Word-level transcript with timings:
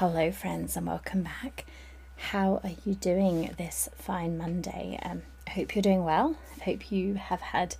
Hello, 0.00 0.32
friends, 0.32 0.78
and 0.78 0.86
welcome 0.86 1.24
back. 1.24 1.66
How 2.16 2.62
are 2.64 2.70
you 2.86 2.94
doing 2.94 3.54
this 3.58 3.90
fine 3.96 4.38
Monday? 4.38 4.98
Um, 5.02 5.20
I 5.46 5.50
hope 5.50 5.74
you're 5.74 5.82
doing 5.82 6.04
well. 6.04 6.36
I 6.58 6.64
hope 6.64 6.90
you 6.90 7.16
have 7.16 7.42
had 7.42 7.76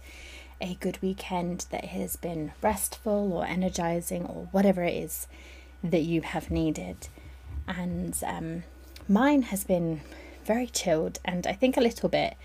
a 0.61 0.75
good 0.75 1.01
weekend 1.01 1.64
that 1.70 1.87
has 1.87 2.16
been 2.16 2.52
restful 2.61 3.33
or 3.33 3.47
energizing 3.47 4.27
or 4.27 4.48
whatever 4.51 4.83
it 4.83 4.92
is 4.92 5.28
that 5.83 6.02
you 6.02 6.20
have 6.20 6.51
needed. 6.51 7.09
And 7.66 8.14
um, 8.27 8.64
mine 9.09 9.45
has 9.45 9.64
been 9.64 10.02
very 10.45 10.66
chilled 10.66 11.20
and 11.25 11.47
I 11.47 11.55
think 11.55 11.78
a 11.78 11.80
little 11.80 12.11
bit 12.11 12.37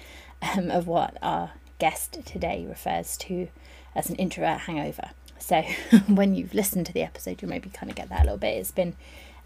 um, 0.41 0.71
of 0.71 0.87
what 0.87 1.17
our 1.21 1.51
guest 1.79 2.19
today 2.25 2.65
refers 2.65 3.17
to 3.17 3.49
as 3.93 4.09
an 4.09 4.15
introvert 4.15 4.59
hangover. 4.59 5.09
So 5.37 5.63
when 6.07 6.33
you've 6.33 6.53
listened 6.53 6.85
to 6.85 6.93
the 6.93 7.03
episode, 7.03 7.41
you'll 7.41 7.51
maybe 7.51 7.69
kind 7.69 7.89
of 7.89 7.97
get 7.97 8.07
that 8.07 8.21
a 8.21 8.23
little 8.23 8.37
bit. 8.37 8.55
It's 8.55 8.71
been 8.71 8.95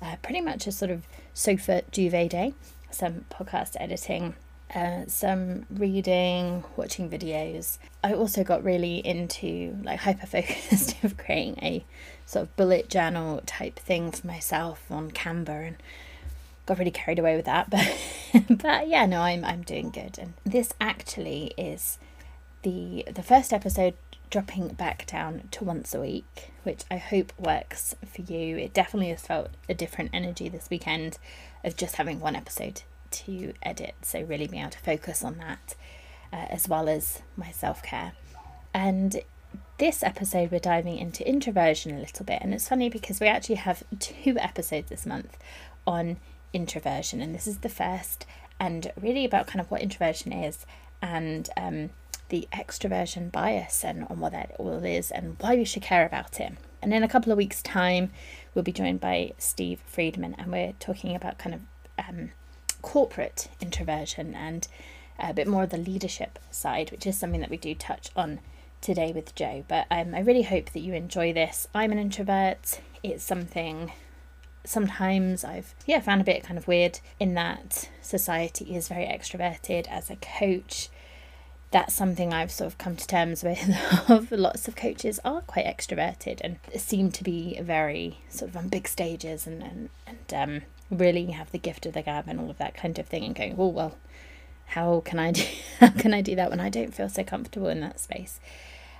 uh, 0.02 0.16
pretty 0.22 0.42
much 0.42 0.68
a 0.68 0.72
sort 0.72 0.92
of 0.92 1.06
sofa 1.34 1.84
duvet 1.92 2.30
day, 2.30 2.54
some 2.92 3.26
podcast 3.30 3.76
editing, 3.80 4.36
uh, 4.74 5.06
some 5.08 5.66
reading, 5.70 6.64
watching 6.76 7.10
videos. 7.10 7.78
I 8.04 8.14
also 8.14 8.44
got 8.44 8.64
really 8.64 8.98
into 9.06 9.78
like 9.84 10.00
hyper 10.00 10.28
focused 10.28 10.96
of 11.04 11.18
creating 11.18 11.58
a 11.62 11.84
sort 12.26 12.44
of 12.44 12.56
bullet 12.56 12.90
journal 12.90 13.42
type 13.46 13.80
thing 13.80 14.12
for 14.12 14.28
myself 14.28 14.92
on 14.92 15.12
Canva 15.12 15.68
and 15.68 15.76
got 16.66 16.78
really 16.78 16.92
carried 16.92 17.20
away 17.20 17.36
with 17.36 17.46
that. 17.46 17.70
But 18.32 18.58
but 18.62 18.88
yeah, 18.88 19.08
no, 19.08 19.22
I'm 19.22 19.44
I'm 19.44 19.64
doing 19.64 19.90
good. 19.90 20.20
And 20.20 20.34
this 20.46 20.72
actually 20.80 21.54
is 21.58 21.98
the 22.62 23.06
the 23.12 23.24
first 23.24 23.52
episode 23.52 23.96
dropping 24.30 24.70
back 24.70 25.06
down 25.08 25.48
to 25.52 25.64
once 25.64 25.94
a 25.94 26.02
week, 26.02 26.52
which 26.64 26.84
I 26.90 26.98
hope 26.98 27.34
works 27.38 27.96
for 28.06 28.22
you. 28.22 28.58
It 28.58 28.74
definitely 28.74 29.10
has 29.10 29.22
felt 29.22 29.50
a 29.68 29.74
different 29.74 30.12
energy 30.14 30.50
this 30.50 30.70
weekend 30.70 31.18
of 31.64 31.76
just 31.76 31.96
having 31.96 32.20
one 32.20 32.36
episode 32.36 32.84
to 33.12 33.54
edit. 33.64 33.96
So, 34.02 34.22
really 34.22 34.48
being 34.48 34.62
able 34.62 34.72
to 34.72 34.80
focus 34.80 35.24
on 35.24 35.38
that 35.38 35.76
uh, 36.32 36.46
as 36.50 36.68
well 36.68 36.88
as 36.90 37.22
my 37.36 37.52
self 37.52 37.82
care. 37.84 38.14
And 38.74 39.22
this 39.78 40.04
episode, 40.04 40.52
we're 40.52 40.60
diving 40.60 40.98
into 40.98 41.28
introversion 41.28 41.96
a 41.96 42.00
little 42.00 42.26
bit. 42.26 42.40
And 42.42 42.54
it's 42.54 42.68
funny 42.68 42.90
because 42.90 43.20
we 43.20 43.28
actually 43.28 43.56
have 43.56 43.84
two 44.00 44.38
episodes 44.38 44.90
this 44.90 45.06
month 45.06 45.38
on 45.88 46.18
introversion, 46.54 47.22
and 47.22 47.34
this 47.34 47.48
is 47.48 47.60
the 47.60 47.70
first, 47.70 48.26
and 48.60 48.92
really 49.00 49.26
about 49.26 49.48
kind 49.48 49.62
of 49.62 49.72
what 49.72 49.82
introversion 49.82 50.32
is 50.34 50.66
and 51.02 51.50
um, 51.56 51.90
the 52.30 52.48
extroversion 52.54 53.32
bias 53.32 53.84
and 53.84 54.06
on 54.10 54.20
what 54.20 54.32
that 54.32 54.56
all 54.58 54.84
is 54.84 55.12
and 55.12 55.36
why 55.40 55.56
we 55.56 55.66
should 55.66 55.84
care 55.84 56.06
about 56.06 56.40
it. 56.40 56.54
And 56.82 56.94
in 56.94 57.04
a 57.04 57.08
couple 57.08 57.32
of 57.32 57.38
weeks' 57.38 57.62
time, 57.62 58.12
we'll 58.54 58.64
be 58.64 58.72
joined 58.72 59.02
by 59.02 59.34
Steve 59.38 59.82
Friedman, 59.86 60.36
and 60.38 60.52
we're 60.52 60.74
talking 60.80 61.16
about 61.16 61.38
kind 61.38 61.56
of 61.56 61.62
um, 62.08 62.32
corporate 62.82 63.50
introversion 63.60 64.34
and 64.34 64.68
a 65.20 65.34
bit 65.34 65.48
more 65.48 65.64
of 65.64 65.70
the 65.70 65.78
leadership 65.78 66.40
side, 66.50 66.92
which 66.92 67.06
is 67.06 67.18
something 67.18 67.42
that 67.42 67.50
we 67.50 67.58
do 67.58 67.76
touch 67.76 68.10
on 68.16 68.40
today 68.82 69.12
with 69.12 69.36
Joe. 69.36 69.66
But 69.68 69.88
um, 69.92 70.16
I 70.16 70.20
really 70.20 70.44
hope 70.44 70.72
that 70.72 70.80
you 70.80 70.94
enjoy 70.94 71.34
this. 71.34 71.68
I'm 71.76 71.92
an 71.92 72.00
introvert. 72.00 72.80
It's 73.04 73.24
something 73.24 73.92
sometimes 74.66 75.44
I've 75.44 75.74
yeah 75.86 76.00
found 76.00 76.22
a 76.22 76.26
bit 76.26 76.44
kind 76.44 76.58
of 76.58 76.68
weird 76.68 77.00
in 77.20 77.34
that 77.34 77.90
society 78.02 78.76
is 78.76 78.88
very 78.88 79.06
extroverted. 79.06 79.88
As 79.88 80.10
a 80.10 80.16
coach, 80.18 80.90
that's 81.72 81.94
something 81.94 82.34
I've 82.34 82.52
sort 82.52 82.68
of 82.68 82.78
come 82.78 82.96
to 82.96 83.08
terms 83.08 83.44
with. 83.46 83.60
of 84.10 84.32
lots 84.32 84.68
of 84.68 84.76
coaches 84.76 85.20
are 85.24 85.42
quite 85.42 85.66
extroverted 85.66 86.42
and 86.42 86.58
seem 86.76 87.12
to 87.12 87.24
be 87.24 87.60
very 87.62 88.20
sort 88.30 88.50
of 88.50 88.58
on 88.58 88.70
big 88.70 88.88
stages 88.88 89.46
and 89.46 89.62
and 89.62 89.90
and 90.08 90.34
um, 90.34 90.62
really 90.90 91.28
have 91.28 91.52
the 91.52 91.60
gift 91.60 91.86
of 91.86 91.94
the 91.94 92.02
gab 92.02 92.28
and 92.28 92.40
all 92.40 92.50
of 92.50 92.58
that 92.58 92.74
kind 92.74 92.98
of 92.98 93.08
thing. 93.08 93.24
And 93.24 93.36
going, 93.36 93.56
oh 93.58 93.68
well, 93.68 93.98
how 94.68 95.02
can 95.02 95.20
I 95.20 95.32
do 95.32 95.46
how 95.80 95.90
can 95.90 96.14
I 96.14 96.22
do 96.22 96.36
that 96.36 96.50
when 96.50 96.60
I 96.60 96.70
don't 96.70 96.94
feel 96.94 97.10
so 97.10 97.24
comfortable 97.24 97.70
in 97.70 97.82
that 97.82 98.00
space? 98.00 98.40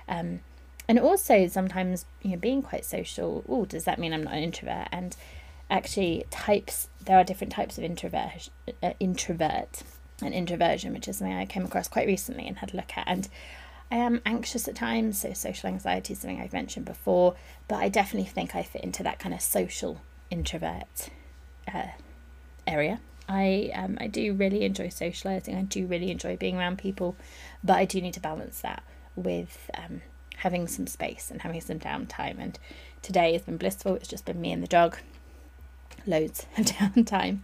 Um, 0.08 0.40
and 0.88 0.98
also 0.98 1.46
sometimes 1.46 2.04
you 2.22 2.32
know 2.32 2.36
being 2.36 2.62
quite 2.62 2.84
social. 2.84 3.44
Oh, 3.48 3.64
does 3.64 3.84
that 3.84 3.98
mean 3.98 4.12
I'm 4.12 4.24
not 4.24 4.34
an 4.34 4.42
introvert? 4.42 4.88
And 4.92 5.16
actually, 5.68 6.24
types 6.30 6.88
there 7.04 7.16
are 7.16 7.24
different 7.24 7.52
types 7.52 7.78
of 7.78 7.84
introvert 7.84 8.50
uh, 8.82 8.92
introvert 9.00 9.82
and 10.26 10.34
introversion, 10.34 10.92
which 10.92 11.08
is 11.08 11.18
something 11.18 11.36
I 11.36 11.46
came 11.46 11.64
across 11.64 11.88
quite 11.88 12.06
recently 12.06 12.46
and 12.46 12.58
had 12.58 12.72
a 12.72 12.76
look 12.76 12.92
at. 12.96 13.04
And 13.06 13.28
I 13.90 13.96
am 13.96 14.20
anxious 14.24 14.68
at 14.68 14.76
times, 14.76 15.20
so 15.20 15.32
social 15.32 15.68
anxiety 15.68 16.12
is 16.12 16.20
something 16.20 16.40
I've 16.40 16.52
mentioned 16.52 16.86
before, 16.86 17.34
but 17.66 17.76
I 17.76 17.88
definitely 17.88 18.28
think 18.28 18.54
I 18.54 18.62
fit 18.62 18.84
into 18.84 19.02
that 19.02 19.18
kind 19.18 19.34
of 19.34 19.40
social 19.40 20.00
introvert 20.30 21.10
uh, 21.72 21.88
area. 22.66 23.00
I 23.28 23.70
um, 23.74 23.96
I 24.00 24.06
do 24.06 24.32
really 24.32 24.64
enjoy 24.64 24.88
socializing. 24.88 25.56
I 25.56 25.62
do 25.62 25.86
really 25.86 26.10
enjoy 26.10 26.36
being 26.36 26.56
around 26.56 26.78
people, 26.78 27.16
but 27.62 27.76
I 27.76 27.84
do 27.84 28.00
need 28.00 28.14
to 28.14 28.20
balance 28.20 28.60
that 28.60 28.82
with 29.16 29.70
um, 29.74 30.02
having 30.38 30.66
some 30.66 30.86
space 30.86 31.30
and 31.30 31.42
having 31.42 31.60
some 31.60 31.78
downtime. 31.78 32.38
And 32.38 32.58
today 33.02 33.32
has 33.32 33.42
been 33.42 33.56
blissful. 33.56 33.94
It's 33.94 34.08
just 34.08 34.24
been 34.24 34.40
me 34.40 34.52
and 34.52 34.62
the 34.62 34.68
dog, 34.68 34.98
loads 36.06 36.46
of 36.56 36.66
downtime, 36.66 37.40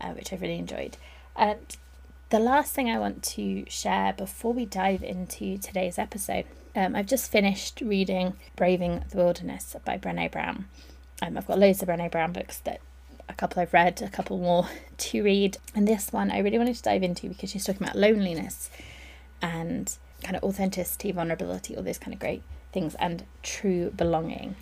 uh, 0.00 0.10
which 0.10 0.32
I've 0.32 0.42
really 0.42 0.58
enjoyed. 0.58 0.96
And 1.36 1.76
the 2.30 2.38
last 2.38 2.72
thing 2.72 2.88
I 2.88 2.98
want 2.98 3.24
to 3.24 3.64
share 3.68 4.12
before 4.12 4.52
we 4.52 4.64
dive 4.64 5.02
into 5.02 5.58
today's 5.58 5.98
episode, 5.98 6.44
um, 6.76 6.94
I've 6.94 7.06
just 7.06 7.30
finished 7.30 7.80
reading 7.80 8.34
Braving 8.54 9.04
the 9.10 9.16
Wilderness 9.16 9.74
by 9.84 9.98
Brene 9.98 10.30
Brown. 10.30 10.66
Um, 11.20 11.36
I've 11.36 11.48
got 11.48 11.58
loads 11.58 11.82
of 11.82 11.88
Brene 11.88 12.10
Brown 12.10 12.32
books 12.32 12.58
that 12.60 12.80
a 13.28 13.34
couple 13.34 13.60
I've 13.60 13.72
read, 13.72 14.00
a 14.00 14.08
couple 14.08 14.38
more 14.38 14.68
to 14.96 15.24
read. 15.24 15.58
And 15.74 15.88
this 15.88 16.12
one 16.12 16.30
I 16.30 16.38
really 16.38 16.56
wanted 16.56 16.76
to 16.76 16.82
dive 16.82 17.02
into 17.02 17.28
because 17.28 17.50
she's 17.50 17.64
talking 17.64 17.82
about 17.82 17.96
loneliness 17.96 18.70
and 19.42 19.92
kind 20.22 20.36
of 20.36 20.44
authenticity, 20.44 21.10
vulnerability, 21.10 21.76
all 21.76 21.82
those 21.82 21.98
kind 21.98 22.14
of 22.14 22.20
great 22.20 22.42
things, 22.72 22.94
and 23.00 23.24
true 23.42 23.90
belonging, 23.90 24.54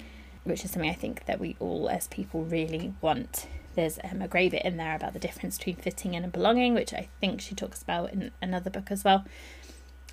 which 0.45 0.65
is 0.65 0.71
something 0.71 0.91
I 0.91 0.95
think 0.95 1.27
that 1.27 1.39
we 1.39 1.55
all 1.61 1.91
as 1.91 2.06
people 2.06 2.45
really 2.45 2.95
want 3.03 3.47
there's 3.78 4.00
um, 4.03 4.21
a 4.21 4.28
great 4.28 4.50
bit 4.50 4.65
in 4.65 4.77
there 4.77 4.97
about 4.97 5.12
the 5.12 5.21
difference 5.21 5.56
between 5.56 5.77
fitting 5.77 6.15
in 6.15 6.25
and 6.25 6.33
belonging, 6.33 6.75
which 6.75 6.93
I 6.93 7.09
think 7.21 7.41
she 7.41 7.55
talks 7.55 7.81
about 7.81 8.12
in 8.12 8.33
another 8.43 8.71
book 8.71 8.91
as 8.91 9.05
well. 9.05 9.25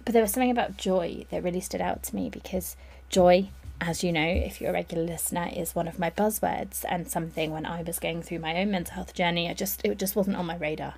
But 0.03 0.13
there 0.13 0.21
was 0.21 0.31
something 0.31 0.51
about 0.51 0.77
joy 0.77 1.25
that 1.31 1.43
really 1.43 1.61
stood 1.61 1.81
out 1.81 2.03
to 2.03 2.15
me 2.15 2.29
because 2.29 2.77
joy, 3.09 3.49
as 3.81 4.03
you 4.03 4.13
know, 4.13 4.27
if 4.27 4.61
you're 4.61 4.69
a 4.69 4.73
regular 4.73 5.03
listener, 5.03 5.49
is 5.51 5.73
one 5.73 5.87
of 5.87 5.97
my 5.97 6.11
buzzwords 6.11 6.85
and 6.87 7.09
something 7.09 7.51
when 7.51 7.65
I 7.65 7.81
was 7.81 7.97
going 7.97 8.21
through 8.21 8.37
my 8.37 8.55
own 8.57 8.69
mental 8.69 8.93
health 8.93 9.15
journey, 9.15 9.49
I 9.49 9.55
just 9.55 9.81
it 9.83 9.97
just 9.97 10.15
wasn't 10.15 10.37
on 10.37 10.45
my 10.45 10.57
radar 10.57 10.93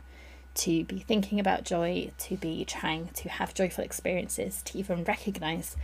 to 0.55 0.83
be 0.83 0.99
thinking 0.99 1.39
about 1.39 1.63
joy, 1.63 2.11
to 2.17 2.35
be 2.35 2.65
trying 2.65 3.07
to 3.13 3.29
have 3.29 3.53
joyful 3.53 3.85
experiences, 3.85 4.61
to 4.63 4.77
even 4.77 5.05
recognize 5.05 5.77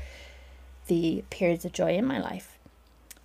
the 0.88 1.23
periods 1.29 1.63
of 1.63 1.72
joy 1.72 1.95
in 1.95 2.03
my 2.03 2.19
life 2.19 2.53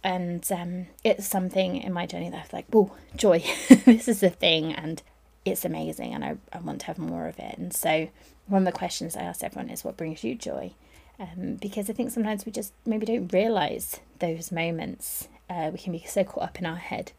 and 0.09 0.51
um, 0.53 0.87
it's 1.05 1.27
something 1.27 1.77
in 1.77 1.93
my 1.93 2.07
journey 2.07 2.31
that 2.31 2.43
I've 2.43 2.53
like, 2.55 2.65
oh, 2.73 2.93
joy, 3.15 3.45
this 3.85 4.09
is 4.09 4.23
a 4.23 4.31
thing, 4.31 4.73
and 4.73 5.03
it's 5.45 5.67
amazing, 5.67 6.15
and 6.15 6.25
I, 6.25 6.37
I 6.51 6.61
want 6.61 6.81
to 6.81 6.87
have 6.87 6.97
more 6.97 7.29
of 7.29 7.39
it. 7.39 7.59
And 7.59 7.75
so, 7.75 8.09
one 8.47 8.63
of 8.63 8.73
the 8.73 8.79
questions 8.79 9.17
I 9.17 9.21
ask 9.21 9.45
everyone 9.45 9.69
is, 9.69 9.85
what 9.85 9.99
brings 9.99 10.25
you 10.25 10.35
joy? 10.35 10.73
Um, 11.21 11.57
because 11.57 11.91
I 11.91 11.93
think 11.93 12.11
sometimes 12.11 12.47
we 12.47 12.53
just 12.53 12.73
maybe 12.87 13.05
don't 13.05 13.31
realize 13.31 14.01
those 14.19 14.51
moments. 14.51 15.29
Uh, 15.51 15.69
we 15.71 15.79
can 15.79 15.93
be 15.93 16.03
so 16.07 16.25
caught 16.25 16.45
up 16.45 16.59
in 16.59 16.65
our 16.65 16.77
head 16.77 17.13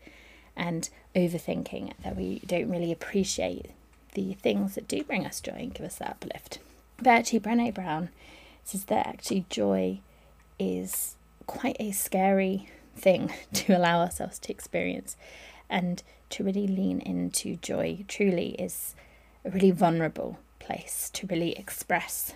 and 0.56 0.90
overthinking 1.16 1.94
that 2.04 2.16
we 2.16 2.40
don't 2.48 2.72
really 2.72 2.92
appreciate 2.92 3.68
the 4.16 4.34
things 4.34 4.74
that 4.74 4.88
do 4.88 5.04
bring 5.04 5.28
us 5.28 5.40
joy 5.42 5.54
and 5.54 5.76
give 5.76 5.86
us 5.86 5.98
that 5.98 6.10
uplift. 6.10 6.58
But 6.98 7.10
actually, 7.10 7.42
Brene 7.42 7.72
Brown 7.72 8.10
says 8.64 8.86
that 8.86 9.06
actually 9.06 9.46
joy 9.48 10.00
is 10.58 11.18
quite 11.46 11.78
a 11.80 11.92
scary 11.92 12.68
thing 13.00 13.34
to 13.54 13.78
allow 13.78 14.02
ourselves 14.02 14.40
to 14.40 14.52
experience. 14.52 15.16
And 15.70 16.02
to 16.32 16.44
really 16.44 16.68
lean 16.68 17.00
into 17.00 17.56
joy 17.58 18.06
truly 18.08 18.52
is 18.52 18.96
a 19.46 19.50
really 19.50 19.72
vulnerable 19.72 20.40
place 20.60 21.10
to 21.14 21.28
really 21.28 21.54
express 21.54 22.34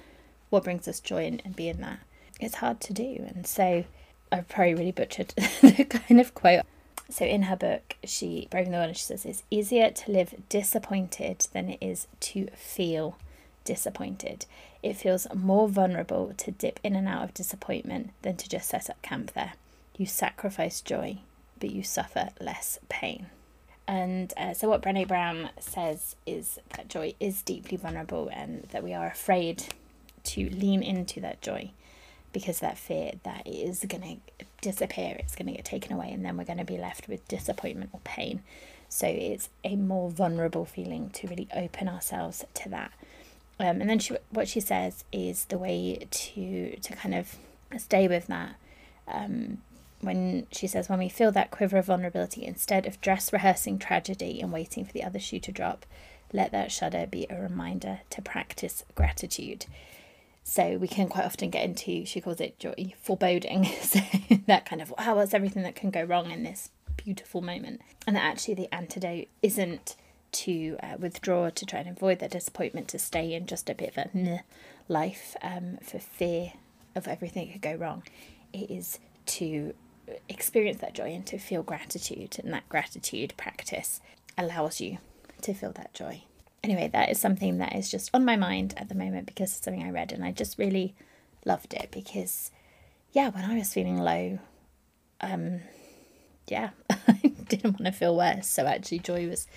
what 0.49 0.63
brings 0.63 0.87
us 0.87 0.99
joy 0.99 1.25
and, 1.25 1.41
and 1.43 1.55
be 1.55 1.67
in 1.67 1.81
that. 1.81 1.99
It's 2.39 2.55
hard 2.55 2.79
to 2.81 2.93
do. 2.93 3.25
And 3.27 3.45
so 3.45 3.85
I've 4.31 4.47
probably 4.47 4.75
really 4.75 4.91
butchered 4.91 5.29
the 5.61 5.85
kind 5.85 6.19
of 6.19 6.33
quote. 6.33 6.63
So 7.09 7.25
in 7.25 7.43
her 7.43 7.55
book, 7.55 7.97
she 8.03 8.47
Breaking 8.49 8.71
the 8.71 8.79
World, 8.79 8.95
she 8.97 9.03
says 9.03 9.25
it's 9.25 9.43
easier 9.51 9.91
to 9.91 10.11
live 10.11 10.33
disappointed 10.49 11.47
than 11.53 11.69
it 11.69 11.77
is 11.81 12.07
to 12.21 12.47
feel 12.55 13.17
disappointed. 13.65 14.45
It 14.81 14.97
feels 14.97 15.27
more 15.33 15.67
vulnerable 15.67 16.33
to 16.37 16.51
dip 16.51 16.79
in 16.83 16.95
and 16.95 17.07
out 17.07 17.23
of 17.23 17.33
disappointment 17.33 18.11
than 18.21 18.35
to 18.37 18.49
just 18.49 18.69
set 18.69 18.89
up 18.89 19.01
camp 19.01 19.33
there. 19.33 19.53
You 19.97 20.05
sacrifice 20.05 20.81
joy, 20.81 21.19
but 21.59 21.71
you 21.71 21.83
suffer 21.83 22.29
less 22.39 22.79
pain. 22.89 23.27
And 23.87 24.33
uh, 24.37 24.53
so, 24.53 24.69
what 24.69 24.81
Brene 24.81 25.07
Brown 25.07 25.49
says 25.59 26.15
is 26.25 26.59
that 26.75 26.87
joy 26.87 27.15
is 27.19 27.41
deeply 27.41 27.77
vulnerable 27.77 28.29
and 28.31 28.63
that 28.71 28.83
we 28.83 28.93
are 28.93 29.07
afraid 29.07 29.65
to 30.23 30.49
lean 30.49 30.81
into 30.81 31.19
that 31.19 31.41
joy 31.41 31.71
because 32.31 32.59
that 32.61 32.77
fear 32.77 33.11
that 33.23 33.45
it 33.45 33.51
is 33.51 33.85
going 33.87 34.21
to 34.39 34.45
disappear, 34.61 35.15
it's 35.19 35.35
going 35.35 35.47
to 35.47 35.53
get 35.53 35.65
taken 35.65 35.91
away, 35.93 36.11
and 36.11 36.25
then 36.25 36.37
we're 36.37 36.45
going 36.45 36.57
to 36.57 36.63
be 36.63 36.77
left 36.77 37.07
with 37.07 37.27
disappointment 37.27 37.91
or 37.93 37.99
pain. 38.03 38.41
So, 38.87 39.05
it's 39.05 39.49
a 39.63 39.75
more 39.75 40.09
vulnerable 40.09 40.65
feeling 40.65 41.09
to 41.11 41.27
really 41.27 41.49
open 41.53 41.89
ourselves 41.89 42.45
to 42.53 42.69
that. 42.69 42.91
Um, 43.59 43.81
and 43.81 43.89
then 43.89 43.99
she, 43.99 44.15
what 44.29 44.47
she 44.47 44.59
says 44.59 45.03
is 45.11 45.45
the 45.45 45.57
way 45.57 46.07
to 46.09 46.75
to 46.77 46.93
kind 46.93 47.13
of 47.13 47.35
stay 47.77 48.07
with 48.07 48.27
that 48.27 48.55
um, 49.07 49.59
when 50.03 50.47
she 50.51 50.67
says, 50.67 50.89
when 50.89 50.99
we 50.99 51.09
feel 51.09 51.31
that 51.31 51.51
quiver 51.51 51.77
of 51.77 51.85
vulnerability, 51.85 52.45
instead 52.45 52.85
of 52.85 53.01
dress 53.01 53.31
rehearsing 53.33 53.79
tragedy 53.79 54.39
and 54.41 54.51
waiting 54.51 54.85
for 54.85 54.91
the 54.93 55.03
other 55.03 55.19
shoe 55.19 55.39
to 55.39 55.51
drop, 55.51 55.85
let 56.31 56.51
that 56.51 56.71
shudder 56.71 57.05
be 57.05 57.27
a 57.29 57.39
reminder 57.39 58.01
to 58.09 58.21
practice 58.21 58.83
gratitude. 58.95 59.65
So 60.43 60.77
we 60.77 60.87
can 60.87 61.07
quite 61.07 61.25
often 61.25 61.49
get 61.49 61.63
into, 61.63 62.05
she 62.05 62.19
calls 62.19 62.41
it 62.41 62.59
joy, 62.59 62.93
foreboding. 63.01 63.67
So 63.81 63.99
that 64.47 64.65
kind 64.65 64.81
of, 64.81 64.91
wow, 64.97 65.15
what's 65.15 65.33
everything 65.33 65.63
that 65.63 65.75
can 65.75 65.89
go 65.89 66.03
wrong 66.03 66.31
in 66.31 66.43
this 66.43 66.69
beautiful 66.97 67.41
moment? 67.41 67.81
And 68.05 68.15
that 68.15 68.23
actually 68.23 68.55
the 68.55 68.73
antidote 68.73 69.27
isn't 69.41 69.95
to 70.33 70.77
uh, 70.81 70.95
withdraw, 70.99 71.49
to 71.49 71.65
try 71.65 71.79
and 71.79 71.89
avoid 71.89 72.19
that 72.19 72.31
disappointment, 72.31 72.87
to 72.89 72.99
stay 72.99 73.33
in 73.33 73.45
just 73.45 73.69
a 73.69 73.75
bit 73.75 73.95
of 73.95 74.11
a 74.15 74.43
life 74.89 75.35
um, 75.41 75.77
for 75.81 75.99
fear 75.99 76.53
of 76.95 77.07
everything 77.07 77.47
that 77.47 77.53
could 77.53 77.61
go 77.61 77.75
wrong. 77.75 78.03
It 78.51 78.69
is 78.69 78.99
to 79.25 79.73
experience 80.29 80.81
that 80.81 80.93
joy 80.93 81.13
and 81.13 81.25
to 81.27 81.37
feel 81.37 81.63
gratitude, 81.63 82.37
and 82.43 82.53
that 82.53 82.69
gratitude 82.69 83.33
practice 83.37 84.01
allows 84.37 84.81
you 84.81 84.97
to 85.41 85.53
feel 85.53 85.71
that 85.73 85.93
joy. 85.93 86.23
Anyway, 86.63 86.89
that 86.91 87.09
is 87.09 87.19
something 87.19 87.57
that 87.57 87.75
is 87.75 87.91
just 87.91 88.09
on 88.13 88.23
my 88.23 88.35
mind 88.35 88.73
at 88.77 88.89
the 88.89 88.95
moment 88.95 89.25
because 89.25 89.51
it's 89.51 89.63
something 89.63 89.83
I 89.83 89.89
read 89.89 90.13
and 90.13 90.23
I 90.23 90.31
just 90.31 90.57
really 90.57 90.95
loved 91.45 91.73
it 91.73 91.89
because, 91.91 92.51
yeah, 93.11 93.29
when 93.29 93.43
I 93.43 93.57
was 93.57 93.73
feeling 93.73 93.97
low, 93.97 94.39
um, 95.19 95.59
yeah, 96.47 96.69
I 96.89 97.33
didn't 97.47 97.79
want 97.79 97.85
to 97.85 97.91
feel 97.91 98.15
worse. 98.15 98.47
So 98.47 98.65
actually, 98.65 98.99
joy 98.99 99.27
was, 99.27 99.47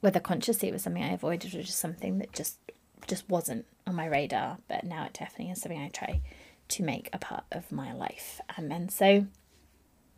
whether 0.00 0.20
consciously 0.20 0.68
it 0.68 0.72
was 0.72 0.82
something 0.82 1.02
I 1.02 1.12
avoided 1.12 1.54
or 1.54 1.62
just 1.62 1.78
something 1.78 2.18
that 2.18 2.32
just 2.32 2.58
just 3.06 3.28
wasn't 3.28 3.66
on 3.86 3.94
my 3.94 4.06
radar. 4.06 4.58
But 4.68 4.84
now 4.84 5.04
it 5.04 5.14
definitely 5.14 5.52
is 5.52 5.60
something 5.60 5.80
I 5.80 5.88
try 5.88 6.22
to 6.68 6.82
make 6.82 7.10
a 7.12 7.18
part 7.18 7.44
of 7.52 7.70
my 7.70 7.92
life. 7.92 8.40
Um, 8.56 8.72
and 8.72 8.90
so 8.90 9.26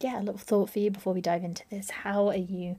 yeah, 0.01 0.19
a 0.19 0.23
little 0.23 0.39
thought 0.39 0.71
for 0.71 0.79
you 0.79 0.91
before 0.91 1.13
we 1.15 1.21
dive 1.21 1.45
into 1.45 1.65
this. 1.71 1.91
How 1.91 2.29
are 2.29 2.37
you 2.37 2.77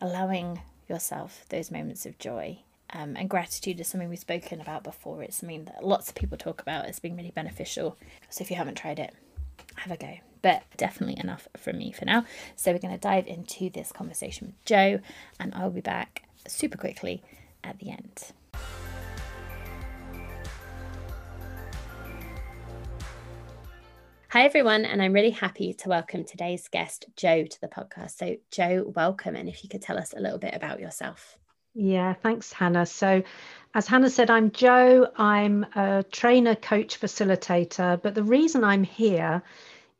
allowing 0.00 0.60
yourself 0.88 1.44
those 1.48 1.70
moments 1.70 2.06
of 2.06 2.18
joy? 2.18 2.58
Um, 2.90 3.16
and 3.16 3.28
gratitude 3.28 3.80
is 3.80 3.88
something 3.88 4.08
we've 4.08 4.18
spoken 4.18 4.60
about 4.60 4.84
before. 4.84 5.22
It's 5.22 5.36
something 5.36 5.64
that 5.64 5.84
lots 5.84 6.08
of 6.08 6.14
people 6.14 6.38
talk 6.38 6.62
about 6.62 6.84
it 6.84 6.88
as 6.88 7.00
being 7.00 7.16
really 7.16 7.32
beneficial. 7.32 7.96
So 8.30 8.42
if 8.42 8.50
you 8.50 8.56
haven't 8.56 8.76
tried 8.76 8.98
it, 8.98 9.12
have 9.76 9.92
a 9.92 9.96
go. 9.96 10.18
But 10.42 10.62
definitely 10.76 11.18
enough 11.18 11.48
from 11.56 11.78
me 11.78 11.90
for 11.90 12.04
now. 12.04 12.24
So 12.54 12.72
we're 12.72 12.78
going 12.78 12.94
to 12.94 13.00
dive 13.00 13.26
into 13.26 13.68
this 13.68 13.90
conversation 13.90 14.48
with 14.48 14.64
Joe, 14.64 15.00
and 15.40 15.52
I'll 15.54 15.70
be 15.70 15.80
back 15.80 16.22
super 16.46 16.78
quickly 16.78 17.22
at 17.64 17.78
the 17.80 17.90
end. 17.90 18.32
Hi, 24.28 24.42
everyone, 24.42 24.84
and 24.84 25.00
I'm 25.00 25.12
really 25.12 25.30
happy 25.30 25.72
to 25.74 25.88
welcome 25.88 26.24
today's 26.24 26.66
guest, 26.66 27.06
Joe, 27.16 27.44
to 27.44 27.60
the 27.60 27.68
podcast. 27.68 28.18
So, 28.18 28.36
Joe, 28.50 28.92
welcome. 28.96 29.36
And 29.36 29.48
if 29.48 29.62
you 29.62 29.70
could 29.70 29.82
tell 29.82 29.96
us 29.96 30.14
a 30.14 30.20
little 30.20 30.40
bit 30.40 30.52
about 30.52 30.80
yourself. 30.80 31.38
Yeah, 31.74 32.12
thanks, 32.12 32.52
Hannah. 32.52 32.86
So, 32.86 33.22
as 33.72 33.86
Hannah 33.86 34.10
said, 34.10 34.28
I'm 34.28 34.50
Joe. 34.50 35.06
I'm 35.16 35.64
a 35.76 36.04
trainer, 36.10 36.56
coach, 36.56 37.00
facilitator. 37.00 38.02
But 38.02 38.16
the 38.16 38.24
reason 38.24 38.64
I'm 38.64 38.82
here 38.82 39.44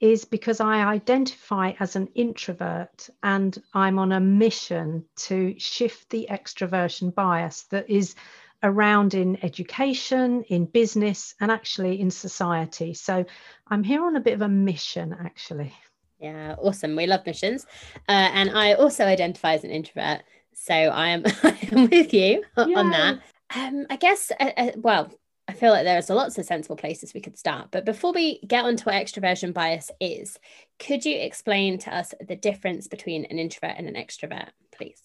is 0.00 0.25
because 0.25 0.58
I 0.61 0.84
identify 0.84 1.75
as 1.79 1.94
an 1.94 2.08
introvert 2.17 3.08
and 3.22 3.56
I'm 3.75 4.00
on 4.00 4.11
a 4.11 4.19
mission 4.19 5.05
to 5.17 5.56
shift 5.61 6.11
the 6.11 6.26
extroversion 6.29 7.14
bias 7.14 7.62
that 7.70 7.88
is 7.88 8.17
around 8.62 9.14
in 9.14 9.43
education, 9.44 10.43
in 10.44 10.67
business, 10.67 11.35
and 11.41 11.50
actually 11.50 12.00
in 12.00 12.11
society. 12.11 12.94
So 12.94 13.25
I'm 13.69 13.82
here 13.82 14.05
on 14.05 14.17
a 14.17 14.20
bit 14.20 14.35
of 14.35 14.43
a 14.43 14.49
mission, 14.49 15.17
actually. 15.19 15.73
Yeah, 16.19 16.55
awesome. 16.58 16.97
We 16.97 17.06
love 17.06 17.26
missions. 17.26 17.67
Uh, 18.08 18.31
and 18.32 18.50
I 18.50 18.75
also 18.75 19.05
identify 19.05 19.55
as 19.55 19.64
an 19.64 19.70
introvert. 19.70 20.23
So 20.55 20.75
I 20.75 21.08
am, 21.08 21.25
I 21.43 21.69
am 21.73 21.91
with 21.91 22.14
you 22.14 22.43
on 22.56 22.91
that. 22.91 23.20
Um, 23.55 23.87
I 23.91 23.97
guess, 23.97 24.32
uh, 24.41 24.50
uh, 24.56 24.70
well, 24.76 25.12
I 25.49 25.53
feel 25.53 25.70
like 25.70 25.85
there's 25.85 26.11
lots 26.11 26.38
of 26.38 26.44
sensible 26.44 26.76
places 26.76 27.14
we 27.14 27.20
could 27.20 27.38
start. 27.38 27.70
But 27.70 27.85
before 27.85 28.12
we 28.12 28.41
get 28.41 28.64
onto 28.64 28.85
what 28.85 28.94
extroversion 28.94 29.53
bias 29.53 29.91
is, 30.00 30.38
could 30.79 31.05
you 31.05 31.17
explain 31.17 31.79
to 31.81 31.94
us 31.94 32.14
the 32.26 32.35
difference 32.35 32.88
between 32.88 33.26
an 33.26 33.38
introvert 33.38 33.76
and 33.76 33.87
an 33.87 33.94
extrovert, 33.94 34.49
please? 34.73 35.00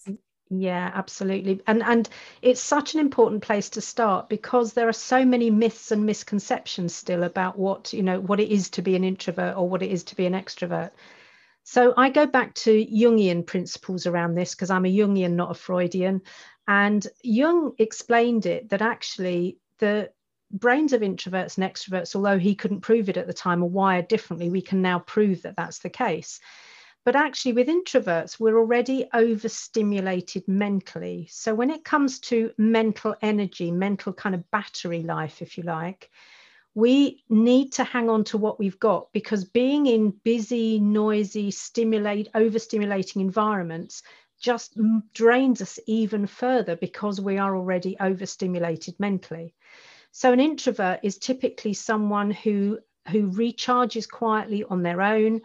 Yeah, 0.54 0.90
absolutely. 0.94 1.62
And 1.66 1.82
and 1.82 2.08
it's 2.42 2.60
such 2.60 2.92
an 2.92 3.00
important 3.00 3.42
place 3.42 3.70
to 3.70 3.80
start 3.80 4.28
because 4.28 4.74
there 4.74 4.88
are 4.88 4.92
so 4.92 5.24
many 5.24 5.50
myths 5.50 5.90
and 5.90 6.04
misconceptions 6.04 6.94
still 6.94 7.22
about 7.22 7.58
what, 7.58 7.92
you 7.94 8.02
know, 8.02 8.20
what 8.20 8.38
it 8.38 8.50
is 8.50 8.68
to 8.70 8.82
be 8.82 8.94
an 8.94 9.02
introvert 9.02 9.56
or 9.56 9.66
what 9.66 9.82
it 9.82 9.90
is 9.90 10.04
to 10.04 10.16
be 10.16 10.26
an 10.26 10.34
extrovert. 10.34 10.90
So 11.64 11.94
I 11.96 12.10
go 12.10 12.26
back 12.26 12.54
to 12.56 12.84
Jungian 12.86 13.46
principles 13.46 14.06
around 14.06 14.34
this 14.34 14.54
because 14.54 14.68
I'm 14.68 14.84
a 14.84 14.94
Jungian, 14.94 15.32
not 15.32 15.52
a 15.52 15.54
Freudian. 15.54 16.20
And 16.68 17.06
Jung 17.22 17.72
explained 17.78 18.44
it 18.44 18.68
that 18.70 18.82
actually 18.82 19.58
the 19.78 20.10
brains 20.50 20.92
of 20.92 21.00
introverts 21.00 21.56
and 21.56 21.72
extroverts, 21.72 22.14
although 22.14 22.38
he 22.38 22.54
couldn't 22.54 22.80
prove 22.82 23.08
it 23.08 23.16
at 23.16 23.26
the 23.26 23.32
time, 23.32 23.62
are 23.62 23.66
wired 23.66 24.08
differently. 24.08 24.50
We 24.50 24.60
can 24.60 24.82
now 24.82 24.98
prove 24.98 25.42
that 25.42 25.56
that's 25.56 25.78
the 25.78 25.88
case. 25.88 26.40
But 27.04 27.16
actually, 27.16 27.54
with 27.54 27.68
introverts, 27.68 28.38
we're 28.38 28.58
already 28.58 29.08
overstimulated 29.12 30.46
mentally. 30.46 31.26
So 31.30 31.54
when 31.54 31.70
it 31.70 31.84
comes 31.84 32.20
to 32.20 32.52
mental 32.58 33.16
energy, 33.22 33.72
mental 33.72 34.12
kind 34.12 34.34
of 34.34 34.48
battery 34.52 35.02
life, 35.02 35.42
if 35.42 35.58
you 35.58 35.64
like, 35.64 36.10
we 36.74 37.24
need 37.28 37.72
to 37.72 37.84
hang 37.84 38.08
on 38.08 38.24
to 38.24 38.38
what 38.38 38.58
we've 38.58 38.78
got 38.78 39.12
because 39.12 39.44
being 39.44 39.86
in 39.86 40.10
busy, 40.10 40.78
noisy, 40.78 41.50
stimulate, 41.50 42.32
overstimulating 42.34 43.16
environments 43.16 44.02
just 44.40 44.78
drains 45.12 45.60
us 45.60 45.78
even 45.86 46.26
further 46.26 46.76
because 46.76 47.20
we 47.20 47.38
are 47.38 47.56
already 47.56 47.96
overstimulated 48.00 48.98
mentally. 48.98 49.54
So 50.12 50.32
an 50.32 50.40
introvert 50.40 51.00
is 51.02 51.18
typically 51.18 51.74
someone 51.74 52.30
who 52.30 52.78
who 53.08 53.30
recharges 53.30 54.08
quietly 54.08 54.62
on 54.64 54.82
their 54.82 55.02
own, 55.02 55.40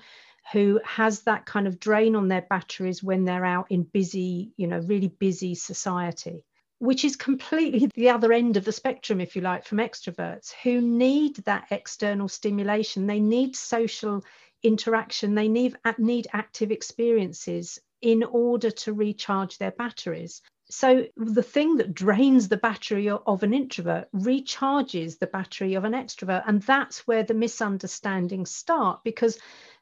who 0.51 0.79
has 0.85 1.21
that 1.21 1.45
kind 1.45 1.67
of 1.67 1.79
drain 1.79 2.15
on 2.15 2.27
their 2.27 2.41
batteries 2.41 3.03
when 3.03 3.25
they're 3.25 3.45
out 3.45 3.71
in 3.71 3.83
busy, 3.83 4.53
you 4.57 4.67
know, 4.67 4.79
really 4.79 5.09
busy 5.09 5.55
society, 5.55 6.45
which 6.79 7.03
is 7.03 7.15
completely 7.15 7.89
the 7.95 8.09
other 8.09 8.31
end 8.31 8.55
of 8.55 8.63
the 8.63 8.71
spectrum, 8.71 9.19
if 9.19 9.35
you 9.35 9.41
like, 9.41 9.65
from 9.65 9.79
extroverts 9.79 10.53
who 10.63 10.79
need 10.81 11.35
that 11.45 11.67
external 11.71 12.27
stimulation. 12.27 13.07
They 13.07 13.19
need 13.19 13.55
social 13.55 14.23
interaction, 14.63 15.35
they 15.35 15.47
need, 15.47 15.75
need 15.97 16.27
active 16.33 16.71
experiences 16.71 17.79
in 18.01 18.23
order 18.23 18.71
to 18.71 18.93
recharge 18.93 19.57
their 19.57 19.71
batteries. 19.71 20.41
So, 20.69 21.05
the 21.15 21.43
thing 21.43 21.77
that 21.77 21.93
drains 21.93 22.49
the 22.49 22.57
battery 22.57 23.09
of 23.09 23.43
an 23.43 23.53
introvert 23.53 24.09
recharges 24.13 25.17
the 25.17 25.27
battery 25.27 25.75
of 25.75 25.85
an 25.85 25.93
extrovert. 25.93 26.43
And 26.45 26.61
that's 26.61 27.07
where 27.07 27.23
the 27.23 27.33
misunderstandings 27.33 28.51
start 28.51 28.99
because 29.05 29.39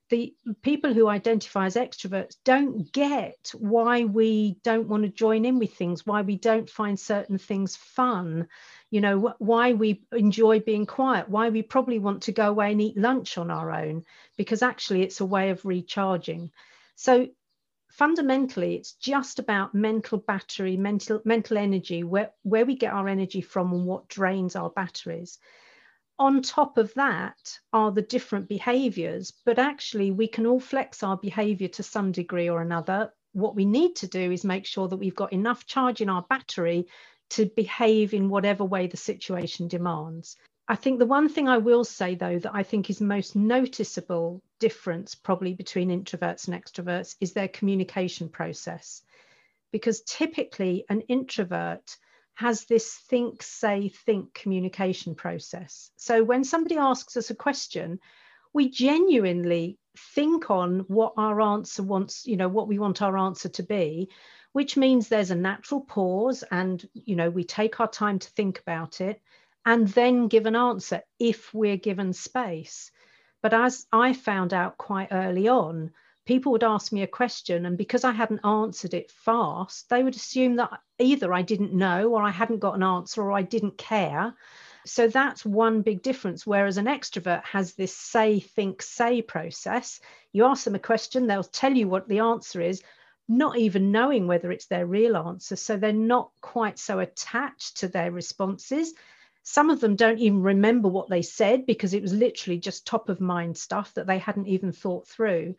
the 0.10 0.36
people 0.62 0.94
who 0.94 1.08
identify 1.08 1.66
as 1.66 1.76
extroverts 1.76 2.36
don't 2.44 2.92
get 2.92 3.52
why 3.58 4.04
we 4.04 4.58
don't 4.64 4.88
want 4.88 5.04
to 5.04 5.10
join 5.10 5.46
in 5.46 5.58
with 5.58 5.74
things, 5.74 6.06
why 6.06 6.22
we 6.22 6.36
don't 6.36 6.70
find 6.70 7.00
certain 7.00 7.38
things 7.38 7.76
fun, 7.76 8.48
you 8.92 9.02
know, 9.02 9.34
why 9.40 9.74
we 9.74 10.04
enjoy 10.12 10.60
being 10.60 10.86
quiet, 10.86 11.28
why 11.28 11.50
we 11.50 11.64
probably 11.64 11.98
want 11.98 12.24
to 12.24 12.32
go 12.32 12.50
away 12.50 12.72
and 12.72 12.82
eat 12.82 12.98
lunch 12.98 13.38
on 13.38 13.50
our 13.50 13.72
own, 13.72 14.04
because 14.38 14.62
actually 14.62 15.02
it's 15.02 15.22
a 15.22 15.26
way 15.26 15.50
of 15.50 15.66
recharging. 15.66 16.52
So 16.96 17.28
fundamentally, 17.90 18.76
it's 18.76 18.94
just 18.94 19.40
about 19.40 19.74
mental 19.74 20.20
battery, 20.20 20.78
mental 20.78 21.22
mental 21.26 21.58
energy, 21.58 22.04
where, 22.04 22.32
where 22.44 22.66
we 22.66 22.76
get 22.76 22.94
our 22.94 23.08
energy 23.08 23.42
from 23.42 23.74
and 23.74 23.86
what 23.86 24.08
drains 24.08 24.56
our 24.56 24.70
batteries. 24.70 25.40
On 26.18 26.42
top 26.42 26.78
of 26.78 26.94
that 26.94 27.60
are 27.74 27.92
the 27.92 28.02
different 28.02 28.48
behaviors, 28.48 29.32
but 29.46 29.60
actually 29.60 30.12
we 30.12 30.28
can 30.28 30.46
all 30.46 30.60
flex 30.60 31.04
our 31.04 31.18
behavior 31.18 31.68
to 31.68 31.84
some 31.84 32.12
degree 32.12 32.50
or 32.50 32.62
another. 32.62 33.14
What 33.34 33.56
we 33.56 33.66
need 33.66 33.98
to 33.98 34.08
do 34.08 34.32
is 34.32 34.44
make 34.44 34.66
sure 34.66 34.88
that 34.88 34.98
we've 34.98 35.16
got 35.16 35.34
enough 35.34 35.66
charge 35.66 36.02
in 36.02 36.10
our 36.10 36.26
battery 36.30 36.88
to 37.32 37.46
behave 37.46 38.14
in 38.14 38.30
whatever 38.30 38.64
way 38.64 38.88
the 38.88 38.98
situation 38.98 39.68
demands. 39.68 40.38
I 40.68 40.76
think 40.76 41.00
the 41.00 41.06
one 41.06 41.30
thing 41.30 41.48
I 41.48 41.58
will 41.58 41.84
say, 41.84 42.16
though, 42.16 42.40
that 42.40 42.56
I 42.56 42.64
think 42.64 42.90
is 42.90 43.02
most 43.02 43.36
noticeable 43.36 44.42
difference 44.60 45.14
probably 45.14 45.54
between 45.54 45.90
introverts 45.90 46.48
and 46.48 46.60
extroverts 46.60 47.16
is 47.20 47.34
their 47.34 47.48
communication 47.48 48.30
process. 48.30 49.04
Because 49.72 50.02
typically, 50.02 50.86
an 50.90 51.02
introvert 51.02 51.98
has 52.36 52.66
this 52.66 52.94
think, 52.94 53.42
say, 53.42 53.90
think 53.90 54.34
communication 54.34 55.16
process. 55.16 55.90
So 55.96 56.24
when 56.24 56.44
somebody 56.44 56.78
asks 56.78 57.18
us 57.18 57.30
a 57.30 57.36
question, 57.36 58.00
we 58.54 58.70
genuinely 58.70 59.80
think 60.14 60.50
on 60.50 60.82
what 60.88 61.14
our 61.18 61.42
answer 61.42 61.84
wants, 61.84 62.26
you 62.26 62.38
know, 62.38 62.50
what 62.50 62.68
we 62.68 62.80
want 62.80 63.02
our 63.02 63.18
answer 63.18 63.50
to 63.50 63.64
be, 63.64 64.10
which 64.52 64.78
means 64.78 65.08
there's 65.08 65.32
a 65.32 65.36
natural 65.36 65.82
pause 65.82 66.44
and, 66.52 66.88
you 66.94 67.16
know, 67.16 67.30
we 67.30 67.44
take 67.44 67.80
our 67.80 67.90
time 67.90 68.20
to 68.20 68.30
think 68.30 68.60
about 68.60 69.02
it 69.02 69.22
and 69.66 69.88
then 69.90 70.28
give 70.28 70.46
an 70.46 70.56
answer 70.56 71.02
if 71.20 71.54
we're 71.54 71.78
given 71.78 72.14
space. 72.14 72.92
But 73.42 73.54
as 73.54 73.86
I 73.92 74.14
found 74.14 74.54
out 74.54 74.78
quite 74.78 75.10
early 75.12 75.48
on, 75.48 75.92
people 76.26 76.52
would 76.52 76.64
ask 76.64 76.92
me 76.92 77.04
a 77.04 77.08
question 77.08 77.66
and 77.66 77.78
because 77.78 78.04
i 78.04 78.12
hadn't 78.12 78.46
answered 78.46 78.94
it 78.94 79.12
fast 79.12 79.90
they 79.90 80.04
would 80.04 80.16
assume 80.16 80.56
that 80.56 80.72
either 81.00 81.34
i 81.34 81.42
didn't 81.42 81.74
know 81.74 82.10
or 82.14 82.22
i 82.22 82.32
hadn't 82.32 82.60
got 82.60 82.76
an 82.76 82.84
answer 82.84 83.22
or 83.22 83.32
i 83.32 83.42
didn't 83.42 83.78
care. 83.78 84.34
So 84.86 85.08
that's 85.08 85.44
one 85.44 85.82
big 85.82 86.04
difference. 86.04 86.46
Whereas 86.46 86.78
an 86.78 86.86
extrovert 86.86 87.44
has 87.44 87.74
this 87.74 87.96
say 87.96 88.40
think 88.40 88.84
say 88.84 89.22
process. 89.22 90.00
You 90.32 90.46
ask 90.46 90.64
them 90.64 90.76
a 90.76 90.80
question 90.80 91.26
they'll 91.26 91.44
tell 91.44 91.74
you 91.74 91.88
what 91.88 92.08
the 92.08 92.20
answer 92.20 92.62
is 92.62 92.84
not 93.28 93.58
even 93.58 93.92
knowing 93.92 94.28
whether 94.28 94.52
it's 94.52 94.68
their 94.68 94.86
real 94.86 95.18
answer. 95.18 95.56
So 95.56 95.76
they're 95.76 95.92
not 95.92 96.30
quite 96.42 96.78
so 96.78 97.00
attached 97.00 97.78
to 97.78 97.88
their 97.88 98.12
responses. 98.12 98.94
Some 99.42 99.72
of 99.72 99.80
them 99.80 99.96
don't 99.96 100.20
even 100.20 100.44
remember 100.44 100.88
what 100.88 101.10
they 101.10 101.24
said 101.24 101.66
because 101.66 101.96
it 101.96 102.04
was 102.04 102.14
literally 102.14 102.60
just 102.60 102.86
top 102.86 103.10
of 103.10 103.20
mind 103.20 103.58
stuff 103.58 103.92
that 103.96 104.06
they 104.06 104.20
hadn't 104.20 104.48
even 104.48 104.72
thought 104.72 105.08
through 105.08 105.56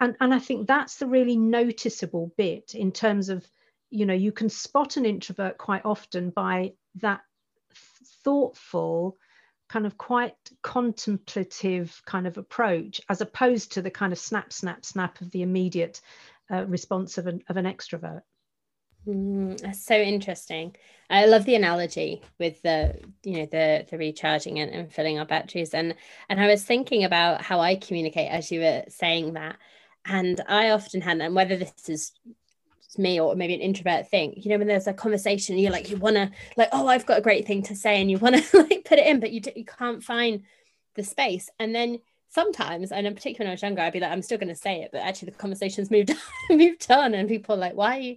and 0.00 0.16
and 0.20 0.34
i 0.34 0.38
think 0.38 0.66
that's 0.66 0.96
the 0.96 1.06
really 1.06 1.36
noticeable 1.36 2.32
bit 2.36 2.74
in 2.74 2.92
terms 2.92 3.28
of 3.28 3.46
you 3.90 4.06
know 4.06 4.14
you 4.14 4.32
can 4.32 4.48
spot 4.48 4.96
an 4.96 5.06
introvert 5.06 5.58
quite 5.58 5.84
often 5.84 6.30
by 6.30 6.72
that 6.96 7.20
thoughtful 8.24 9.16
kind 9.68 9.86
of 9.86 9.98
quite 9.98 10.36
contemplative 10.62 12.00
kind 12.06 12.26
of 12.26 12.38
approach 12.38 13.00
as 13.08 13.20
opposed 13.20 13.72
to 13.72 13.82
the 13.82 13.90
kind 13.90 14.12
of 14.12 14.18
snap 14.18 14.52
snap 14.52 14.84
snap 14.84 15.20
of 15.20 15.30
the 15.30 15.42
immediate 15.42 16.00
uh, 16.50 16.64
response 16.66 17.18
of 17.18 17.26
an, 17.26 17.42
of 17.48 17.56
an 17.56 17.64
extrovert. 17.64 18.22
Mm, 19.06 19.60
that's 19.60 19.84
so 19.84 19.96
interesting. 19.96 20.74
I 21.08 21.26
love 21.26 21.44
the 21.44 21.54
analogy 21.54 22.22
with 22.38 22.60
the 22.62 23.00
you 23.22 23.38
know 23.38 23.46
the 23.46 23.86
the 23.88 23.98
recharging 23.98 24.58
and, 24.58 24.70
and 24.70 24.92
filling 24.92 25.18
our 25.18 25.26
batteries. 25.26 25.74
And 25.74 25.94
and 26.28 26.40
i 26.40 26.46
was 26.46 26.64
thinking 26.64 27.04
about 27.04 27.42
how 27.42 27.60
i 27.60 27.76
communicate 27.76 28.30
as 28.30 28.50
you 28.50 28.60
were 28.60 28.84
saying 28.88 29.34
that 29.34 29.56
and 30.06 30.40
I 30.48 30.70
often 30.70 31.00
had, 31.00 31.20
and 31.20 31.34
whether 31.34 31.56
this 31.56 31.88
is 31.88 32.12
me 32.96 33.20
or 33.20 33.34
maybe 33.34 33.54
an 33.54 33.60
introvert 33.60 34.08
thing, 34.08 34.34
you 34.36 34.50
know, 34.50 34.58
when 34.58 34.68
there's 34.68 34.86
a 34.86 34.94
conversation, 34.94 35.58
you're 35.58 35.72
like, 35.72 35.90
you 35.90 35.96
want 35.96 36.16
to, 36.16 36.30
like, 36.56 36.68
oh, 36.72 36.86
I've 36.86 37.06
got 37.06 37.18
a 37.18 37.22
great 37.22 37.46
thing 37.46 37.62
to 37.64 37.76
say, 37.76 38.00
and 38.00 38.10
you 38.10 38.18
want 38.18 38.36
to 38.36 38.58
like 38.70 38.84
put 38.84 38.98
it 38.98 39.06
in, 39.06 39.20
but 39.20 39.32
you, 39.32 39.40
you 39.54 39.64
can't 39.64 40.02
find 40.02 40.42
the 40.94 41.02
space. 41.02 41.50
And 41.58 41.74
then 41.74 42.00
sometimes, 42.28 42.92
and 42.92 43.06
in 43.06 43.14
particular 43.14 43.44
when 43.44 43.50
I 43.50 43.54
was 43.54 43.62
younger, 43.62 43.82
I'd 43.82 43.92
be 43.92 44.00
like, 44.00 44.12
I'm 44.12 44.22
still 44.22 44.38
going 44.38 44.48
to 44.48 44.54
say 44.54 44.82
it, 44.82 44.90
but 44.92 45.02
actually 45.02 45.30
the 45.30 45.38
conversation's 45.38 45.90
moved 45.90 46.10
on, 46.10 46.16
moved 46.56 46.90
on, 46.90 47.14
and 47.14 47.28
people 47.28 47.56
are 47.56 47.58
like, 47.58 47.74
why? 47.74 47.96
you 47.96 48.16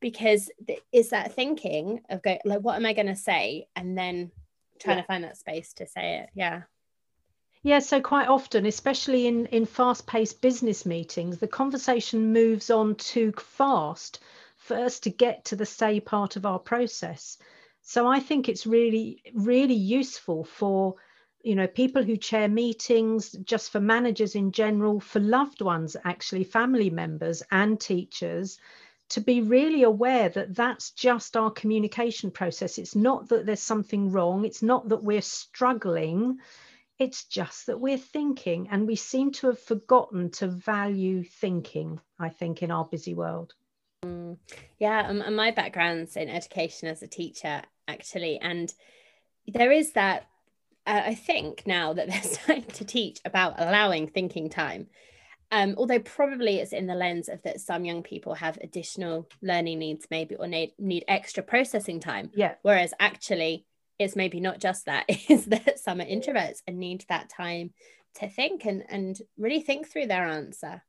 Because 0.00 0.50
it's 0.92 1.10
that 1.10 1.34
thinking 1.34 2.00
of 2.08 2.22
going, 2.22 2.40
like, 2.44 2.60
what 2.60 2.76
am 2.76 2.86
I 2.86 2.94
going 2.94 3.06
to 3.06 3.16
say? 3.16 3.68
And 3.76 3.96
then 3.96 4.32
trying 4.80 4.96
yeah. 4.96 5.02
to 5.02 5.06
find 5.06 5.24
that 5.24 5.36
space 5.36 5.72
to 5.74 5.86
say 5.86 6.20
it. 6.20 6.30
Yeah. 6.34 6.62
Yeah, 7.62 7.78
so 7.80 8.00
quite 8.00 8.28
often, 8.28 8.66
especially 8.66 9.26
in, 9.26 9.46
in 9.46 9.64
fast 9.66 10.06
paced 10.06 10.40
business 10.40 10.84
meetings, 10.84 11.38
the 11.38 11.46
conversation 11.48 12.32
moves 12.32 12.70
on 12.70 12.94
too 12.96 13.32
fast 13.32 14.20
for 14.56 14.76
us 14.76 14.98
to 15.00 15.10
get 15.10 15.44
to 15.46 15.56
the 15.56 15.66
say 15.66 16.00
part 16.00 16.36
of 16.36 16.46
our 16.46 16.58
process. 16.58 17.38
So 17.82 18.06
I 18.06 18.20
think 18.20 18.48
it's 18.48 18.66
really, 18.66 19.22
really 19.34 19.74
useful 19.74 20.44
for 20.44 20.96
you 21.42 21.54
know 21.54 21.66
people 21.68 22.02
who 22.02 22.16
chair 22.16 22.48
meetings 22.48 23.30
just 23.44 23.70
for 23.70 23.80
managers 23.80 24.34
in 24.34 24.50
general 24.50 24.98
for 24.98 25.20
loved 25.20 25.60
ones 25.62 25.96
actually 26.04 26.42
family 26.42 26.90
members 26.90 27.44
and 27.52 27.80
teachers 27.80 28.58
to 29.08 29.20
be 29.20 29.40
really 29.40 29.84
aware 29.84 30.28
that 30.28 30.54
that's 30.56 30.90
just 30.90 31.36
our 31.36 31.50
communication 31.50 32.30
process. 32.32 32.78
It's 32.78 32.96
not 32.96 33.28
that 33.28 33.46
there's 33.46 33.62
something 33.62 34.10
wrong. 34.10 34.44
It's 34.44 34.62
not 34.62 34.88
that 34.88 35.02
we're 35.04 35.22
struggling 35.22 36.38
it's 36.98 37.24
just 37.24 37.66
that 37.66 37.80
we're 37.80 37.98
thinking, 37.98 38.68
and 38.70 38.86
we 38.86 38.96
seem 38.96 39.30
to 39.32 39.48
have 39.48 39.60
forgotten 39.60 40.30
to 40.32 40.48
value 40.48 41.22
thinking, 41.22 42.00
I 42.18 42.28
think, 42.28 42.62
in 42.62 42.70
our 42.70 42.84
busy 42.84 43.14
world. 43.14 43.54
Mm, 44.04 44.38
yeah, 44.78 45.08
and 45.08 45.36
my 45.36 45.52
background's 45.52 46.16
in 46.16 46.28
education 46.28 46.88
as 46.88 47.02
a 47.02 47.06
teacher, 47.06 47.62
actually. 47.86 48.38
And 48.38 48.72
there 49.46 49.70
is 49.70 49.92
that, 49.92 50.26
uh, 50.86 51.02
I 51.06 51.14
think 51.14 51.66
now 51.66 51.92
that 51.92 52.08
there's 52.10 52.36
time 52.38 52.64
to 52.64 52.84
teach 52.84 53.20
about 53.24 53.60
allowing 53.60 54.08
thinking 54.08 54.50
time. 54.50 54.88
Um, 55.50 55.76
although 55.78 56.00
probably 56.00 56.56
it's 56.56 56.74
in 56.74 56.86
the 56.86 56.94
lens 56.94 57.28
of 57.30 57.42
that 57.42 57.60
some 57.60 57.86
young 57.86 58.02
people 58.02 58.34
have 58.34 58.58
additional 58.60 59.28
learning 59.40 59.78
needs, 59.78 60.06
maybe, 60.10 60.34
or 60.34 60.46
need, 60.46 60.74
need 60.78 61.04
extra 61.08 61.42
processing 61.42 62.00
time. 62.00 62.30
Yeah. 62.34 62.56
Whereas 62.62 62.92
actually, 63.00 63.64
it's 63.98 64.16
maybe 64.16 64.40
not 64.40 64.58
just 64.58 64.86
that 64.86 65.04
is 65.28 65.46
that 65.46 65.78
some 65.78 66.00
are 66.00 66.04
introverts 66.04 66.62
and 66.66 66.78
need 66.78 67.04
that 67.08 67.28
time 67.28 67.72
to 68.14 68.28
think 68.28 68.64
and 68.64 68.84
and 68.88 69.20
really 69.36 69.60
think 69.60 69.88
through 69.88 70.06
their 70.06 70.26
answer 70.26 70.82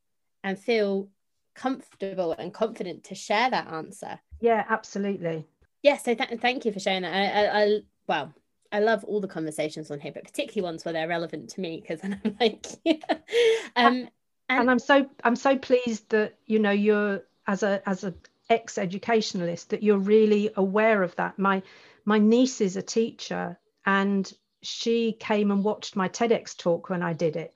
and 0.44 0.58
feel 0.58 1.10
comfortable 1.56 2.34
and 2.34 2.54
confident 2.54 3.04
to 3.04 3.16
share 3.16 3.50
that 3.50 3.68
answer 3.68 4.20
yeah 4.40 4.64
absolutely 4.70 5.46
yeah 5.84 5.98
so 5.98 6.14
th- 6.14 6.40
thank 6.40 6.66
you 6.66 6.72
for 6.72 6.80
sharing 6.80 7.02
that 7.02 7.14
I, 7.14 7.46
I, 7.46 7.64
I 7.64 7.80
well 8.08 8.34
I 8.72 8.80
love 8.80 9.04
all 9.04 9.20
the 9.20 9.28
conversations 9.28 9.90
on 9.90 10.00
here, 10.00 10.12
but 10.12 10.24
particularly 10.24 10.64
ones 10.64 10.86
where 10.86 10.94
they're 10.94 11.08
relevant 11.08 11.50
to 11.52 11.62
me 11.62 11.82
because 11.82 12.00
I'm 12.04 12.36
like, 12.40 12.68
yeah. 12.84 12.98
um, 13.76 14.08
and, 14.48 14.62
and 14.62 14.72
I'm 14.72 14.80
so 14.80 15.10
I'm 15.24 15.36
so 15.36 15.58
pleased 15.58 16.10
that 16.10 16.36
you 16.46 16.60
know 16.60 16.72
you're 16.72 17.24
as 17.48 17.64
a 17.64 17.82
as 17.88 18.04
a 18.04 18.14
ex 18.50 18.78
educationalist 18.78 19.70
that 19.70 19.84
you're 19.84 19.98
really 19.98 20.52
aware 20.56 21.04
of 21.04 21.16
that. 21.18 21.38
My 21.38 21.62
my 22.06 22.20
niece 22.20 22.62
is 22.62 22.76
a 22.76 22.82
teacher 22.82 23.60
and 23.86 24.32
she 24.62 25.14
came 25.14 25.52
and 25.52 25.64
watched 25.64 25.96
my 25.96 26.10
TEDx 26.10 26.58
talk 26.58 26.90
when 26.90 27.02
I 27.02 27.14
did 27.14 27.36
it. 27.36 27.54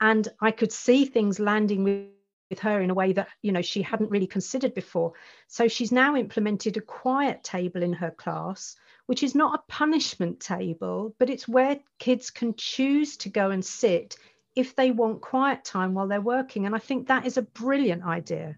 And 0.00 0.26
I 0.40 0.50
could 0.50 0.72
see 0.72 1.04
things 1.04 1.40
landing 1.40 1.84
with, 1.84 2.06
with 2.50 2.58
her 2.60 2.80
in 2.80 2.90
a 2.90 2.94
way 2.94 3.12
that, 3.12 3.28
you 3.42 3.52
know, 3.52 3.62
she 3.62 3.82
hadn't 3.82 4.10
really 4.10 4.26
considered 4.26 4.74
before. 4.74 5.12
So 5.48 5.68
she's 5.68 5.92
now 5.92 6.16
implemented 6.16 6.76
a 6.76 6.80
quiet 6.80 7.42
table 7.42 7.82
in 7.82 7.92
her 7.94 8.10
class, 8.10 8.76
which 9.06 9.22
is 9.22 9.34
not 9.34 9.54
a 9.54 9.72
punishment 9.72 10.40
table, 10.40 11.14
but 11.18 11.30
it's 11.30 11.48
where 11.48 11.80
kids 11.98 12.30
can 12.30 12.54
choose 12.56 13.16
to 13.18 13.28
go 13.28 13.50
and 13.50 13.64
sit 13.64 14.16
if 14.54 14.74
they 14.74 14.90
want 14.90 15.20
quiet 15.20 15.64
time 15.64 15.94
while 15.94 16.08
they're 16.08 16.20
working. 16.20 16.66
And 16.66 16.74
I 16.74 16.78
think 16.78 17.08
that 17.08 17.26
is 17.26 17.36
a 17.36 17.42
brilliant 17.42 18.04
idea. 18.04 18.56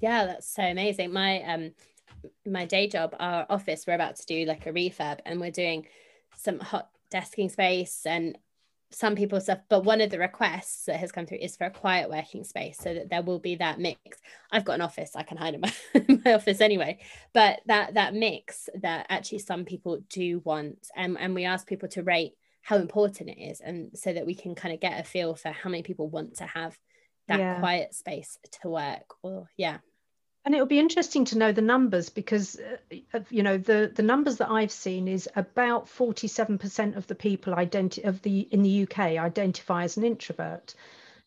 Yeah, 0.00 0.26
that's 0.26 0.48
so 0.54 0.62
amazing. 0.62 1.12
My 1.12 1.42
um 1.42 1.72
my 2.46 2.64
day 2.64 2.88
job, 2.88 3.14
our 3.18 3.46
office, 3.48 3.84
we're 3.86 3.94
about 3.94 4.16
to 4.16 4.26
do 4.26 4.44
like 4.44 4.66
a 4.66 4.72
refurb 4.72 5.20
and 5.24 5.40
we're 5.40 5.50
doing 5.50 5.86
some 6.36 6.58
hot 6.58 6.88
desking 7.12 7.50
space 7.50 8.02
and 8.06 8.38
some 8.92 9.14
people 9.14 9.40
stuff. 9.40 9.60
But 9.68 9.84
one 9.84 10.00
of 10.00 10.10
the 10.10 10.18
requests 10.18 10.86
that 10.86 10.98
has 10.98 11.12
come 11.12 11.26
through 11.26 11.38
is 11.38 11.56
for 11.56 11.64
a 11.64 11.70
quiet 11.70 12.10
working 12.10 12.44
space 12.44 12.78
so 12.78 12.92
that 12.92 13.08
there 13.08 13.22
will 13.22 13.38
be 13.38 13.56
that 13.56 13.78
mix. 13.78 14.00
I've 14.50 14.64
got 14.64 14.74
an 14.74 14.80
office, 14.80 15.12
I 15.14 15.22
can 15.22 15.36
hide 15.36 15.54
in 15.54 15.60
my, 15.60 15.72
in 15.94 16.22
my 16.24 16.34
office 16.34 16.60
anyway. 16.60 16.98
But 17.32 17.60
that 17.66 17.94
that 17.94 18.14
mix 18.14 18.68
that 18.82 19.06
actually 19.08 19.40
some 19.40 19.64
people 19.64 20.00
do 20.08 20.40
want. 20.44 20.88
And, 20.96 21.16
and 21.18 21.34
we 21.34 21.44
ask 21.44 21.66
people 21.66 21.88
to 21.90 22.02
rate 22.02 22.34
how 22.62 22.76
important 22.76 23.30
it 23.30 23.40
is 23.40 23.60
and 23.60 23.90
so 23.94 24.12
that 24.12 24.26
we 24.26 24.34
can 24.34 24.54
kind 24.54 24.74
of 24.74 24.80
get 24.80 25.00
a 25.00 25.04
feel 25.04 25.34
for 25.34 25.50
how 25.50 25.70
many 25.70 25.82
people 25.82 26.08
want 26.08 26.36
to 26.36 26.44
have 26.44 26.78
that 27.28 27.38
yeah. 27.38 27.58
quiet 27.58 27.94
space 27.94 28.38
to 28.60 28.68
work 28.68 29.14
or 29.22 29.48
yeah 29.56 29.78
and 30.44 30.54
it'll 30.54 30.66
be 30.66 30.78
interesting 30.78 31.24
to 31.26 31.38
know 31.38 31.52
the 31.52 31.60
numbers 31.60 32.08
because 32.08 32.58
uh, 33.12 33.20
you 33.30 33.42
know 33.42 33.58
the 33.58 33.92
the 33.94 34.02
numbers 34.02 34.38
that 34.38 34.50
I've 34.50 34.72
seen 34.72 35.08
is 35.08 35.28
about 35.36 35.86
47% 35.86 36.96
of 36.96 37.06
the 37.06 37.14
people 37.14 37.54
identi- 37.54 38.06
of 38.06 38.22
the 38.22 38.40
in 38.50 38.62
the 38.62 38.82
UK 38.84 38.98
identify 38.98 39.84
as 39.84 39.96
an 39.96 40.04
introvert. 40.04 40.74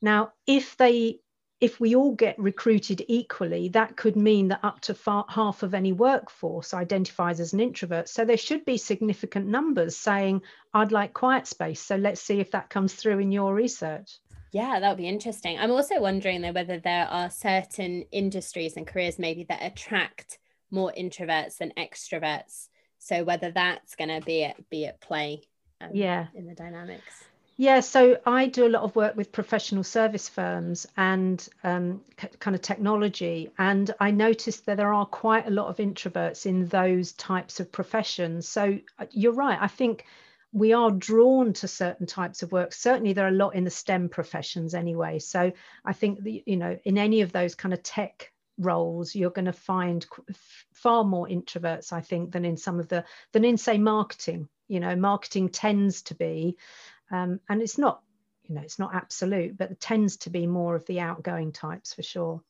Now, 0.02 0.34
if 0.48 0.76
they 0.78 1.20
if 1.62 1.80
we 1.80 1.96
all 1.96 2.14
get 2.14 2.38
recruited 2.38 3.06
equally, 3.08 3.70
that 3.70 3.96
could 3.96 4.18
mean 4.18 4.50
that 4.50 4.60
up 4.64 4.82
to 4.82 4.94
far, 4.94 5.26
half 5.30 5.64
of 5.64 5.74
any 5.74 5.94
workforce 5.94 6.74
identifies 6.74 7.40
as 7.40 7.54
an 7.54 7.62
introvert. 7.62 8.10
So 8.10 8.26
there 8.26 8.36
should 8.36 8.66
be 8.66 8.76
significant 8.76 9.48
numbers 9.48 9.96
saying, 9.96 10.42
I'd 10.74 10.92
like 10.92 11.14
quiet 11.14 11.48
space. 11.48 11.80
So 11.80 11.96
let's 11.96 12.20
see 12.20 12.42
if 12.42 12.52
that 12.52 12.70
comes 12.70 12.94
through 12.94 13.20
in 13.20 13.32
your 13.32 13.54
research. 13.56 14.20
Yeah, 14.54 14.80
that 14.80 14.88
would 14.88 15.00
be 15.00 15.08
interesting. 15.10 15.58
I'm 15.58 15.72
also 15.72 16.00
wondering 16.00 16.42
though 16.42 16.52
whether 16.52 16.80
there 16.80 17.08
are 17.08 17.32
certain 17.32 18.06
industries 18.12 18.78
and 18.78 18.86
careers 18.86 19.18
maybe 19.18 19.46
that 19.46 19.64
attract 19.64 20.38
more 20.70 20.94
introverts 20.96 21.58
than 21.58 21.74
extroverts. 21.76 22.70
So 23.00 23.24
whether 23.24 23.50
that's 23.52 23.96
going 23.96 24.10
to 24.10 24.24
be 24.24 24.44
at 24.44 24.70
be 24.70 24.86
at 24.86 25.02
play. 25.02 25.42
Um, 25.82 25.90
yeah. 25.94 26.28
In 26.36 26.46
the 26.46 26.54
dynamics. 26.54 27.26
Yeah, 27.58 27.80
so 27.80 28.20
I 28.26 28.46
do 28.46 28.68
a 28.68 28.70
lot 28.70 28.84
of 28.84 28.96
work 28.96 29.16
with 29.16 29.32
professional 29.32 29.84
service 29.84 30.30
firms 30.30 30.88
and 30.98 31.48
um, 31.64 32.02
c- 32.20 32.30
kind 32.40 32.56
of 32.56 32.62
technology, 32.62 33.52
and 33.60 33.94
I 34.00 34.10
noticed 34.10 34.66
that 34.66 34.78
there 34.78 34.92
are 34.92 35.06
quite 35.06 35.46
a 35.46 35.52
lot 35.52 35.68
of 35.68 35.78
introverts 35.78 36.48
in 36.48 36.68
those 36.68 37.12
types 37.12 37.60
of 37.60 37.72
professions. 37.72 38.48
So 38.48 38.80
uh, 38.98 39.06
you're 39.12 39.34
right. 39.34 39.58
I 39.62 39.68
think 39.68 40.06
we 40.54 40.72
are 40.72 40.92
drawn 40.92 41.52
to 41.54 41.68
certain 41.68 42.06
types 42.06 42.44
of 42.44 42.52
work. 42.52 42.74
Certainly, 42.74 43.14
there 43.14 43.26
are 43.26 43.30
a 43.30 43.32
lot 43.32 43.56
in 43.56 43.64
the 43.64 43.70
STEM 43.70 44.10
professions 44.10 44.74
anyway. 44.74 45.20
So 45.20 45.52
I 45.84 45.94
think 45.94 46.24
that, 46.24 46.48
you 46.48 46.58
know, 46.58 46.78
in 46.86 46.98
any 46.98 47.22
of 47.22 47.32
those 47.32 47.56
kind 47.56 47.74
of 47.74 47.84
tech 47.84 48.32
roles, 48.58 49.16
you're 49.16 49.32
going 49.32 49.46
to 49.46 49.54
find 49.54 50.06
far 50.74 51.04
more 51.04 51.28
introverts, 51.28 51.92
I 51.92 52.02
think, 52.02 52.32
than 52.32 52.46
in 52.46 52.56
some 52.56 52.80
of 52.80 52.88
the 52.88 53.04
than 53.32 53.44
in 53.44 53.58
say 53.58 53.78
marketing. 53.78 54.48
You 54.70 54.80
know, 54.80 54.96
marketing 54.96 55.50
tends 55.50 56.04
to 56.04 56.16
be 56.16 56.56
um, 57.14 57.40
and 57.48 57.62
it's 57.62 57.78
not, 57.78 58.02
you 58.44 58.56
know, 58.56 58.62
it's 58.62 58.80
not 58.80 58.96
absolute, 58.96 59.58
but 59.58 59.72
it 59.72 59.80
tends 59.80 60.18
to 60.18 60.30
be 60.30 60.48
more 60.48 60.76
of 60.76 60.86
the 60.86 61.00
outgoing 61.00 61.52
types 61.52 61.94
for 61.94 62.04
sure. 62.04 62.42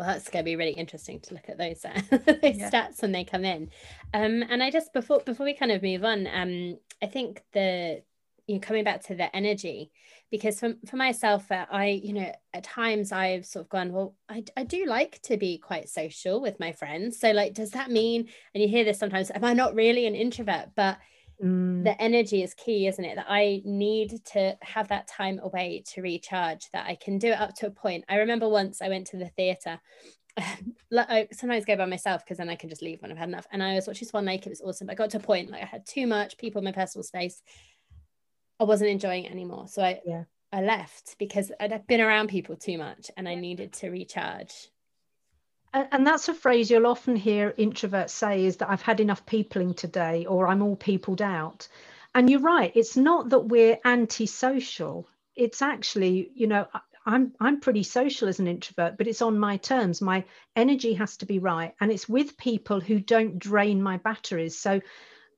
Well, 0.00 0.08
that's 0.08 0.30
going 0.30 0.42
to 0.42 0.50
be 0.50 0.56
really 0.56 0.72
interesting 0.72 1.20
to 1.20 1.34
look 1.34 1.50
at 1.50 1.58
those, 1.58 1.84
uh, 1.84 2.00
those 2.40 2.56
yeah. 2.56 2.70
stats 2.70 3.02
when 3.02 3.12
they 3.12 3.22
come 3.22 3.44
in. 3.44 3.68
Um, 4.14 4.42
and 4.48 4.62
I 4.62 4.70
just 4.70 4.94
before 4.94 5.20
before 5.20 5.44
we 5.44 5.52
kind 5.52 5.70
of 5.70 5.82
move 5.82 6.04
on, 6.04 6.26
um, 6.26 6.78
I 7.02 7.06
think 7.06 7.42
the 7.52 8.02
you 8.46 8.54
know 8.54 8.60
coming 8.60 8.82
back 8.82 9.02
to 9.04 9.14
the 9.14 9.36
energy 9.36 9.92
because 10.30 10.58
for, 10.58 10.72
for 10.86 10.96
myself 10.96 11.52
uh, 11.52 11.66
i 11.70 11.86
you 11.86 12.12
know 12.12 12.32
at 12.52 12.64
times 12.64 13.12
i've 13.12 13.46
sort 13.46 13.66
of 13.66 13.68
gone 13.68 13.92
well 13.92 14.16
I, 14.28 14.42
I 14.56 14.64
do 14.64 14.86
like 14.86 15.20
to 15.24 15.36
be 15.36 15.56
quite 15.58 15.88
social 15.88 16.40
with 16.40 16.58
my 16.58 16.72
friends 16.72 17.20
so 17.20 17.30
like 17.30 17.54
does 17.54 17.70
that 17.72 17.92
mean 17.92 18.28
and 18.52 18.62
you 18.62 18.68
hear 18.68 18.82
this 18.82 18.98
sometimes 18.98 19.30
am 19.30 19.44
i 19.44 19.52
not 19.52 19.76
really 19.76 20.04
an 20.06 20.16
introvert 20.16 20.70
but 20.74 20.98
mm. 21.42 21.84
the 21.84 22.00
energy 22.00 22.42
is 22.42 22.54
key, 22.54 22.86
isn't 22.86 23.04
it? 23.04 23.16
That 23.16 23.26
I 23.28 23.62
need 23.64 24.24
to 24.32 24.56
have 24.62 24.88
that 24.88 25.08
time 25.08 25.40
away 25.42 25.82
to 25.92 26.02
recharge, 26.02 26.68
that 26.72 26.86
I 26.86 26.94
can 26.94 27.18
do 27.18 27.28
it 27.28 27.40
up 27.40 27.54
to 27.56 27.66
a 27.66 27.70
point. 27.70 28.04
I 28.08 28.16
remember 28.16 28.48
once 28.48 28.82
I 28.82 28.88
went 28.88 29.06
to 29.08 29.16
the 29.16 29.28
theatre. 29.28 29.80
I 30.96 31.28
sometimes 31.32 31.64
go 31.64 31.76
by 31.76 31.86
myself 31.86 32.24
because 32.24 32.38
then 32.38 32.48
I 32.48 32.56
can 32.56 32.68
just 32.68 32.82
leave 32.82 33.02
when 33.02 33.10
I've 33.10 33.18
had 33.18 33.28
enough. 33.28 33.46
And 33.52 33.62
I 33.62 33.74
was 33.74 33.86
watching 33.86 34.08
Swan 34.08 34.24
Lake, 34.24 34.46
it 34.46 34.50
was 34.50 34.62
awesome. 34.62 34.86
But 34.86 34.92
I 34.92 34.96
got 34.96 35.10
to 35.10 35.18
a 35.18 35.20
point 35.20 35.50
like 35.50 35.62
I 35.62 35.66
had 35.66 35.86
too 35.86 36.06
much 36.06 36.38
people 36.38 36.60
in 36.60 36.64
my 36.64 36.72
personal 36.72 37.02
space. 37.02 37.42
I 38.58 38.64
wasn't 38.64 38.90
enjoying 38.90 39.24
it 39.24 39.32
anymore. 39.32 39.66
So 39.68 39.82
I 39.82 40.00
yeah. 40.04 40.24
I 40.52 40.62
left 40.62 41.16
because 41.18 41.52
I'd 41.60 41.86
been 41.86 42.00
around 42.00 42.28
people 42.28 42.56
too 42.56 42.76
much 42.78 43.10
and 43.16 43.28
I 43.28 43.34
needed 43.34 43.72
to 43.74 43.90
recharge 43.90 44.68
and 45.72 46.06
that's 46.06 46.28
a 46.28 46.34
phrase 46.34 46.70
you'll 46.70 46.86
often 46.86 47.16
hear 47.16 47.52
introverts 47.52 48.10
say 48.10 48.44
is 48.44 48.56
that 48.58 48.70
I've 48.70 48.82
had 48.82 49.00
enough 49.00 49.24
peopling 49.26 49.74
today 49.74 50.26
or 50.26 50.48
I'm 50.48 50.62
all 50.62 50.76
peopled 50.76 51.22
out. 51.22 51.68
And 52.14 52.28
you're 52.28 52.40
right, 52.40 52.72
it's 52.74 52.96
not 52.96 53.30
that 53.30 53.40
we're 53.40 53.78
antisocial. 53.84 55.06
It's 55.36 55.62
actually, 55.62 56.30
you 56.34 56.48
know, 56.48 56.66
I'm 57.06 57.32
I'm 57.40 57.60
pretty 57.60 57.84
social 57.84 58.28
as 58.28 58.40
an 58.40 58.46
introvert, 58.46 58.98
but 58.98 59.06
it's 59.06 59.22
on 59.22 59.38
my 59.38 59.56
terms. 59.58 60.02
My 60.02 60.24
energy 60.56 60.94
has 60.94 61.16
to 61.18 61.26
be 61.26 61.38
right 61.38 61.74
and 61.80 61.90
it's 61.90 62.08
with 62.08 62.36
people 62.36 62.80
who 62.80 63.00
don't 63.00 63.38
drain 63.38 63.82
my 63.82 63.96
batteries. 63.98 64.58
So 64.58 64.80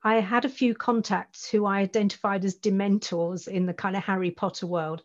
I 0.03 0.15
had 0.15 0.45
a 0.45 0.49
few 0.49 0.73
contacts 0.73 1.49
who 1.49 1.65
I 1.65 1.79
identified 1.79 2.43
as 2.43 2.55
dementors 2.55 3.47
in 3.47 3.65
the 3.65 3.73
kind 3.73 3.95
of 3.95 4.03
Harry 4.03 4.31
Potter 4.31 4.67
world 4.67 5.03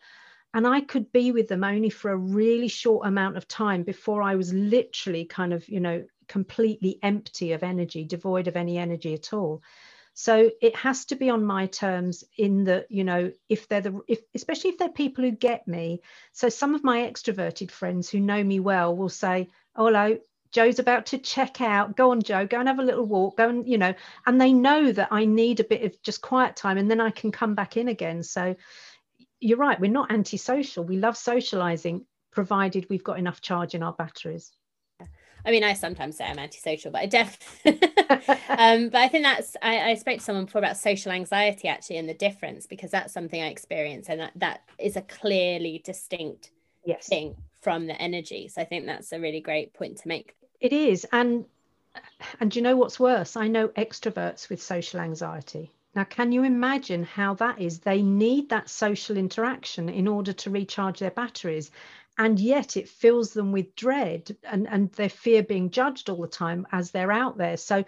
and 0.55 0.67
I 0.67 0.81
could 0.81 1.12
be 1.12 1.33
with 1.33 1.49
them 1.49 1.64
only 1.64 1.90
for 1.90 2.11
a 2.11 2.17
really 2.17 2.69
short 2.69 3.07
amount 3.07 3.37
of 3.37 3.47
time 3.47 3.83
before 3.83 4.23
I 4.23 4.35
was 4.37 4.52
literally 4.52 5.25
kind 5.25 5.52
of, 5.52 5.69
you 5.69 5.81
know, 5.81 6.05
completely 6.26 6.99
empty 7.03 7.53
of 7.53 7.62
energy, 7.62 8.05
devoid 8.05 8.49
of 8.49 8.57
any 8.57 8.79
energy 8.79 9.14
at 9.14 9.33
all. 9.33 9.62
So 10.14 10.51
it 10.61 10.75
has 10.75 11.05
to 11.07 11.16
be 11.16 11.31
on 11.31 11.44
my 11.44 11.66
terms 11.66 12.25
in 12.37 12.64
that, 12.64 12.90
you 12.90 13.05
know, 13.05 13.31
if 13.49 13.68
they're 13.68 13.83
the, 13.83 14.01
if, 14.09 14.20
especially 14.35 14.70
if 14.70 14.79
they're 14.79 14.88
people 14.88 15.22
who 15.22 15.31
get 15.31 15.68
me. 15.68 16.01
So 16.33 16.49
some 16.49 16.75
of 16.75 16.83
my 16.83 17.01
extroverted 17.01 17.70
friends 17.70 18.11
who 18.11 18.18
know 18.18 18.42
me 18.42 18.59
well 18.59 18.96
will 18.96 19.11
say, 19.11 19.49
oh, 19.77 19.87
hello, 19.87 20.18
Joe's 20.51 20.81
about 20.81 21.07
to 21.07 21.18
check 21.18 21.61
out. 21.61 21.96
Go 21.96 22.11
on, 22.11 22.22
Joe, 22.22 22.46
go 22.46 22.59
and 22.59 22.68
have 22.68 22.81
a 22.81 22.85
little 22.85 23.05
walk. 23.05 23.37
Go 23.37 23.49
and, 23.49 23.68
you 23.68 23.79
know, 23.79 23.94
and 24.27 24.40
they 24.40 24.53
know 24.53 24.90
that 24.90 25.09
I 25.12 25.25
need 25.25 25.61
a 25.61 25.64
bit 25.64 25.85
of 25.85 26.03
just 26.03 26.20
quiet 26.20 26.57
time 26.57 26.79
and 26.79 26.90
then 26.90 27.01
I 27.01 27.11
can 27.11 27.31
come 27.31 27.55
back 27.55 27.77
in 27.77 27.87
again. 27.87 28.25
So 28.25 28.57
you're 29.40 29.59
right, 29.59 29.79
we're 29.79 29.90
not 29.90 30.12
antisocial. 30.12 30.85
We 30.85 30.96
love 30.96 31.16
socializing, 31.16 32.05
provided 32.31 32.87
we've 32.88 33.05
got 33.05 33.18
enough 33.18 33.40
charge 33.40 33.74
in 33.74 33.83
our 33.83 33.92
batteries. 33.92 34.53
I 35.46 35.51
mean, 35.51 35.64
I 35.64 35.72
sometimes 35.72 36.16
say 36.16 36.27
I'm 36.27 36.38
antisocial, 36.38 36.90
but 36.90 37.03
I 37.03 37.07
definitely, 37.07 37.88
um, 38.48 38.88
but 38.88 39.01
I 39.01 39.09
think 39.09 39.24
that's, 39.24 39.57
I, 39.62 39.90
I, 39.90 39.94
spoke 39.94 40.18
to 40.18 40.24
someone 40.24 40.44
before 40.46 40.59
about 40.59 40.77
social 40.77 41.12
anxiety 41.12 41.68
actually 41.68 41.98
and 41.98 42.09
the 42.09 42.14
difference 42.14 42.66
because 42.66 42.90
that's 42.90 43.14
something 43.14 43.40
I 43.40 43.46
experience 43.46 44.09
and 44.09 44.20
that, 44.20 44.33
that 44.37 44.62
is 44.79 44.96
a 44.96 45.03
clearly 45.03 45.81
distinct 45.85 46.51
yes. 46.85 47.07
thing 47.07 47.37
from 47.62 47.87
the 47.87 47.94
energy. 48.03 48.48
So 48.48 48.61
I 48.61 48.64
think 48.64 48.87
that's 48.87 49.12
a 49.12 49.20
really 49.20 49.40
great 49.40 49.72
point 49.72 49.98
to 49.98 50.09
make. 50.09 50.35
It 50.61 50.72
is. 50.72 51.07
And, 51.12 51.44
and 52.40 52.55
you 52.55 52.61
know 52.61 52.77
what's 52.77 52.98
worse? 52.98 53.37
I 53.37 53.46
know 53.46 53.68
extroverts 53.68 54.48
with 54.51 54.61
social 54.61 55.01
anxiety 55.01 55.70
now, 55.94 56.05
can 56.05 56.33
you 56.33 56.44
imagine 56.44 57.03
how 57.03 57.35
that 57.35 57.61
is? 57.61 57.81
They 57.81 58.03
need 58.03 58.51
that 58.51 58.68
social 58.68 59.16
interaction 59.16 59.88
in 59.88 60.07
order 60.07 60.33
to 60.33 60.51
recharge 60.51 60.98
their 60.98 61.11
batteries. 61.11 61.70
And 62.18 62.38
yet 62.38 62.77
it 62.77 62.88
fills 62.88 63.33
them 63.33 63.53
with 63.53 63.74
dread 63.77 64.37
and, 64.42 64.68
and 64.68 64.92
they 64.92 65.09
fear 65.09 65.42
being 65.42 65.70
judged 65.70 66.11
all 66.11 66.20
the 66.20 66.29
time 66.29 66.66
as 66.72 66.90
they're 66.90 67.12
out 67.12 67.38
there. 67.38 67.57
So 67.57 67.85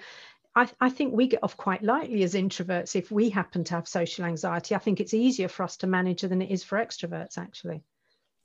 I, 0.54 0.68
I, 0.80 0.88
think 0.88 1.12
we 1.12 1.26
get 1.26 1.42
off 1.42 1.56
quite 1.56 1.82
lightly 1.82 2.22
as 2.22 2.34
introverts 2.34 2.96
if 2.96 3.10
we 3.10 3.28
happen 3.30 3.64
to 3.64 3.74
have 3.74 3.88
social 3.88 4.24
anxiety. 4.24 4.74
I 4.74 4.78
think 4.78 5.00
it's 5.00 5.14
easier 5.14 5.48
for 5.48 5.64
us 5.64 5.76
to 5.78 5.86
manage 5.86 6.22
than 6.22 6.42
it 6.42 6.50
is 6.50 6.64
for 6.64 6.78
extroverts, 6.78 7.38
actually. 7.38 7.82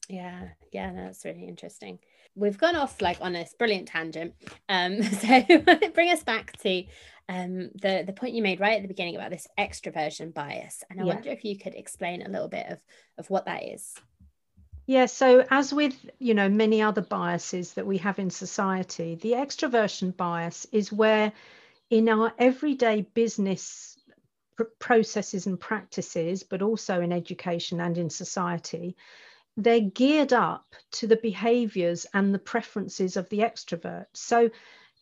Yeah, 0.08 0.50
yeah, 0.72 0.92
that's 0.94 1.26
really 1.26 1.48
interesting. 1.48 2.00
We've 2.36 2.58
gone 2.58 2.76
off 2.76 3.02
like 3.02 3.18
on 3.22 3.34
this 3.34 3.56
brilliant 3.58 3.88
tangent. 3.88 4.34
Um, 4.70 5.02
so 5.04 5.42
bring 5.94 6.12
us 6.12 6.24
back 6.24 6.58
to 6.60 6.84
um, 7.28 7.72
the 7.82 8.04
the 8.06 8.14
point 8.14 8.36
you 8.36 8.44
made 8.44 8.60
right 8.60 8.76
at 8.76 8.82
the 8.82 8.88
beginning 8.88 9.16
about 9.16 9.32
this 9.32 9.48
extroversion 9.58 10.34
bias, 10.34 10.84
and 10.90 11.00
I 11.00 11.04
yeah. 11.04 11.14
wonder 11.14 11.30
if 11.30 11.44
you 11.44 11.58
could 11.58 11.74
explain 11.74 12.22
a 12.22 12.30
little 12.30 12.48
bit 12.48 12.68
of 12.70 12.80
of 13.18 13.30
what 13.30 13.46
that 13.46 13.64
is. 13.64 13.94
Yeah, 14.88 15.08
so 15.08 15.44
as 15.50 15.74
with 15.74 15.96
you 16.20 16.36
know 16.36 16.50
many 16.50 16.82
other 16.82 17.02
biases 17.02 17.74
that 17.74 17.88
we 17.88 17.98
have 17.98 18.20
in 18.20 18.30
society, 18.30 19.16
the 19.16 19.32
extroversion 19.32 20.16
bias 20.16 20.68
is 20.72 20.92
where 20.92 21.34
in 21.90 22.10
our 22.10 22.32
everyday 22.38 23.02
business 23.02 23.98
pr- 24.56 24.64
processes 24.78 25.48
and 25.48 25.60
practices, 25.60 26.44
but 26.44 26.62
also 26.62 27.02
in 27.02 27.12
education 27.12 27.80
and 27.82 27.98
in 27.98 28.10
society, 28.10 28.96
they're 29.58 29.80
geared 29.80 30.34
up 30.34 30.76
to 30.92 31.08
the 31.08 31.18
behaviors 31.18 32.06
and 32.14 32.34
the 32.34 32.40
preferences 32.40 33.18
of 33.18 33.30
the 33.30 33.40
extrovert. 33.40 34.06
So 34.14 34.50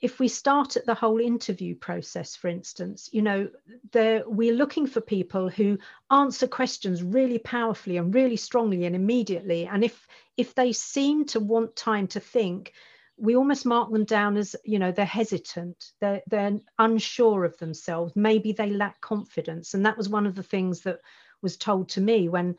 if 0.04 0.20
we 0.20 0.28
start 0.28 0.76
at 0.76 0.86
the 0.86 0.94
whole 0.94 1.22
interview 1.22 1.74
process, 1.74 2.36
for 2.36 2.50
instance, 2.50 3.10
you 3.14 3.22
know, 3.22 3.50
we're 3.94 4.54
looking 4.54 4.86
for 4.86 5.00
people 5.00 5.48
who 5.48 5.78
answer 6.12 6.46
questions 6.46 7.02
really 7.02 7.40
powerfully 7.40 7.96
and 7.96 8.14
really 8.14 8.36
strongly 8.36 8.84
and 8.84 8.98
immediately. 8.98 9.66
And 9.66 9.82
if 9.82 10.06
if 10.36 10.56
they 10.56 10.74
seem 10.74 11.24
to 11.28 11.40
want 11.40 11.78
time 11.78 12.08
to 12.08 12.20
think, 12.20 12.74
we 13.16 13.38
almost 13.38 13.66
mark 13.66 13.94
them 13.94 14.04
down 14.04 14.36
as, 14.36 14.58
you 14.66 14.78
know, 14.78 14.92
they're 14.92 15.06
hesitant, 15.06 15.94
they're 16.02 16.22
they're 16.28 16.60
unsure 16.78 17.46
of 17.46 17.58
themselves, 17.58 18.14
maybe 18.14 18.52
they 18.52 18.72
lack 18.72 19.00
confidence. 19.00 19.74
And 19.74 19.86
that 19.86 19.98
was 19.98 20.10
one 20.10 20.26
of 20.26 20.36
the 20.36 20.44
things 20.44 20.82
that 20.82 21.00
was 21.42 21.56
told 21.56 21.88
to 21.90 22.02
me 22.02 22.28
when 22.28 22.58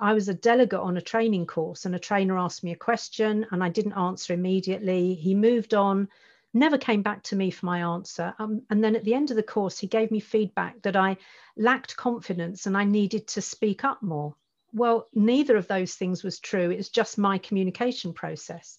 I 0.00 0.14
was 0.14 0.30
a 0.30 0.34
delegate 0.34 0.80
on 0.80 0.96
a 0.96 1.02
training 1.02 1.44
course 1.44 1.84
and 1.84 1.94
a 1.94 1.98
trainer 1.98 2.38
asked 2.38 2.64
me 2.64 2.72
a 2.72 2.76
question 2.90 3.46
and 3.50 3.62
I 3.62 3.68
didn't 3.68 3.98
answer 3.98 4.32
immediately. 4.32 5.12
He 5.12 5.34
moved 5.34 5.74
on 5.74 6.08
never 6.56 6.78
came 6.78 7.02
back 7.02 7.22
to 7.24 7.36
me 7.36 7.50
for 7.50 7.66
my 7.66 7.80
answer. 7.94 8.34
Um, 8.38 8.62
and 8.70 8.82
then 8.82 8.96
at 8.96 9.04
the 9.04 9.14
end 9.14 9.30
of 9.30 9.36
the 9.36 9.42
course, 9.42 9.78
he 9.78 9.86
gave 9.86 10.10
me 10.10 10.20
feedback 10.20 10.82
that 10.82 10.96
I 10.96 11.18
lacked 11.56 11.96
confidence 11.96 12.66
and 12.66 12.76
I 12.76 12.84
needed 12.84 13.28
to 13.28 13.42
speak 13.42 13.84
up 13.84 14.02
more. 14.02 14.34
Well, 14.72 15.08
neither 15.14 15.56
of 15.56 15.68
those 15.68 15.94
things 15.94 16.24
was 16.24 16.40
true. 16.40 16.70
It 16.70 16.76
was 16.76 16.88
just 16.88 17.18
my 17.18 17.38
communication 17.38 18.12
process. 18.12 18.78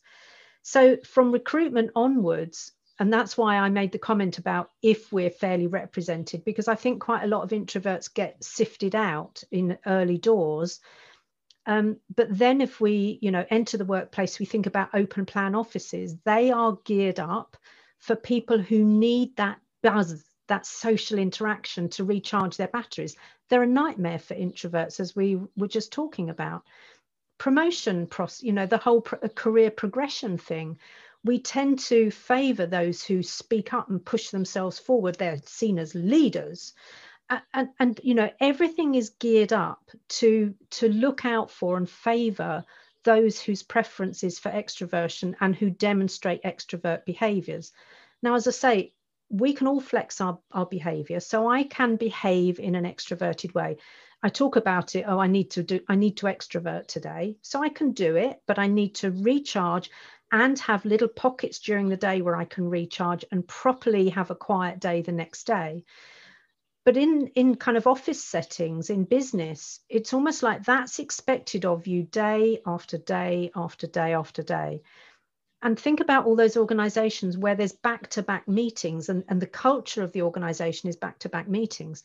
So 0.61 0.97
from 0.97 1.31
recruitment 1.31 1.91
onwards, 1.95 2.73
and 2.99 3.13
that's 3.13 3.37
why 3.37 3.57
I 3.57 3.69
made 3.69 3.91
the 3.91 3.99
comment 3.99 4.37
about 4.37 4.71
if 4.81 5.13
we're 5.13 5.29
fairly 5.29 5.67
represented, 5.67 6.43
because 6.43 6.67
I 6.67 6.75
think 6.75 7.01
quite 7.01 7.23
a 7.23 7.27
lot 7.27 7.43
of 7.43 7.51
introverts 7.51 8.13
get 8.13 8.43
sifted 8.43 8.95
out 8.95 9.43
in 9.51 9.77
early 9.85 10.17
doors 10.17 10.79
Um, 11.67 11.97
but 12.15 12.35
then 12.35 12.61
if 12.61 12.79
we, 12.79 13.19
you 13.21 13.29
know, 13.29 13.45
enter 13.49 13.77
the 13.77 13.85
workplace, 13.85 14.39
we 14.39 14.45
think 14.45 14.65
about 14.65 14.95
open 14.95 15.25
plan 15.25 15.53
offices. 15.53 16.15
They 16.23 16.49
are 16.49 16.79
geared 16.85 17.19
up 17.19 17.57
for 17.99 18.15
people 18.15 18.57
who 18.57 18.85
need 18.85 19.35
that 19.35 19.59
buzz, 19.83 20.23
that 20.47 20.65
social 20.65 21.19
interaction 21.19 21.89
to 21.89 22.05
recharge 22.05 22.55
their 22.55 22.69
batteries. 22.69 23.17
They're 23.49 23.63
a 23.63 23.67
nightmare 23.67 24.17
for 24.17 24.33
introverts, 24.33 25.01
as 25.01 25.13
we 25.13 25.41
were 25.57 25.67
just 25.67 25.91
talking 25.91 26.29
about. 26.29 26.63
Promotion, 27.37 28.07
you 28.39 28.53
know, 28.53 28.65
the 28.65 28.77
whole 28.77 29.01
pro- 29.01 29.27
career 29.29 29.69
progression 29.69 30.37
thing. 30.37 30.79
We 31.25 31.39
tend 31.39 31.79
to 31.79 32.11
favor 32.11 32.65
those 32.65 33.03
who 33.03 33.21
speak 33.21 33.73
up 33.73 33.89
and 33.89 34.03
push 34.03 34.29
themselves 34.29 34.79
forward. 34.79 35.15
They're 35.15 35.41
seen 35.43 35.79
as 35.79 35.93
leaders 35.93 36.73
and, 37.53 37.69
and 37.79 37.99
you 38.03 38.13
know 38.13 38.29
everything 38.39 38.95
is 38.95 39.09
geared 39.19 39.53
up 39.53 39.89
to 40.07 40.53
to 40.69 40.89
look 40.89 41.25
out 41.25 41.51
for 41.51 41.77
and 41.77 41.89
favor 41.89 42.63
those 43.03 43.39
whose 43.39 43.63
preference 43.63 44.23
is 44.23 44.39
for 44.39 44.51
extroversion 44.51 45.35
and 45.39 45.55
who 45.55 45.69
demonstrate 45.69 46.43
extrovert 46.43 47.05
behaviors. 47.05 47.71
Now 48.21 48.35
as 48.35 48.47
i 48.47 48.51
say 48.51 48.93
we 49.29 49.53
can 49.53 49.67
all 49.67 49.81
flex 49.81 50.21
our, 50.21 50.39
our 50.53 50.65
behavior 50.65 51.19
so 51.19 51.49
i 51.49 51.63
can 51.63 51.97
behave 51.97 52.59
in 52.59 52.75
an 52.75 52.85
extroverted 52.85 53.53
way. 53.53 53.77
I 54.23 54.29
talk 54.29 54.55
about 54.55 54.95
it 54.95 55.05
oh 55.07 55.19
i 55.19 55.27
need 55.27 55.51
to 55.51 55.63
do 55.63 55.79
i 55.87 55.95
need 55.95 56.17
to 56.17 56.27
extrovert 56.27 56.87
today. 56.87 57.37
So 57.41 57.61
i 57.61 57.69
can 57.69 57.91
do 57.91 58.15
it 58.15 58.41
but 58.45 58.59
i 58.59 58.67
need 58.67 58.95
to 58.95 59.11
recharge 59.11 59.91
and 60.31 60.59
have 60.59 60.83
little 60.83 61.07
pockets 61.07 61.59
during 61.59 61.89
the 61.89 61.97
day 61.97 62.21
where 62.21 62.35
i 62.35 62.45
can 62.45 62.69
recharge 62.69 63.25
and 63.31 63.47
properly 63.47 64.09
have 64.09 64.31
a 64.31 64.35
quiet 64.35 64.79
day 64.79 65.01
the 65.01 65.11
next 65.11 65.45
day 65.47 65.83
but 66.87 66.95
in 66.95 67.27
in 67.35 67.55
kind 67.55 67.75
of 67.75 67.85
office 67.85 68.23
settings 68.23 68.89
in 68.89 69.03
business 69.03 69.81
it's 69.89 70.13
almost 70.13 70.41
like 70.41 70.63
that's 70.63 70.99
expected 70.99 71.65
of 71.65 71.85
you 71.85 72.03
day 72.03 72.61
after 72.65 72.97
day 72.97 73.51
after 73.57 73.87
day 73.87 74.13
after 74.13 74.41
day. 74.41 74.81
And 75.61 75.77
think 75.77 75.99
about 75.99 76.25
all 76.25 76.37
those 76.37 76.55
organizations 76.55 77.37
where 77.37 77.55
there's 77.55 77.73
back-to-back 77.73 78.47
meetings 78.47 79.09
and, 79.09 79.25
and 79.27 79.41
the 79.41 79.47
culture 79.47 80.01
of 80.01 80.13
the 80.13 80.21
organization 80.21 80.87
is 80.87 80.95
back-to-back 80.95 81.49
meetings. 81.49 82.03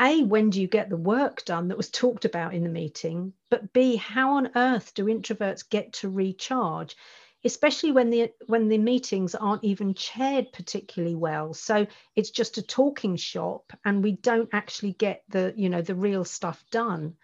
A 0.00 0.22
when 0.22 0.48
do 0.48 0.62
you 0.62 0.66
get 0.66 0.88
the 0.88 0.96
work 0.96 1.44
done 1.44 1.68
that 1.68 1.76
was 1.76 1.90
talked 1.90 2.24
about 2.24 2.54
in 2.54 2.62
the 2.62 2.70
meeting? 2.70 3.34
But 3.50 3.74
b 3.74 3.96
how 3.96 4.36
on 4.36 4.52
earth 4.56 4.94
do 4.94 5.04
introverts 5.04 5.68
get 5.68 5.92
to 5.94 6.08
recharge 6.08 6.96
especially 7.44 7.92
when 7.92 8.10
the 8.10 8.32
when 8.46 8.68
the 8.68 8.78
meetings 8.78 9.34
aren't 9.34 9.64
even 9.64 9.94
chaired 9.94 10.52
particularly 10.52 11.14
well. 11.14 11.54
So 11.54 11.86
it's 12.14 12.30
just 12.30 12.58
a 12.58 12.62
talking 12.62 13.16
shop 13.16 13.72
and 13.84 14.02
we 14.02 14.12
don't 14.12 14.48
actually 14.52 14.92
get 14.92 15.22
the 15.28 15.52
you 15.56 15.68
know 15.68 15.82
the 15.82 15.94
real 15.94 16.24
stuff 16.24 16.64
done. 16.70 17.16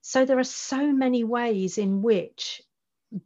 So 0.00 0.24
there 0.24 0.38
are 0.38 0.44
so 0.44 0.92
many 0.92 1.22
ways 1.24 1.78
in 1.78 2.02
which 2.02 2.62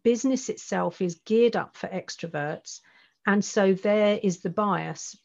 business 0.03 0.49
itself 0.49 1.01
is 1.01 1.21
geared 1.25 1.57
up 1.57 1.77
for 1.77 1.89
extroverts 1.89 2.81
and 3.27 3.45
so 3.45 3.73
there 3.73 4.19
is 4.23 4.41
the 4.41 4.51
bias. 4.51 5.17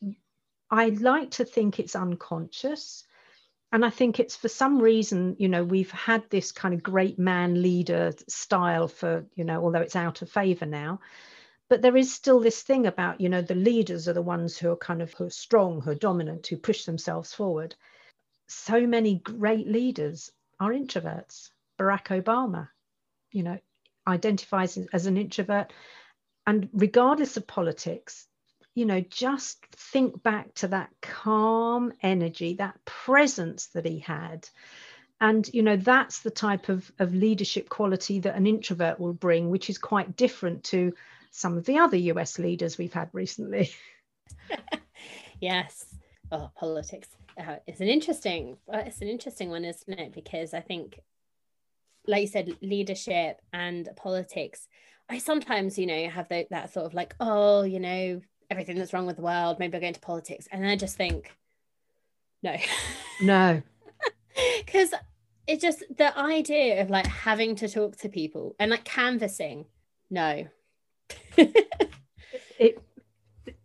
I 0.69 0.89
like 0.89 1.31
to 1.31 1.45
think 1.45 1.79
it's 1.79 1.95
unconscious 1.95 3.03
and 3.71 3.85
I 3.85 3.89
think 3.89 4.19
it's 4.19 4.35
for 4.35 4.49
some 4.49 4.79
reason, 4.79 5.35
you 5.39 5.47
know, 5.47 5.63
we've 5.63 5.91
had 5.91 6.29
this 6.29 6.51
kind 6.51 6.73
of 6.73 6.83
great 6.83 7.17
man 7.17 7.61
leader 7.61 8.13
style 8.27 8.87
for, 8.89 9.25
you 9.35 9.45
know, 9.45 9.63
although 9.63 9.79
it's 9.79 9.95
out 9.95 10.21
of 10.21 10.29
favor 10.29 10.65
now. 10.65 10.99
But 11.69 11.81
there 11.81 11.95
is 11.95 12.13
still 12.13 12.41
this 12.41 12.61
thing 12.63 12.85
about, 12.85 13.21
you 13.21 13.29
know, 13.29 13.41
the 13.41 13.55
leaders 13.55 14.09
are 14.09 14.13
the 14.13 14.21
ones 14.21 14.57
who 14.57 14.71
are 14.71 14.77
kind 14.77 15.01
of 15.01 15.13
who 15.13 15.25
are 15.25 15.29
strong, 15.29 15.79
who 15.79 15.91
are 15.91 15.95
dominant, 15.95 16.47
who 16.47 16.57
push 16.57 16.83
themselves 16.83 17.33
forward. 17.33 17.75
So 18.47 18.85
many 18.85 19.19
great 19.19 19.67
leaders 19.67 20.29
are 20.59 20.71
introverts. 20.71 21.49
Barack 21.79 22.07
Obama, 22.21 22.67
you 23.31 23.43
know, 23.43 23.57
identifies 24.05 24.77
as 24.91 25.05
an 25.05 25.15
introvert. 25.15 25.71
And 26.45 26.67
regardless 26.73 27.37
of 27.37 27.47
politics, 27.47 28.27
you 28.81 28.87
know, 28.87 29.01
just 29.11 29.63
think 29.75 30.23
back 30.23 30.51
to 30.55 30.69
that 30.69 30.89
calm 31.03 31.93
energy, 32.01 32.55
that 32.55 32.83
presence 32.83 33.67
that 33.67 33.85
he 33.85 33.99
had. 33.99 34.49
And, 35.19 35.47
you 35.53 35.61
know, 35.61 35.77
that's 35.77 36.21
the 36.21 36.31
type 36.31 36.67
of, 36.67 36.91
of 36.97 37.13
leadership 37.13 37.69
quality 37.69 38.21
that 38.21 38.35
an 38.35 38.47
introvert 38.47 38.99
will 38.99 39.13
bring, 39.13 39.51
which 39.51 39.69
is 39.69 39.77
quite 39.77 40.17
different 40.17 40.63
to 40.63 40.95
some 41.29 41.59
of 41.59 41.65
the 41.65 41.77
other 41.77 41.95
US 41.95 42.39
leaders 42.39 42.79
we've 42.79 42.91
had 42.91 43.11
recently. 43.13 43.69
yes. 45.39 45.85
Oh, 46.31 46.49
politics. 46.55 47.09
Uh, 47.39 47.57
it's 47.67 47.81
an 47.81 47.87
interesting, 47.87 48.57
it's 48.67 49.01
an 49.01 49.09
interesting 49.09 49.51
one, 49.51 49.63
isn't 49.63 49.93
it? 49.93 50.11
Because 50.11 50.55
I 50.55 50.61
think, 50.61 50.99
like 52.07 52.21
you 52.21 52.27
said, 52.27 52.57
leadership 52.63 53.43
and 53.53 53.87
politics. 53.95 54.67
I 55.07 55.19
sometimes, 55.19 55.77
you 55.77 55.85
know, 55.85 56.09
have 56.09 56.29
that 56.29 56.73
sort 56.73 56.87
of 56.87 56.95
like, 56.95 57.13
oh, 57.19 57.61
you 57.61 57.79
know, 57.79 58.21
everything 58.51 58.77
that's 58.77 58.93
wrong 58.93 59.07
with 59.07 59.15
the 59.15 59.21
world. 59.21 59.57
Maybe 59.57 59.75
I'll 59.75 59.81
go 59.81 59.87
into 59.87 59.99
politics. 60.01 60.47
And 60.51 60.61
then 60.61 60.69
I 60.69 60.75
just 60.75 60.97
think, 60.97 61.33
no. 62.43 62.55
No. 63.21 63.61
Because 64.65 64.95
it's 65.45 65.61
just 65.61 65.83
the 65.95 66.17
idea 66.17 66.81
of 66.81 66.89
like 66.89 67.05
having 67.05 67.55
to 67.57 67.69
talk 67.69 67.97
to 67.97 68.09
people 68.09 68.55
and 68.57 68.71
like 68.71 68.83
canvassing, 68.83 69.65
no. 70.09 70.47
it 71.37 72.81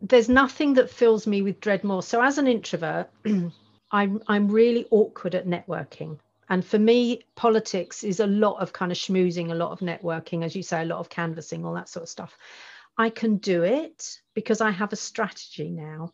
there's 0.02 0.28
nothing 0.28 0.74
that 0.74 0.90
fills 0.90 1.26
me 1.26 1.40
with 1.40 1.60
dread 1.60 1.84
more. 1.84 2.02
So 2.02 2.22
as 2.22 2.36
an 2.36 2.46
introvert, 2.46 3.08
I'm 3.92 4.22
I'm 4.28 4.48
really 4.48 4.86
awkward 4.90 5.34
at 5.34 5.46
networking. 5.46 6.18
And 6.48 6.64
for 6.64 6.78
me, 6.78 7.24
politics 7.34 8.04
is 8.04 8.20
a 8.20 8.26
lot 8.26 8.60
of 8.60 8.72
kind 8.72 8.92
of 8.92 8.98
schmoozing, 8.98 9.50
a 9.50 9.54
lot 9.54 9.72
of 9.72 9.80
networking, 9.80 10.44
as 10.44 10.54
you 10.54 10.62
say, 10.62 10.82
a 10.82 10.84
lot 10.84 10.98
of 10.98 11.08
canvassing, 11.08 11.64
all 11.64 11.74
that 11.74 11.88
sort 11.88 12.04
of 12.04 12.08
stuff. 12.08 12.36
I 12.98 13.10
can 13.10 13.36
do 13.36 13.62
it 13.62 14.20
because 14.34 14.60
I 14.60 14.70
have 14.70 14.92
a 14.92 14.96
strategy 14.96 15.70
now, 15.70 16.12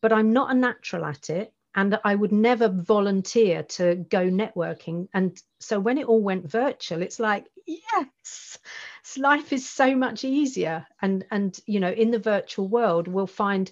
but 0.00 0.12
I'm 0.12 0.32
not 0.32 0.50
a 0.50 0.54
natural 0.54 1.04
at 1.04 1.30
it. 1.30 1.52
And 1.74 1.98
I 2.04 2.14
would 2.14 2.32
never 2.32 2.68
volunteer 2.68 3.62
to 3.62 3.94
go 3.94 4.28
networking. 4.28 5.08
And 5.14 5.40
so 5.58 5.80
when 5.80 5.96
it 5.96 6.06
all 6.06 6.20
went 6.20 6.50
virtual, 6.50 7.00
it's 7.00 7.18
like, 7.18 7.46
yes, 7.66 8.58
life 9.16 9.54
is 9.54 9.66
so 9.68 9.96
much 9.96 10.22
easier. 10.22 10.86
And, 11.00 11.24
and 11.30 11.58
you 11.66 11.80
know, 11.80 11.90
in 11.90 12.10
the 12.10 12.18
virtual 12.18 12.68
world, 12.68 13.08
we'll 13.08 13.26
find 13.26 13.70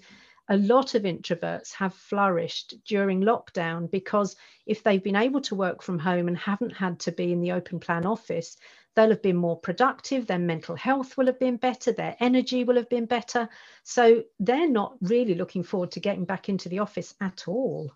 a 0.49 0.57
lot 0.57 0.95
of 0.95 1.03
introverts 1.03 1.73
have 1.73 1.93
flourished 1.93 2.73
during 2.85 3.21
lockdown 3.21 3.89
because 3.89 4.35
if 4.65 4.83
they've 4.83 5.03
been 5.03 5.15
able 5.15 5.41
to 5.41 5.55
work 5.55 5.81
from 5.81 5.99
home 5.99 6.27
and 6.27 6.37
haven't 6.37 6.71
had 6.71 6.99
to 6.99 7.11
be 7.11 7.31
in 7.31 7.39
the 7.39 7.51
open 7.51 7.79
plan 7.79 8.05
office, 8.05 8.57
they'll 8.95 9.09
have 9.09 9.21
been 9.21 9.35
more 9.35 9.57
productive, 9.57 10.27
their 10.27 10.39
mental 10.39 10.75
health 10.75 11.17
will 11.17 11.27
have 11.27 11.39
been 11.39 11.57
better, 11.57 11.91
their 11.91 12.15
energy 12.19 12.63
will 12.63 12.75
have 12.75 12.89
been 12.89 13.05
better. 13.05 13.49
So 13.83 14.23
they're 14.39 14.69
not 14.69 14.95
really 15.01 15.35
looking 15.35 15.63
forward 15.63 15.91
to 15.91 15.99
getting 15.99 16.25
back 16.25 16.49
into 16.49 16.69
the 16.69 16.79
office 16.79 17.13
at 17.21 17.47
all. 17.47 17.91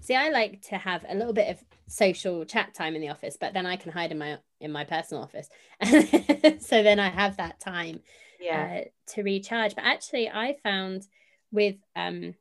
See, 0.00 0.14
I 0.14 0.30
like 0.30 0.62
to 0.68 0.76
have 0.76 1.04
a 1.08 1.14
little 1.14 1.32
bit 1.32 1.50
of 1.50 1.62
social 1.88 2.44
chat 2.44 2.74
time 2.74 2.94
in 2.94 3.00
the 3.00 3.08
office, 3.08 3.36
but 3.40 3.52
then 3.54 3.66
I 3.66 3.76
can 3.76 3.92
hide 3.92 4.12
in 4.12 4.18
my 4.18 4.38
in 4.60 4.72
my 4.72 4.84
personal 4.84 5.22
office. 5.22 5.48
so 6.64 6.82
then 6.82 6.98
I 6.98 7.08
have 7.08 7.36
that 7.36 7.60
time 7.60 8.00
yeah. 8.40 8.80
Uh, 8.80 8.84
to 9.14 9.22
recharge. 9.22 9.74
But 9.74 9.84
actually, 9.84 10.28
I 10.28 10.56
found 10.62 11.06
with 11.52 11.76
um 11.94 12.34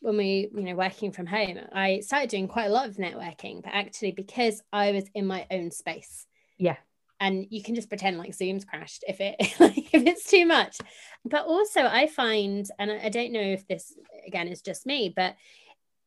when 0.00 0.16
we 0.16 0.48
you 0.54 0.62
know 0.62 0.74
working 0.74 1.12
from 1.12 1.26
home 1.26 1.56
i 1.72 2.00
started 2.00 2.28
doing 2.28 2.48
quite 2.48 2.66
a 2.66 2.72
lot 2.72 2.88
of 2.88 2.96
networking 2.96 3.62
but 3.62 3.72
actually 3.72 4.10
because 4.10 4.60
i 4.72 4.90
was 4.90 5.04
in 5.14 5.24
my 5.24 5.46
own 5.52 5.70
space 5.70 6.26
yeah. 6.58 6.76
And 7.20 7.46
you 7.50 7.62
can 7.62 7.74
just 7.74 7.88
pretend 7.88 8.18
like 8.18 8.34
zoom's 8.34 8.64
crashed 8.64 9.04
if 9.08 9.20
it 9.20 9.36
like 9.60 9.92
if 9.92 10.06
it's 10.06 10.30
too 10.30 10.46
much. 10.46 10.78
But 11.24 11.46
also 11.46 11.82
i 11.82 12.06
find 12.06 12.68
and 12.78 12.90
i 12.90 13.08
don't 13.08 13.32
know 13.32 13.40
if 13.40 13.66
this 13.66 13.92
again 14.26 14.48
is 14.48 14.62
just 14.62 14.86
me 14.86 15.12
but 15.14 15.34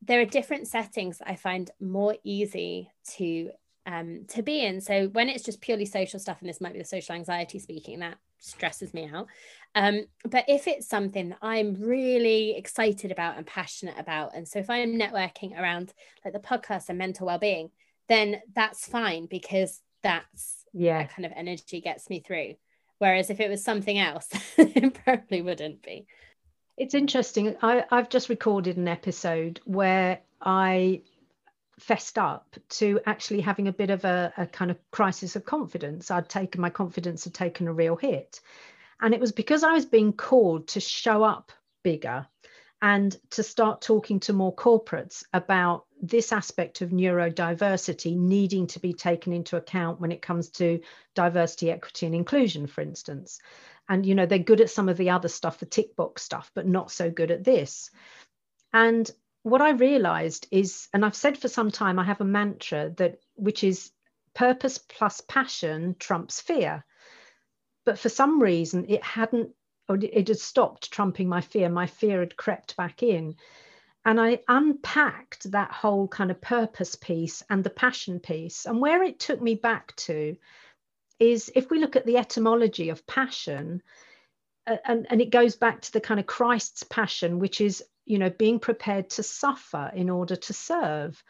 there 0.04 0.20
are 0.20 0.24
different 0.24 0.66
settings 0.66 1.20
i 1.24 1.36
find 1.36 1.70
more 1.80 2.16
easy 2.24 2.90
to 3.16 3.50
um 3.86 4.24
to 4.28 4.42
be 4.42 4.64
in. 4.64 4.80
So 4.80 5.08
when 5.08 5.28
it's 5.28 5.44
just 5.44 5.60
purely 5.60 5.86
social 5.86 6.20
stuff 6.20 6.38
and 6.40 6.48
this 6.48 6.60
might 6.60 6.72
be 6.72 6.78
the 6.78 6.84
social 6.84 7.14
anxiety 7.14 7.58
speaking 7.58 8.00
that 8.00 8.16
stresses 8.38 8.94
me 8.94 9.10
out. 9.12 9.26
Um 9.74 10.02
but 10.24 10.44
if 10.48 10.66
it's 10.66 10.88
something 10.88 11.30
that 11.30 11.38
i'm 11.42 11.74
really 11.74 12.56
excited 12.56 13.10
about 13.10 13.36
and 13.36 13.46
passionate 13.46 13.98
about 13.98 14.34
and 14.34 14.46
so 14.46 14.58
if 14.58 14.68
i'm 14.68 14.98
networking 14.98 15.58
around 15.58 15.92
like 16.24 16.34
the 16.34 16.40
podcast 16.40 16.88
and 16.88 16.98
mental 16.98 17.26
well-being 17.26 17.70
then 18.08 18.40
that's 18.54 18.86
fine 18.86 19.26
because 19.26 19.80
that's 20.02 20.64
yeah. 20.72 20.98
that 20.98 21.14
kind 21.14 21.26
of 21.26 21.32
energy 21.34 21.80
gets 21.80 22.08
me 22.10 22.20
through. 22.20 22.54
Whereas 22.98 23.30
if 23.30 23.40
it 23.40 23.50
was 23.50 23.64
something 23.64 23.98
else 23.98 24.28
it 24.56 24.94
probably 25.04 25.42
wouldn't 25.42 25.82
be. 25.82 26.06
It's 26.76 26.94
interesting. 26.94 27.56
I, 27.62 27.84
i've 27.90 28.08
just 28.08 28.28
recorded 28.28 28.76
an 28.76 28.88
episode 28.88 29.60
where 29.64 30.20
i 30.40 31.02
fessed 31.80 32.18
up 32.18 32.56
to 32.68 33.00
actually 33.06 33.40
having 33.40 33.66
a 33.66 33.72
bit 33.72 33.90
of 33.90 34.04
a, 34.04 34.32
a 34.36 34.46
kind 34.46 34.70
of 34.70 34.78
crisis 34.90 35.36
of 35.36 35.44
confidence. 35.44 36.10
I'd 36.10 36.28
taken 36.28 36.60
my 36.60 36.70
confidence 36.70 37.24
had 37.24 37.34
taken 37.34 37.66
a 37.66 37.72
real 37.72 37.96
hit. 37.96 38.40
And 39.00 39.14
it 39.14 39.20
was 39.20 39.32
because 39.32 39.64
i 39.64 39.72
was 39.72 39.86
being 39.86 40.12
called 40.12 40.68
to 40.68 40.80
show 40.80 41.24
up 41.24 41.50
bigger 41.82 42.26
and 42.80 43.16
to 43.30 43.42
start 43.42 43.80
talking 43.80 44.20
to 44.20 44.32
more 44.32 44.54
corporates 44.54 45.24
about 45.32 45.86
this 46.02 46.32
aspect 46.32 46.80
of 46.80 46.90
neurodiversity 46.90 48.16
needing 48.16 48.66
to 48.66 48.80
be 48.80 48.92
taken 48.92 49.32
into 49.32 49.56
account 49.56 50.00
when 50.00 50.10
it 50.10 50.20
comes 50.20 50.50
to 50.50 50.80
diversity, 51.14 51.70
equity, 51.70 52.06
and 52.06 52.14
inclusion, 52.14 52.66
for 52.66 52.80
instance. 52.80 53.38
And, 53.88 54.04
you 54.04 54.16
know, 54.16 54.26
they're 54.26 54.38
good 54.38 54.60
at 54.60 54.70
some 54.70 54.88
of 54.88 54.96
the 54.96 55.10
other 55.10 55.28
stuff, 55.28 55.58
the 55.58 55.66
tick 55.66 55.94
box 55.94 56.22
stuff, 56.22 56.50
but 56.54 56.66
not 56.66 56.90
so 56.90 57.08
good 57.08 57.30
at 57.30 57.44
this. 57.44 57.90
And 58.72 59.08
what 59.44 59.60
I 59.60 59.70
realized 59.70 60.48
is, 60.50 60.88
and 60.92 61.04
I've 61.04 61.16
said 61.16 61.38
for 61.38 61.48
some 61.48 61.70
time, 61.70 61.98
I 61.98 62.04
have 62.04 62.20
a 62.20 62.24
mantra 62.24 62.90
that, 62.96 63.20
which 63.34 63.62
is 63.62 63.92
purpose 64.34 64.78
plus 64.78 65.20
passion 65.20 65.94
trumps 65.98 66.40
fear. 66.40 66.84
But 67.84 67.98
for 67.98 68.08
some 68.08 68.42
reason, 68.42 68.86
it 68.88 69.04
hadn't, 69.04 69.50
or 69.88 69.96
it 69.96 70.28
had 70.28 70.38
stopped 70.38 70.90
trumping 70.90 71.28
my 71.28 71.40
fear. 71.40 71.68
My 71.68 71.86
fear 71.86 72.20
had 72.20 72.36
crept 72.36 72.76
back 72.76 73.02
in. 73.02 73.36
And 74.04 74.20
I 74.20 74.40
unpacked 74.48 75.50
that 75.52 75.70
whole 75.70 76.08
kind 76.08 76.30
of 76.30 76.40
purpose 76.40 76.96
piece 76.96 77.42
and 77.48 77.62
the 77.62 77.70
passion 77.70 78.18
piece. 78.18 78.66
And 78.66 78.80
where 78.80 79.02
it 79.02 79.20
took 79.20 79.40
me 79.40 79.54
back 79.54 79.94
to 79.96 80.36
is 81.20 81.52
if 81.54 81.70
we 81.70 81.78
look 81.78 81.94
at 81.94 82.04
the 82.04 82.16
etymology 82.16 82.88
of 82.88 83.06
passion, 83.06 83.80
and, 84.66 85.06
and 85.08 85.20
it 85.20 85.30
goes 85.30 85.56
back 85.56 85.82
to 85.82 85.92
the 85.92 86.00
kind 86.00 86.18
of 86.18 86.26
Christ's 86.26 86.82
passion, 86.82 87.38
which 87.38 87.60
is, 87.60 87.82
you 88.04 88.18
know, 88.18 88.30
being 88.30 88.58
prepared 88.58 89.10
to 89.10 89.22
suffer 89.22 89.90
in 89.94 90.10
order 90.10 90.34
to 90.34 90.52
serve. 90.52 91.22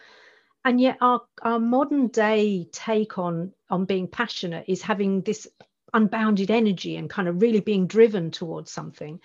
And 0.64 0.80
yet 0.80 0.96
our, 1.00 1.22
our 1.42 1.58
modern 1.58 2.08
day 2.08 2.68
take 2.72 3.18
on, 3.18 3.52
on 3.68 3.84
being 3.84 4.08
passionate 4.08 4.64
is 4.68 4.80
having 4.80 5.22
this 5.22 5.46
unbounded 5.92 6.50
energy 6.50 6.96
and 6.96 7.10
kind 7.10 7.28
of 7.28 7.42
really 7.42 7.60
being 7.60 7.86
driven 7.86 8.30
towards 8.30 8.70
something. 8.70 9.20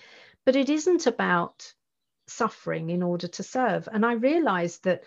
But 0.45 0.55
it 0.55 0.69
isn't 0.69 1.07
about 1.07 1.73
suffering 2.27 2.89
in 2.89 3.03
order 3.03 3.27
to 3.27 3.43
serve. 3.43 3.87
And 3.91 4.05
I 4.05 4.13
realized 4.13 4.83
that 4.83 5.03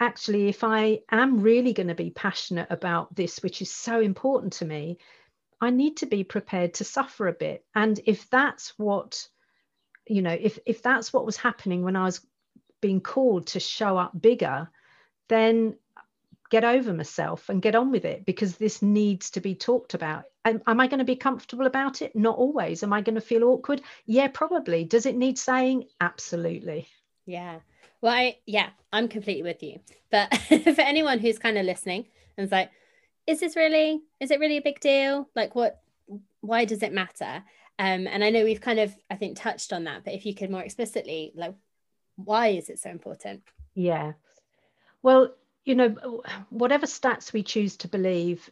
actually, 0.00 0.48
if 0.48 0.64
I 0.64 1.00
am 1.10 1.40
really 1.40 1.72
going 1.72 1.88
to 1.88 1.94
be 1.94 2.10
passionate 2.10 2.68
about 2.70 3.14
this, 3.14 3.42
which 3.42 3.62
is 3.62 3.70
so 3.70 4.00
important 4.00 4.54
to 4.54 4.64
me, 4.64 4.98
I 5.60 5.70
need 5.70 5.98
to 5.98 6.06
be 6.06 6.24
prepared 6.24 6.74
to 6.74 6.84
suffer 6.84 7.28
a 7.28 7.32
bit. 7.32 7.64
And 7.74 8.00
if 8.04 8.28
that's 8.30 8.74
what, 8.78 9.28
you 10.06 10.22
know, 10.22 10.36
if 10.38 10.58
if 10.66 10.82
that's 10.82 11.12
what 11.12 11.26
was 11.26 11.36
happening 11.36 11.82
when 11.82 11.96
I 11.96 12.04
was 12.04 12.26
being 12.80 13.00
called 13.00 13.46
to 13.48 13.60
show 13.60 13.96
up 13.96 14.20
bigger, 14.20 14.68
then 15.28 15.76
get 16.52 16.64
over 16.64 16.92
myself 16.92 17.48
and 17.48 17.62
get 17.62 17.74
on 17.74 17.90
with 17.90 18.04
it 18.04 18.26
because 18.26 18.58
this 18.58 18.82
needs 18.82 19.30
to 19.30 19.40
be 19.40 19.54
talked 19.54 19.94
about. 19.94 20.24
Am, 20.44 20.60
am 20.66 20.80
I 20.80 20.86
going 20.86 20.98
to 20.98 21.04
be 21.04 21.16
comfortable 21.16 21.64
about 21.64 22.02
it? 22.02 22.14
Not 22.14 22.36
always. 22.36 22.82
Am 22.82 22.92
I 22.92 23.00
going 23.00 23.14
to 23.14 23.22
feel 23.22 23.44
awkward? 23.44 23.80
Yeah, 24.04 24.28
probably. 24.28 24.84
Does 24.84 25.06
it 25.06 25.16
need 25.16 25.38
saying? 25.38 25.86
Absolutely. 25.98 26.88
Yeah. 27.24 27.60
Well, 28.02 28.12
I, 28.12 28.36
yeah, 28.44 28.68
I'm 28.92 29.08
completely 29.08 29.42
with 29.42 29.62
you. 29.62 29.80
But 30.10 30.36
for 30.76 30.82
anyone 30.82 31.20
who's 31.20 31.38
kind 31.38 31.56
of 31.56 31.64
listening 31.64 32.04
and 32.36 32.44
is 32.44 32.52
like, 32.52 32.70
is 33.26 33.40
this 33.40 33.56
really, 33.56 34.02
is 34.20 34.30
it 34.30 34.38
really 34.38 34.58
a 34.58 34.62
big 34.62 34.78
deal? 34.80 35.30
Like, 35.34 35.54
what, 35.54 35.80
why 36.42 36.66
does 36.66 36.82
it 36.82 36.92
matter? 36.92 37.44
Um, 37.78 38.06
and 38.06 38.22
I 38.22 38.28
know 38.28 38.44
we've 38.44 38.60
kind 38.60 38.78
of, 38.78 38.94
I 39.10 39.14
think, 39.14 39.38
touched 39.38 39.72
on 39.72 39.84
that, 39.84 40.04
but 40.04 40.12
if 40.12 40.26
you 40.26 40.34
could 40.34 40.50
more 40.50 40.60
explicitly, 40.60 41.32
like, 41.34 41.54
why 42.16 42.48
is 42.48 42.68
it 42.68 42.78
so 42.78 42.90
important? 42.90 43.40
Yeah. 43.74 44.12
Well, 45.02 45.32
you 45.64 45.74
know, 45.74 46.22
whatever 46.50 46.86
stats 46.86 47.32
we 47.32 47.42
choose 47.42 47.76
to 47.78 47.88
believe, 47.88 48.50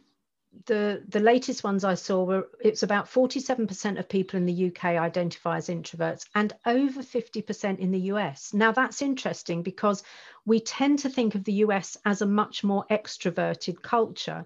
the 0.65 1.01
the 1.07 1.19
latest 1.19 1.63
ones 1.63 1.83
I 1.85 1.93
saw 1.93 2.23
were 2.23 2.49
it's 2.59 2.83
about 2.83 3.09
47% 3.09 3.97
of 3.97 4.09
people 4.09 4.37
in 4.37 4.45
the 4.45 4.67
UK 4.67 4.85
identify 4.85 5.57
as 5.57 5.69
introverts 5.69 6.25
and 6.35 6.53
over 6.65 7.01
50% 7.01 7.79
in 7.79 7.91
the 7.91 7.99
US. 8.13 8.53
Now 8.53 8.73
that's 8.73 9.01
interesting 9.01 9.63
because 9.63 10.03
we 10.45 10.59
tend 10.59 10.99
to 10.99 11.09
think 11.09 11.35
of 11.35 11.45
the 11.45 11.63
US 11.65 11.95
as 12.05 12.21
a 12.21 12.25
much 12.25 12.63
more 12.63 12.85
extroverted 12.91 13.81
culture. 13.81 14.45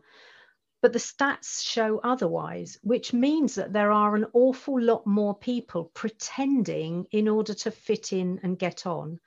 But 0.81 0.93
the 0.93 0.99
stats 0.99 1.63
show 1.63 1.99
otherwise, 2.03 2.77
which 2.83 3.11
means 3.11 3.55
that 3.55 3.73
there 3.73 3.91
are 3.91 4.15
an 4.15 4.27
awful 4.33 4.79
lot 4.79 5.07
more 5.07 5.33
people 5.33 5.85
pretending 5.95 7.07
in 7.11 7.27
order 7.27 7.55
to 7.55 7.71
fit 7.71 8.13
in 8.13 8.39
and 8.43 8.59
get 8.59 8.85
on. 8.85 9.19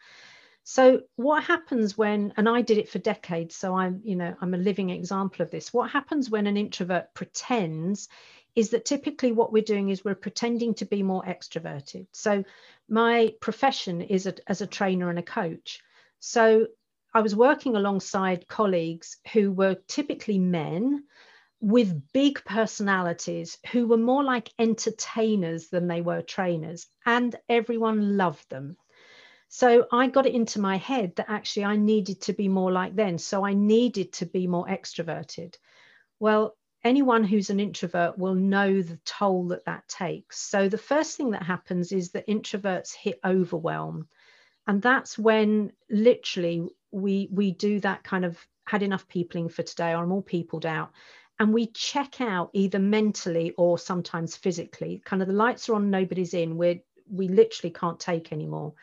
So 0.70 1.00
what 1.16 1.44
happens 1.44 1.96
when, 1.96 2.34
and 2.36 2.46
I 2.46 2.60
did 2.60 2.76
it 2.76 2.90
for 2.90 2.98
decades, 2.98 3.56
so 3.56 3.74
I'm, 3.74 4.02
you 4.04 4.16
know, 4.16 4.34
I'm 4.38 4.52
a 4.52 4.58
living 4.58 4.90
example 4.90 5.42
of 5.42 5.50
this. 5.50 5.72
What 5.72 5.90
happens 5.90 6.28
when 6.28 6.46
an 6.46 6.58
introvert 6.58 7.14
pretends 7.14 8.10
is 8.54 8.68
that 8.68 8.84
typically 8.84 9.32
what 9.32 9.50
we're 9.50 9.62
doing 9.62 9.88
is 9.88 10.04
we're 10.04 10.14
pretending 10.14 10.74
to 10.74 10.84
be 10.84 11.02
more 11.02 11.22
extroverted. 11.22 12.06
So 12.12 12.44
my 12.86 13.32
profession 13.40 14.02
is 14.02 14.26
a, 14.26 14.34
as 14.46 14.60
a 14.60 14.66
trainer 14.66 15.08
and 15.08 15.18
a 15.18 15.22
coach. 15.22 15.80
So 16.20 16.66
I 17.14 17.22
was 17.22 17.34
working 17.34 17.74
alongside 17.74 18.46
colleagues 18.46 19.16
who 19.32 19.50
were 19.50 19.76
typically 19.86 20.38
men 20.38 21.04
with 21.62 22.12
big 22.12 22.44
personalities 22.44 23.56
who 23.72 23.86
were 23.86 23.96
more 23.96 24.22
like 24.22 24.52
entertainers 24.58 25.70
than 25.70 25.88
they 25.88 26.02
were 26.02 26.20
trainers, 26.20 26.88
and 27.06 27.34
everyone 27.48 28.18
loved 28.18 28.50
them. 28.50 28.76
So 29.48 29.86
I 29.90 30.08
got 30.08 30.26
it 30.26 30.34
into 30.34 30.60
my 30.60 30.76
head 30.76 31.16
that 31.16 31.30
actually 31.30 31.64
I 31.64 31.76
needed 31.76 32.20
to 32.22 32.32
be 32.32 32.48
more 32.48 32.70
like 32.70 32.94
them. 32.94 33.18
So 33.18 33.44
I 33.44 33.54
needed 33.54 34.12
to 34.14 34.26
be 34.26 34.46
more 34.46 34.66
extroverted. 34.66 35.56
Well, 36.20 36.56
anyone 36.84 37.24
who's 37.24 37.50
an 37.50 37.60
introvert 37.60 38.18
will 38.18 38.34
know 38.34 38.82
the 38.82 38.98
toll 39.04 39.48
that 39.48 39.64
that 39.64 39.88
takes. 39.88 40.38
So 40.38 40.68
the 40.68 40.78
first 40.78 41.16
thing 41.16 41.30
that 41.30 41.42
happens 41.42 41.92
is 41.92 42.10
that 42.10 42.28
introverts 42.28 42.94
hit 42.94 43.18
overwhelm. 43.24 44.08
And 44.66 44.82
that's 44.82 45.18
when 45.18 45.72
literally 45.88 46.68
we 46.90 47.28
we 47.32 47.52
do 47.52 47.80
that 47.80 48.04
kind 48.04 48.24
of 48.24 48.38
had 48.66 48.82
enough 48.82 49.08
peopling 49.08 49.48
for 49.48 49.62
today 49.62 49.92
or 49.94 50.02
I'm 50.02 50.12
all 50.12 50.22
peopled 50.22 50.66
out 50.66 50.90
and 51.38 51.54
we 51.54 51.68
check 51.68 52.20
out 52.20 52.50
either 52.52 52.78
mentally 52.78 53.54
or 53.56 53.78
sometimes 53.78 54.36
physically 54.36 55.00
kind 55.04 55.22
of 55.22 55.28
the 55.28 55.34
lights 55.34 55.68
are 55.68 55.74
on 55.74 55.90
nobody's 55.90 56.34
in 56.34 56.56
We're 56.56 56.80
we 57.10 57.28
literally 57.28 57.72
can't 57.72 57.98
take 57.98 58.32
anymore 58.32 58.74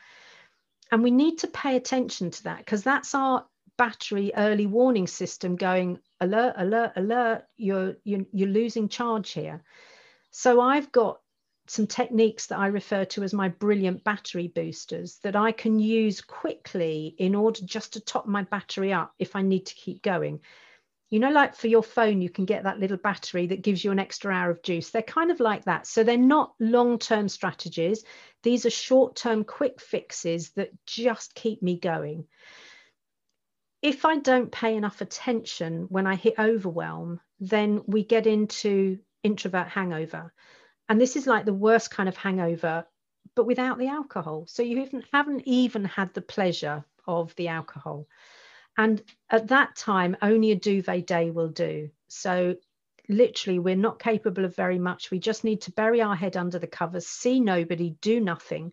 and 0.90 1.02
we 1.02 1.10
need 1.10 1.38
to 1.38 1.48
pay 1.48 1.76
attention 1.76 2.30
to 2.30 2.44
that 2.44 2.58
because 2.58 2.82
that's 2.82 3.14
our 3.14 3.46
battery 3.76 4.32
early 4.36 4.66
warning 4.66 5.06
system 5.06 5.56
going 5.56 5.98
alert 6.20 6.54
alert 6.56 6.92
alert 6.96 7.44
you're, 7.56 7.96
you're 8.04 8.24
you're 8.32 8.48
losing 8.48 8.88
charge 8.88 9.32
here. 9.32 9.62
So 10.30 10.60
i've 10.60 10.92
got 10.92 11.20
some 11.68 11.86
techniques 11.86 12.46
that 12.46 12.58
i 12.58 12.68
refer 12.68 13.04
to 13.04 13.22
as 13.22 13.34
my 13.34 13.48
brilliant 13.48 14.04
battery 14.04 14.48
boosters 14.48 15.18
that 15.22 15.36
i 15.36 15.52
can 15.52 15.78
use 15.78 16.20
quickly 16.20 17.14
in 17.18 17.34
order 17.34 17.60
just 17.64 17.94
to 17.94 18.00
top 18.00 18.26
my 18.26 18.42
battery 18.44 18.92
up 18.92 19.12
if 19.18 19.34
i 19.34 19.42
need 19.42 19.66
to 19.66 19.74
keep 19.74 20.02
going 20.02 20.40
you 21.08 21.20
know, 21.20 21.30
like 21.30 21.54
for 21.54 21.68
your 21.68 21.84
phone, 21.84 22.20
you 22.20 22.28
can 22.28 22.46
get 22.46 22.64
that 22.64 22.80
little 22.80 22.96
battery 22.96 23.46
that 23.48 23.62
gives 23.62 23.84
you 23.84 23.92
an 23.92 23.98
extra 23.98 24.34
hour 24.34 24.50
of 24.50 24.62
juice. 24.62 24.90
They're 24.90 25.02
kind 25.02 25.30
of 25.30 25.38
like 25.38 25.64
that. 25.64 25.86
So 25.86 26.02
they're 26.02 26.16
not 26.16 26.54
long 26.58 26.98
term 26.98 27.28
strategies. 27.28 28.04
These 28.42 28.66
are 28.66 28.70
short 28.70 29.14
term 29.14 29.44
quick 29.44 29.80
fixes 29.80 30.50
that 30.50 30.70
just 30.84 31.34
keep 31.34 31.62
me 31.62 31.78
going. 31.78 32.26
If 33.82 34.04
I 34.04 34.18
don't 34.18 34.50
pay 34.50 34.74
enough 34.74 35.00
attention 35.00 35.86
when 35.90 36.08
I 36.08 36.16
hit 36.16 36.34
overwhelm, 36.38 37.20
then 37.38 37.82
we 37.86 38.02
get 38.02 38.26
into 38.26 38.98
introvert 39.22 39.68
hangover. 39.68 40.32
And 40.88 41.00
this 41.00 41.14
is 41.14 41.26
like 41.26 41.44
the 41.44 41.52
worst 41.52 41.90
kind 41.90 42.08
of 42.08 42.16
hangover, 42.16 42.84
but 43.36 43.46
without 43.46 43.78
the 43.78 43.88
alcohol. 43.88 44.46
So 44.48 44.62
you 44.64 44.80
haven't, 44.80 45.04
haven't 45.12 45.42
even 45.46 45.84
had 45.84 46.14
the 46.14 46.22
pleasure 46.22 46.84
of 47.06 47.32
the 47.36 47.48
alcohol. 47.48 48.08
And 48.76 49.02
at 49.30 49.48
that 49.48 49.76
time, 49.76 50.16
only 50.20 50.50
a 50.50 50.56
duvet 50.56 51.06
day 51.06 51.30
will 51.30 51.48
do. 51.48 51.90
So 52.08 52.56
literally, 53.08 53.58
we're 53.58 53.76
not 53.76 53.98
capable 53.98 54.44
of 54.44 54.54
very 54.56 54.78
much. 54.78 55.10
We 55.10 55.18
just 55.18 55.44
need 55.44 55.62
to 55.62 55.72
bury 55.72 56.02
our 56.02 56.16
head 56.16 56.36
under 56.36 56.58
the 56.58 56.66
covers, 56.66 57.06
see 57.06 57.40
nobody, 57.40 57.90
do 58.00 58.20
nothing. 58.20 58.72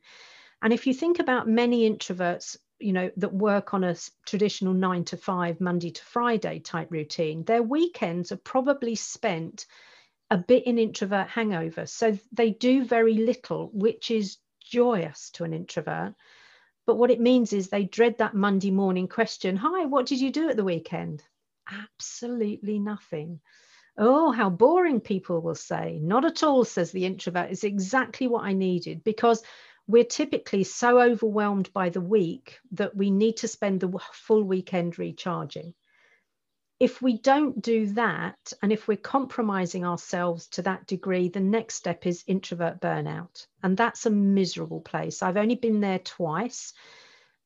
And 0.62 0.74
if 0.74 0.88
you 0.88 0.94
think 0.94 1.20
about 1.20 1.48
many 1.48 1.90
introverts, 1.90 2.58
you 2.80 2.94
know, 2.94 3.12
that 3.18 3.34
work 3.34 3.74
on 3.74 3.84
a 3.84 3.96
traditional 4.26 4.74
nine 4.74 5.06
to 5.06 5.18
five, 5.18 5.62
Monday 5.62 5.92
to 5.92 6.04
Friday 6.04 6.60
type 6.60 6.92
routine, 6.92 7.44
their 7.44 7.64
weekends 7.64 8.32
are 8.32 8.38
probably 8.38 8.96
spent 8.96 9.66
a 10.30 10.38
bit 10.38 10.66
in 10.66 10.80
introvert 10.80 11.28
hangover. 11.28 11.86
So 11.86 12.18
they 12.32 12.52
do 12.52 12.84
very 12.84 13.14
little, 13.14 13.70
which 13.74 14.10
is 14.10 14.38
joyous 14.60 15.30
to 15.32 15.44
an 15.44 15.54
introvert. 15.54 16.16
But 16.86 16.98
what 16.98 17.12
it 17.12 17.22
means 17.22 17.54
is 17.54 17.70
they 17.70 17.86
dread 17.86 18.18
that 18.18 18.34
Monday 18.34 18.72
morning 18.72 19.08
question 19.08 19.56
Hi, 19.58 19.86
what 19.86 20.06
did 20.06 20.20
you 20.20 20.32
do 20.32 20.50
at 20.50 20.58
the 20.58 20.64
weekend? 20.64 21.24
Absolutely 21.70 22.80
nothing. 22.80 23.40
Oh, 23.98 24.32
how 24.32 24.50
boring, 24.50 25.00
people 25.00 25.40
will 25.42 25.56
say. 25.56 26.00
Not 26.02 26.26
at 26.26 26.44
all, 26.44 26.66
says 26.66 26.92
the 26.92 27.06
introvert. 27.06 27.52
It's 27.52 27.64
exactly 27.64 28.28
what 28.28 28.44
I 28.44 28.54
needed 28.54 29.04
because 29.04 29.44
we're 29.88 30.04
typically 30.04 30.64
so 30.64 31.00
overwhelmed 31.00 31.72
by 31.74 31.90
the 31.90 32.02
week 32.02 32.60
that 32.72 32.96
we 32.96 33.12
need 33.12 33.38
to 33.38 33.48
spend 33.48 33.80
the 33.80 34.00
full 34.12 34.44
weekend 34.44 34.98
recharging 34.98 35.74
if 36.84 37.02
we 37.02 37.18
don't 37.18 37.62
do 37.62 37.86
that, 37.94 38.52
and 38.62 38.74
if 38.74 38.90
we're 38.90 38.98
compromising 38.98 39.86
ourselves 39.86 40.48
to 40.48 40.62
that 40.64 40.86
degree, 40.86 41.30
the 41.30 41.40
next 41.40 41.76
step 41.76 42.06
is 42.06 42.26
introvert 42.28 42.82
burnout. 42.82 43.48
And 43.64 43.78
that's 43.78 44.06
a 44.06 44.10
miserable 44.10 44.82
place. 44.82 45.24
I've 45.24 45.38
only 45.38 45.56
been 45.56 45.80
there 45.80 46.00
twice. 46.00 46.74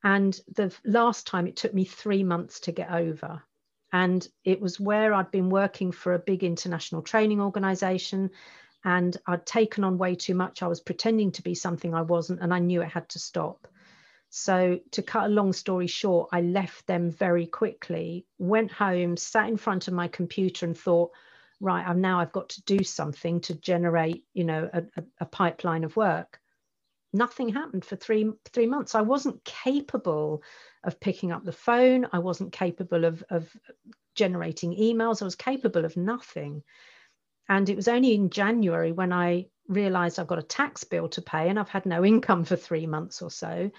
And 0.03 0.39
the 0.55 0.75
last 0.85 1.27
time 1.27 1.45
it 1.45 1.55
took 1.55 1.71
me 1.71 1.85
three 1.85 2.23
months 2.23 2.61
to 2.61 2.71
get 2.71 2.89
over. 2.89 3.43
And 3.93 4.27
it 4.43 4.59
was 4.59 4.79
where 4.79 5.13
I'd 5.13 5.29
been 5.29 5.51
working 5.51 5.91
for 5.91 6.15
a 6.15 6.19
big 6.19 6.43
international 6.43 7.03
training 7.03 7.39
organization 7.39 8.31
and 8.83 9.15
I'd 9.27 9.45
taken 9.45 9.83
on 9.83 9.99
way 9.99 10.15
too 10.15 10.33
much. 10.33 10.63
I 10.63 10.67
was 10.67 10.81
pretending 10.81 11.31
to 11.33 11.43
be 11.43 11.53
something 11.53 11.93
I 11.93 12.01
wasn't, 12.01 12.41
and 12.41 12.51
I 12.51 12.59
knew 12.59 12.81
it 12.81 12.89
had 12.89 13.07
to 13.09 13.19
stop. 13.19 13.67
So, 14.39 14.79
to 14.91 15.01
cut 15.01 15.25
a 15.25 15.33
long 15.33 15.51
story 15.51 15.87
short, 15.87 16.29
I 16.31 16.41
left 16.41 16.85
them 16.85 17.09
very 17.09 17.47
quickly, 17.47 18.27
went 18.37 18.71
home, 18.71 19.17
sat 19.17 19.49
in 19.49 19.57
front 19.57 19.87
of 19.87 19.95
my 19.95 20.07
computer, 20.07 20.67
and 20.67 20.77
thought, 20.77 21.11
right, 21.59 21.85
I'm 21.85 22.01
now 22.01 22.19
I've 22.19 22.31
got 22.31 22.49
to 22.49 22.63
do 22.63 22.83
something 22.83 23.41
to 23.41 23.55
generate, 23.55 24.25
you 24.35 24.43
know, 24.43 24.69
a, 24.71 24.83
a, 25.19 25.25
pipeline 25.25 25.83
of 25.83 25.97
work. 25.97 26.39
Nothing 27.13 27.49
happened 27.49 27.83
for 27.83 27.95
three 27.95 28.31
three 28.53 28.67
months. 28.67 28.93
I 28.93 29.01
wasn't 29.01 29.43
capable 29.43 30.43
of 30.83 30.99
picking 30.99 31.31
up 31.31 31.43
the 31.43 31.51
phone. 31.51 32.05
I 32.13 32.19
wasn't 32.19 32.51
capable 32.51 33.05
of 33.05 33.23
of 33.31 33.51
generating 34.13 34.77
emails. 34.77 35.23
I 35.23 35.25
was 35.25 35.35
capable 35.35 35.83
of 35.83 35.97
nothing. 35.97 36.61
And 37.49 37.67
it 37.69 37.75
was 37.75 37.87
only 37.87 38.13
in 38.13 38.29
january 38.29 38.91
when 38.91 39.11
i 39.13 39.47
realized 39.69 40.19
i've 40.19 40.27
got 40.27 40.39
a 40.39 40.53
tax 40.57 40.83
bill 40.83 41.09
to 41.09 41.21
pay 41.21 41.49
and 41.49 41.57
i've 41.59 41.69
had 41.69 41.85
no 41.85 42.05
income 42.05 42.43
for 42.43 42.55
three 42.55 42.85
months 42.85 43.21
or 43.21 43.31
so 43.31 43.71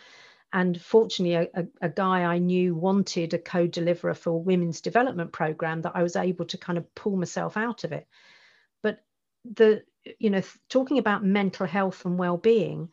and 0.52 0.80
fortunately 0.80 1.34
a, 1.54 1.66
a, 1.80 1.88
guy 1.88 2.22
i 2.22 2.38
knew 2.38 2.74
wanted 2.74 3.34
a 3.34 3.38
co-deliverer 3.38 4.14
for 4.14 4.30
a 4.30 4.36
women's 4.36 4.80
development 4.80 5.32
program 5.32 5.82
that 5.82 5.92
i 5.94 6.02
was 6.02 6.16
able 6.16 6.44
to 6.44 6.58
kind 6.58 6.78
of 6.78 6.94
pull 6.94 7.16
myself 7.16 7.56
out 7.56 7.84
of 7.84 7.92
it 7.92 8.06
but 8.82 9.00
the 9.44 9.82
you 10.18 10.30
know 10.30 10.42
talking 10.68 10.98
about 10.98 11.24
mental 11.24 11.66
health 11.66 12.04
and 12.04 12.18
well-being 12.18 12.88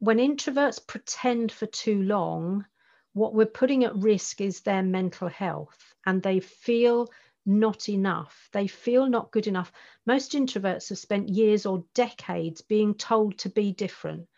when 0.00 0.18
introverts 0.18 0.86
pretend 0.86 1.50
for 1.50 1.66
too 1.66 2.02
long, 2.02 2.64
what 3.14 3.34
we're 3.34 3.46
putting 3.46 3.82
at 3.82 3.96
risk 3.96 4.40
is 4.40 4.60
their 4.60 4.82
mental 4.82 5.28
health 5.28 5.92
and 6.06 6.22
they 6.22 6.38
feel 6.38 7.08
not 7.44 7.88
enough. 7.88 8.48
They 8.52 8.68
feel 8.68 9.08
not 9.08 9.32
good 9.32 9.48
enough. 9.48 9.72
Most 10.06 10.32
introverts 10.32 10.90
have 10.90 10.98
spent 10.98 11.30
years 11.30 11.66
or 11.66 11.84
decades 11.94 12.60
being 12.60 12.94
told 12.94 13.38
to 13.38 13.48
be 13.48 13.72
different. 13.72 14.28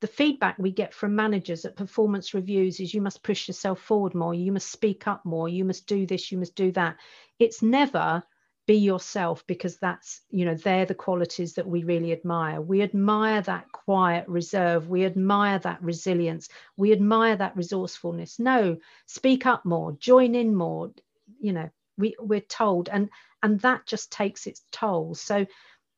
The 0.00 0.06
feedback 0.06 0.58
we 0.58 0.72
get 0.72 0.94
from 0.94 1.14
managers 1.14 1.64
at 1.64 1.76
performance 1.76 2.32
reviews 2.32 2.80
is 2.80 2.94
you 2.94 3.02
must 3.02 3.22
push 3.22 3.48
yourself 3.48 3.80
forward 3.80 4.14
more, 4.14 4.32
you 4.34 4.50
must 4.50 4.70
speak 4.70 5.06
up 5.06 5.24
more, 5.24 5.48
you 5.48 5.64
must 5.64 5.86
do 5.86 6.06
this, 6.06 6.32
you 6.32 6.38
must 6.38 6.54
do 6.54 6.72
that. 6.72 6.96
It's 7.38 7.62
never 7.62 8.22
be 8.66 8.76
yourself 8.76 9.44
because 9.46 9.78
that's 9.78 10.20
you 10.30 10.44
know 10.44 10.54
they're 10.54 10.86
the 10.86 10.94
qualities 10.94 11.54
that 11.54 11.66
we 11.66 11.82
really 11.82 12.12
admire. 12.12 12.60
We 12.60 12.82
admire 12.82 13.42
that 13.42 13.70
quiet 13.72 14.28
reserve. 14.28 14.88
We 14.88 15.04
admire 15.04 15.58
that 15.58 15.82
resilience. 15.82 16.48
We 16.76 16.92
admire 16.92 17.36
that 17.36 17.56
resourcefulness. 17.56 18.38
No 18.38 18.76
speak 19.06 19.44
up 19.44 19.64
more 19.64 19.92
join 19.98 20.34
in 20.34 20.54
more 20.54 20.92
you 21.40 21.52
know 21.52 21.68
we 21.98 22.14
we're 22.20 22.40
told 22.40 22.88
and 22.88 23.10
and 23.42 23.58
that 23.60 23.86
just 23.86 24.12
takes 24.12 24.46
its 24.46 24.62
toll. 24.70 25.14
So 25.14 25.46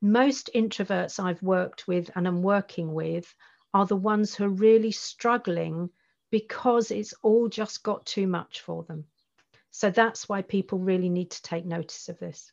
most 0.05 0.51
introverts 0.53 1.21
i've 1.23 1.41
worked 1.43 1.87
with 1.87 2.11
and 2.17 2.27
i'm 2.27 2.43
working 2.43 2.93
with 2.93 3.33
are 3.75 3.87
the 3.87 3.97
ones 3.97 4.35
who 4.35 4.45
are 4.45 4.49
really 4.49 4.93
struggling 4.93 5.91
because 6.31 6.91
it's 6.91 7.15
all 7.23 7.49
just 7.49 7.83
got 7.83 8.05
too 8.07 8.27
much 8.27 8.61
for 8.61 8.83
them 8.85 9.05
so 9.71 9.91
that's 9.91 10.29
why 10.29 10.43
people 10.43 10.79
really 10.79 11.09
need 11.09 11.31
to 11.31 11.43
take 11.43 11.65
notice 11.65 12.09
of 12.09 12.19
this 12.19 12.53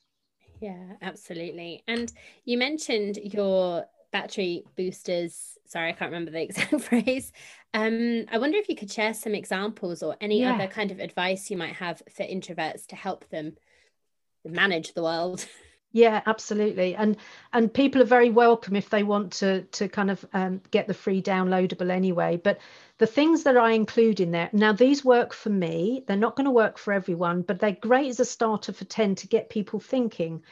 yeah, 0.59 0.93
absolutely. 1.01 1.83
And 1.87 2.11
you 2.45 2.57
mentioned 2.57 3.17
your 3.17 3.85
battery 4.11 4.63
boosters. 4.75 5.57
Sorry, 5.65 5.89
I 5.89 5.93
can't 5.93 6.11
remember 6.11 6.31
the 6.31 6.41
exact 6.43 6.81
phrase. 6.81 7.31
Um, 7.73 8.25
I 8.31 8.37
wonder 8.37 8.57
if 8.57 8.69
you 8.69 8.75
could 8.75 8.91
share 8.91 9.13
some 9.13 9.35
examples 9.35 10.03
or 10.03 10.15
any 10.19 10.41
yeah. 10.41 10.55
other 10.55 10.67
kind 10.67 10.91
of 10.91 10.99
advice 10.99 11.49
you 11.49 11.57
might 11.57 11.75
have 11.75 12.01
for 12.13 12.23
introverts 12.23 12.87
to 12.87 12.95
help 12.95 13.29
them 13.29 13.55
manage 14.45 14.93
the 14.93 15.03
world. 15.03 15.45
Yeah, 15.91 16.21
absolutely. 16.27 16.95
And 16.95 17.17
and 17.53 17.73
people 17.73 18.01
are 18.01 18.05
very 18.05 18.29
welcome 18.29 18.75
if 18.75 18.89
they 18.89 19.01
want 19.03 19.33
to 19.33 19.63
to 19.63 19.87
kind 19.89 20.11
of 20.11 20.23
um, 20.33 20.61
get 20.71 20.87
the 20.87 20.93
free 20.93 21.21
downloadable 21.21 21.89
anyway. 21.91 22.37
But 22.37 22.59
the 22.99 23.07
things 23.07 23.43
that 23.43 23.57
I 23.57 23.71
include 23.71 24.19
in 24.19 24.31
there 24.31 24.49
now, 24.53 24.71
these 24.73 25.03
work 25.03 25.33
for 25.33 25.49
me. 25.49 26.03
They're 26.07 26.15
not 26.17 26.35
going 26.35 26.45
to 26.45 26.51
work 26.51 26.77
for 26.77 26.93
everyone, 26.93 27.41
but 27.41 27.59
they're 27.59 27.71
great 27.79 28.09
as 28.09 28.19
a 28.19 28.25
starter 28.25 28.71
for 28.73 28.85
ten 28.85 29.15
to 29.15 29.27
get 29.27 29.49
people 29.49 29.79
thinking. 29.79 30.43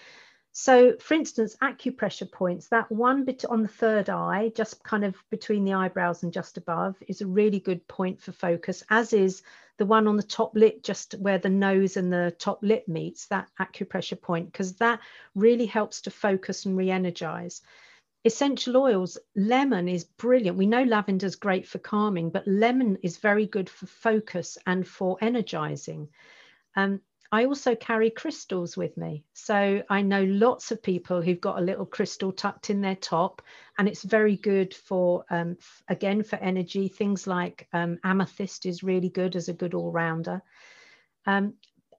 So, 0.59 0.97
for 0.97 1.13
instance, 1.13 1.55
acupressure 1.61 2.31
points, 2.31 2.69
that 2.69 2.91
one 2.91 3.25
bit 3.25 3.45
on 3.45 3.61
the 3.61 3.67
third 3.67 4.09
eye, 4.09 4.51
just 4.55 4.83
kind 4.83 5.05
of 5.05 5.15
between 5.29 5.65
the 5.65 5.73
eyebrows 5.73 6.23
and 6.23 6.33
just 6.33 6.57
above, 6.57 6.95
is 7.07 7.21
a 7.21 7.27
really 7.27 7.59
good 7.59 7.87
point 7.87 8.19
for 8.19 8.31
focus, 8.31 8.83
as 8.89 9.13
is 9.13 9.43
the 9.77 9.85
one 9.85 10.07
on 10.07 10.17
the 10.17 10.23
top 10.23 10.55
lip, 10.55 10.81
just 10.81 11.13
where 11.19 11.37
the 11.37 11.47
nose 11.47 11.95
and 11.95 12.11
the 12.11 12.35
top 12.39 12.57
lip 12.63 12.87
meets, 12.87 13.27
that 13.27 13.51
acupressure 13.59 14.19
point, 14.19 14.51
because 14.51 14.73
that 14.77 14.99
really 15.35 15.67
helps 15.67 16.01
to 16.01 16.09
focus 16.09 16.65
and 16.65 16.75
re 16.75 16.89
energize. 16.89 17.61
Essential 18.25 18.77
oils, 18.77 19.19
lemon 19.35 19.87
is 19.87 20.05
brilliant. 20.05 20.57
We 20.57 20.65
know 20.65 20.81
lavender 20.81 21.27
is 21.27 21.35
great 21.35 21.67
for 21.67 21.77
calming, 21.77 22.31
but 22.31 22.47
lemon 22.47 22.97
is 23.03 23.17
very 23.17 23.45
good 23.45 23.69
for 23.69 23.85
focus 23.85 24.57
and 24.65 24.87
for 24.87 25.19
energizing. 25.21 26.09
Um, 26.75 27.01
I 27.31 27.45
also 27.45 27.75
carry 27.75 28.09
crystals 28.09 28.77
with 28.77 28.95
me. 28.97 29.23
So 29.33 29.83
I 29.89 30.01
know 30.01 30.23
lots 30.23 30.71
of 30.71 30.81
people 30.81 31.21
who've 31.21 31.41
got 31.41 31.59
a 31.59 31.63
little 31.63 31.85
crystal 31.85 32.31
tucked 32.31 32.69
in 32.69 32.81
their 32.81 32.95
top, 32.95 33.41
and 33.77 33.87
it's 33.87 34.03
very 34.03 34.37
good 34.37 34.73
for, 34.73 35.25
um, 35.29 35.57
again, 35.87 36.23
for 36.23 36.37
energy. 36.37 36.87
Things 36.87 37.27
like 37.27 37.67
um, 37.73 37.99
amethyst 38.03 38.65
is 38.65 38.83
really 38.83 39.09
good 39.09 39.35
as 39.35 39.49
a 39.49 39.53
good 39.53 39.73
all 39.73 39.91
rounder. 39.91 40.41
Um, 41.25 41.53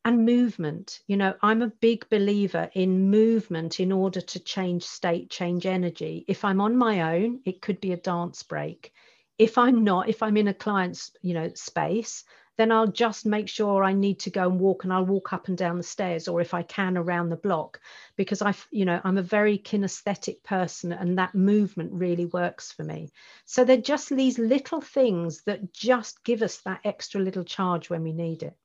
and 0.05 0.25
movement. 0.25 1.01
You 1.07 1.19
know, 1.19 1.35
I'm 1.43 1.61
a 1.61 1.69
big 1.69 2.09
believer 2.09 2.71
in 2.73 3.11
movement 3.11 3.79
in 3.79 3.93
order 3.93 4.23
to 4.23 4.41
change 4.41 4.85
state, 4.85 5.29
change 5.29 5.67
energy. 5.67 6.25
If 6.29 6.45
I'm 6.45 6.61
on 6.62 6.77
my 6.77 7.17
own, 7.17 7.41
it 7.45 7.61
could 7.61 7.81
be 7.81 7.93
a 7.93 7.97
dance 7.99 8.43
break. 8.43 8.93
If 9.38 9.59
I'm 9.59 9.85
not, 9.85 10.09
if 10.09 10.23
I'm 10.23 10.37
in 10.38 10.49
a 10.49 10.55
client's, 10.55 11.12
you 11.21 11.35
know, 11.35 11.51
space, 11.55 12.25
then 12.59 12.73
I'll 12.73 12.88
just 12.88 13.25
make 13.25 13.49
sure 13.49 13.83
I 13.83 13.92
need 13.92 14.18
to 14.21 14.31
go 14.31 14.51
and 14.51 14.61
walk 14.61 14.85
and 14.85 14.92
I'll 14.92 15.07
walk 15.07 15.33
up 15.33 15.49
and 15.49 15.57
down 15.57 15.79
the 15.79 15.83
stairs 15.83 16.29
or 16.29 16.40
if 16.40 16.53
I 16.53 16.62
can 16.62 16.99
around 16.99 17.31
the 17.31 17.37
block 17.37 17.81
because 18.16 18.42
I 18.42 18.53
you 18.71 18.85
know 18.85 19.01
I'm 19.03 19.16
a 19.16 19.23
very 19.23 19.57
kinesthetic 19.59 20.42
person 20.42 20.92
and 20.92 21.16
that 21.16 21.35
movement 21.35 21.92
really 21.92 22.27
works 22.27 22.73
for 22.73 22.83
me. 22.83 23.11
So 23.47 23.64
they're 23.64 23.79
just 23.79 24.11
these 24.11 24.38
little 24.38 24.81
things 24.81 25.42
that 25.44 25.73
just 25.73 26.23
give 26.25 26.42
us 26.42 26.59
that 26.59 26.81
extra 26.85 27.21
little 27.21 27.44
charge 27.44 27.88
when 27.88 28.03
we 28.03 28.12
need 28.12 28.42
it. 28.42 28.57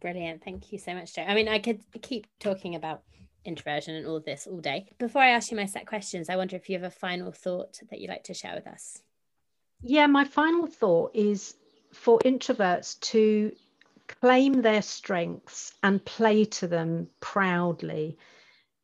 Brilliant. 0.00 0.42
Thank 0.42 0.72
you 0.72 0.78
so 0.78 0.94
much, 0.94 1.14
Jo. 1.14 1.22
I 1.22 1.34
mean, 1.34 1.48
I 1.48 1.58
could 1.58 1.82
keep 2.00 2.26
talking 2.38 2.74
about 2.74 3.02
introversion 3.44 3.96
and 3.96 4.06
all 4.06 4.16
of 4.16 4.24
this 4.24 4.46
all 4.46 4.60
day. 4.60 4.86
Before 4.98 5.22
I 5.22 5.30
ask 5.30 5.50
you 5.50 5.56
my 5.56 5.66
set 5.66 5.86
questions, 5.86 6.28
I 6.28 6.36
wonder 6.36 6.56
if 6.56 6.70
you 6.70 6.76
have 6.76 6.86
a 6.86 6.90
final 6.90 7.32
thought 7.32 7.80
that 7.90 8.00
you'd 8.00 8.10
like 8.10 8.24
to 8.24 8.34
share 8.34 8.54
with 8.54 8.66
us. 8.66 9.02
Yeah, 9.82 10.06
my 10.06 10.24
final 10.24 10.66
thought 10.66 11.12
is 11.14 11.54
for 11.92 12.18
introverts 12.20 12.98
to 13.00 13.52
claim 14.20 14.62
their 14.62 14.82
strengths 14.82 15.74
and 15.82 16.04
play 16.04 16.44
to 16.44 16.66
them 16.66 17.08
proudly. 17.20 18.18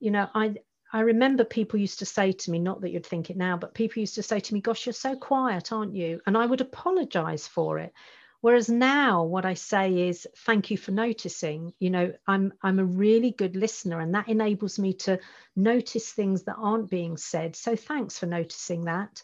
You 0.01 0.11
know, 0.11 0.29
I 0.35 0.57
I 0.93 1.01
remember 1.01 1.45
people 1.45 1.81
used 1.81 1.99
to 1.99 2.07
say 2.07 2.33
to 2.33 2.51
me, 2.51 2.59
not 2.59 2.81
that 2.81 2.91
you'd 2.91 3.07
think 3.07 3.29
it 3.29 3.37
now, 3.37 3.57
but 3.57 3.75
people 3.75 4.01
used 4.01 4.15
to 4.15 4.23
say 4.23 4.41
to 4.41 4.55
me, 4.55 4.61
Gosh, 4.61 4.87
you're 4.87 4.93
so 4.93 5.17
quiet, 5.17 5.73
aren't 5.73 5.95
you? 5.95 6.21
And 6.27 6.37
I 6.39 6.47
would 6.47 6.61
apologize 6.61 7.47
for 7.47 7.79
it. 7.79 7.93
Whereas 8.41 8.69
now 8.69 9.25
what 9.25 9.45
I 9.45 9.55
say 9.55 10.09
is 10.09 10.29
thank 10.45 10.71
you 10.71 10.77
for 10.77 10.93
noticing. 10.93 11.73
You 11.81 11.91
know, 11.91 12.13
I'm 12.27 12.53
I'm 12.63 12.79
a 12.79 12.85
really 12.85 13.33
good 13.33 13.57
listener 13.57 14.01
and 14.01 14.15
that 14.15 14.29
enables 14.29 14.79
me 14.79 14.93
to 14.95 15.19
notice 15.57 16.13
things 16.13 16.45
that 16.45 16.57
aren't 16.57 16.91
being 16.91 17.17
said. 17.17 17.57
So 17.57 17.75
thanks 17.75 18.19
for 18.19 18.27
noticing 18.27 18.85
that 18.85 19.23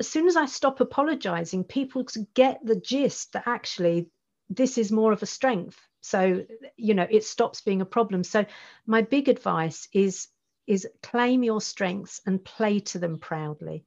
as 0.00 0.08
soon 0.08 0.26
as 0.26 0.36
I 0.36 0.46
stop 0.46 0.80
apologizing, 0.80 1.64
people 1.64 2.04
get 2.34 2.58
the 2.64 2.74
gist 2.76 3.34
that 3.34 3.44
actually 3.46 4.08
this 4.48 4.78
is 4.78 4.90
more 4.90 5.12
of 5.12 5.22
a 5.22 5.26
strength. 5.26 5.78
So, 6.00 6.44
you 6.76 6.94
know, 6.94 7.06
it 7.08 7.24
stops 7.24 7.60
being 7.60 7.82
a 7.82 7.86
problem. 7.86 8.24
So, 8.24 8.46
my 8.86 9.02
big 9.02 9.28
advice 9.28 9.88
is 9.92 10.28
is 10.66 10.88
claim 11.02 11.42
your 11.42 11.60
strengths 11.60 12.20
and 12.26 12.42
play 12.42 12.80
to 12.80 12.98
them 12.98 13.18
proudly. 13.18 13.84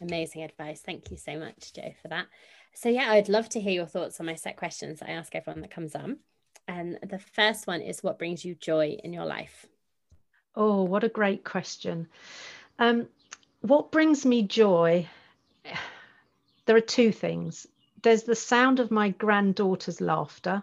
Amazing 0.00 0.42
advice. 0.42 0.80
Thank 0.80 1.10
you 1.10 1.16
so 1.16 1.38
much, 1.38 1.72
Jo, 1.74 1.92
for 2.02 2.08
that. 2.08 2.26
So, 2.74 2.88
yeah, 2.88 3.12
I'd 3.12 3.28
love 3.28 3.48
to 3.50 3.60
hear 3.60 3.72
your 3.72 3.86
thoughts 3.86 4.18
on 4.18 4.26
my 4.26 4.34
set 4.34 4.56
questions 4.56 5.00
I 5.00 5.10
ask 5.12 5.34
everyone 5.34 5.60
that 5.60 5.70
comes 5.70 5.94
on. 5.94 6.18
And 6.66 6.98
the 7.08 7.18
first 7.18 7.66
one 7.68 7.80
is 7.80 8.02
what 8.02 8.18
brings 8.18 8.44
you 8.44 8.56
joy 8.56 8.98
in 9.04 9.12
your 9.12 9.26
life? 9.26 9.66
Oh, 10.56 10.82
what 10.82 11.04
a 11.04 11.08
great 11.08 11.44
question. 11.44 12.08
Um, 12.78 13.08
what 13.60 13.92
brings 13.92 14.26
me 14.26 14.42
joy 14.42 15.06
there 16.66 16.76
are 16.76 16.80
two 16.80 17.12
things. 17.12 17.66
There's 18.02 18.24
the 18.24 18.34
sound 18.34 18.80
of 18.80 18.90
my 18.90 19.10
granddaughter's 19.10 20.00
laughter. 20.00 20.62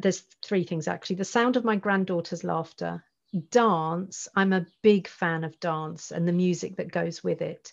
There's 0.00 0.20
three 0.44 0.64
things 0.64 0.88
actually. 0.88 1.16
The 1.16 1.24
sound 1.24 1.56
of 1.56 1.64
my 1.64 1.76
granddaughter's 1.76 2.44
laughter, 2.44 3.04
dance. 3.50 4.28
I'm 4.34 4.52
a 4.52 4.66
big 4.82 5.08
fan 5.08 5.44
of 5.44 5.58
dance 5.60 6.10
and 6.12 6.26
the 6.26 6.32
music 6.32 6.76
that 6.76 6.92
goes 6.92 7.22
with 7.22 7.42
it. 7.42 7.72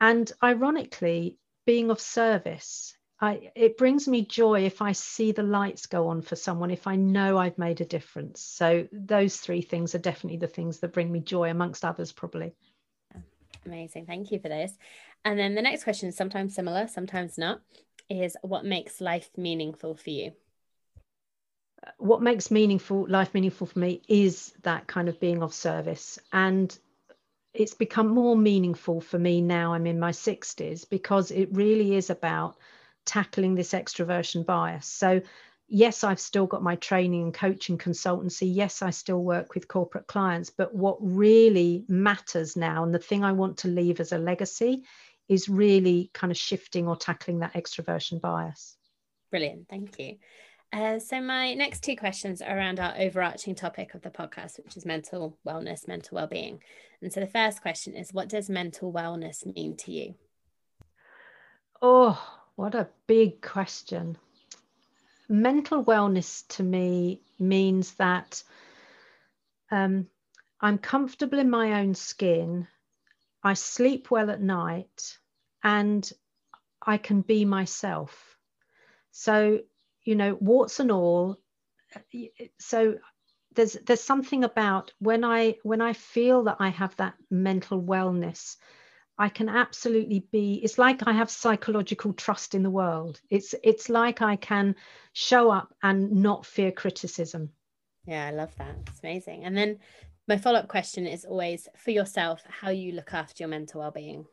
And 0.00 0.30
ironically, 0.42 1.38
being 1.66 1.90
of 1.90 2.00
service. 2.00 2.96
I, 3.20 3.50
it 3.54 3.76
brings 3.76 4.08
me 4.08 4.24
joy 4.24 4.64
if 4.64 4.80
I 4.80 4.92
see 4.92 5.32
the 5.32 5.42
lights 5.42 5.86
go 5.86 6.08
on 6.08 6.22
for 6.22 6.36
someone, 6.36 6.70
if 6.70 6.86
I 6.86 6.96
know 6.96 7.36
I've 7.36 7.58
made 7.58 7.82
a 7.82 7.84
difference. 7.84 8.40
So 8.40 8.88
those 8.92 9.36
three 9.36 9.60
things 9.60 9.94
are 9.94 9.98
definitely 9.98 10.38
the 10.38 10.46
things 10.46 10.80
that 10.80 10.94
bring 10.94 11.12
me 11.12 11.20
joy, 11.20 11.50
amongst 11.50 11.84
others, 11.84 12.12
probably. 12.12 12.54
Amazing. 13.66 14.06
Thank 14.06 14.32
you 14.32 14.38
for 14.38 14.48
this. 14.48 14.72
And 15.24 15.38
then 15.38 15.54
the 15.54 15.62
next 15.62 15.84
question 15.84 16.12
sometimes 16.12 16.54
similar, 16.54 16.88
sometimes 16.88 17.36
not, 17.36 17.60
is 18.08 18.36
what 18.42 18.64
makes 18.64 19.00
life 19.00 19.30
meaningful 19.36 19.94
for 19.94 20.10
you? 20.10 20.32
What 21.98 22.22
makes 22.22 22.50
meaningful 22.50 23.06
life 23.08 23.32
meaningful 23.32 23.66
for 23.66 23.78
me 23.78 24.02
is 24.08 24.52
that 24.62 24.86
kind 24.86 25.08
of 25.08 25.20
being 25.20 25.42
of 25.42 25.54
service. 25.54 26.18
And 26.32 26.76
it's 27.54 27.74
become 27.74 28.08
more 28.08 28.36
meaningful 28.36 29.00
for 29.00 29.18
me 29.18 29.40
now 29.40 29.74
I'm 29.74 29.86
in 29.86 29.98
my 29.98 30.12
60s 30.12 30.88
because 30.88 31.30
it 31.30 31.48
really 31.52 31.96
is 31.96 32.10
about 32.10 32.56
tackling 33.04 33.54
this 33.54 33.72
extroversion 33.72 34.44
bias. 34.44 34.86
So, 34.86 35.20
yes, 35.66 36.04
I've 36.04 36.20
still 36.20 36.46
got 36.46 36.62
my 36.62 36.76
training 36.76 37.22
and 37.22 37.34
coaching 37.34 37.78
consultancy. 37.78 38.52
Yes, 38.54 38.82
I 38.82 38.90
still 38.90 39.22
work 39.22 39.54
with 39.54 39.68
corporate 39.68 40.06
clients. 40.06 40.50
But 40.50 40.74
what 40.74 40.98
really 41.00 41.84
matters 41.88 42.56
now, 42.56 42.84
and 42.84 42.94
the 42.94 42.98
thing 42.98 43.24
I 43.24 43.32
want 43.32 43.58
to 43.58 43.68
leave 43.68 44.00
as 44.00 44.12
a 44.12 44.18
legacy, 44.18 44.84
is 45.30 45.48
really 45.48 46.10
kind 46.12 46.32
of 46.32 46.36
shifting 46.36 46.88
or 46.88 46.96
tackling 46.96 47.38
that 47.38 47.54
extroversion 47.54 48.20
bias. 48.20 48.76
Brilliant. 49.30 49.68
Thank 49.68 49.96
you. 49.98 50.16
Uh, 50.72 50.98
so, 50.98 51.20
my 51.20 51.54
next 51.54 51.84
two 51.84 51.96
questions 51.96 52.42
are 52.42 52.56
around 52.56 52.80
our 52.80 52.94
overarching 52.98 53.54
topic 53.54 53.94
of 53.94 54.02
the 54.02 54.10
podcast, 54.10 54.62
which 54.62 54.76
is 54.76 54.84
mental 54.84 55.38
wellness, 55.46 55.86
mental 55.86 56.16
well 56.16 56.26
being. 56.26 56.60
And 57.00 57.12
so, 57.12 57.20
the 57.20 57.26
first 57.28 57.62
question 57.62 57.94
is 57.94 58.12
What 58.12 58.28
does 58.28 58.50
mental 58.50 58.92
wellness 58.92 59.46
mean 59.54 59.76
to 59.78 59.92
you? 59.92 60.14
Oh, 61.80 62.20
what 62.56 62.74
a 62.74 62.88
big 63.06 63.40
question. 63.40 64.18
Mental 65.28 65.84
wellness 65.84 66.46
to 66.48 66.64
me 66.64 67.20
means 67.38 67.94
that 67.94 68.42
um, 69.70 70.08
I'm 70.60 70.78
comfortable 70.78 71.38
in 71.38 71.50
my 71.50 71.80
own 71.80 71.94
skin, 71.94 72.66
I 73.42 73.54
sleep 73.54 74.10
well 74.10 74.30
at 74.30 74.42
night, 74.42 75.18
and 75.62 76.10
I 76.80 76.96
can 76.98 77.20
be 77.22 77.44
myself. 77.44 78.36
So, 79.10 79.60
you 80.04 80.14
know, 80.14 80.36
warts 80.40 80.80
and 80.80 80.90
all. 80.90 81.38
So 82.58 82.96
there's 83.54 83.76
there's 83.86 84.00
something 84.00 84.44
about 84.44 84.92
when 84.98 85.24
I 85.24 85.56
when 85.62 85.80
I 85.80 85.92
feel 85.92 86.44
that 86.44 86.56
I 86.60 86.68
have 86.68 86.94
that 86.96 87.14
mental 87.30 87.82
wellness, 87.82 88.56
I 89.18 89.28
can 89.28 89.48
absolutely 89.48 90.20
be, 90.32 90.54
it's 90.62 90.78
like 90.78 91.06
I 91.06 91.12
have 91.12 91.30
psychological 91.30 92.14
trust 92.14 92.54
in 92.54 92.62
the 92.62 92.70
world. 92.70 93.20
It's 93.28 93.54
it's 93.62 93.88
like 93.88 94.22
I 94.22 94.36
can 94.36 94.76
show 95.12 95.50
up 95.50 95.74
and 95.82 96.22
not 96.22 96.46
fear 96.46 96.72
criticism. 96.72 97.50
Yeah, 98.06 98.28
I 98.28 98.30
love 98.30 98.54
that. 98.56 98.76
It's 98.86 99.00
amazing. 99.00 99.44
And 99.44 99.54
then 99.54 99.78
my 100.26 100.38
follow-up 100.38 100.68
question 100.68 101.06
is 101.06 101.24
always 101.24 101.68
for 101.76 101.90
yourself, 101.90 102.42
how 102.48 102.70
you 102.70 102.92
look 102.92 103.12
after 103.12 103.42
your 103.42 103.48
mental 103.48 103.80
well-being. 103.80 104.24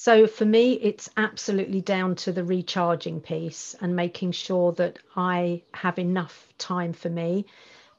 So 0.00 0.28
for 0.28 0.44
me, 0.44 0.74
it's 0.74 1.10
absolutely 1.16 1.80
down 1.80 2.14
to 2.16 2.32
the 2.32 2.44
recharging 2.44 3.20
piece 3.20 3.74
and 3.80 3.96
making 3.96 4.30
sure 4.30 4.70
that 4.74 5.00
I 5.16 5.64
have 5.74 5.98
enough 5.98 6.46
time 6.56 6.92
for 6.92 7.10
me 7.10 7.46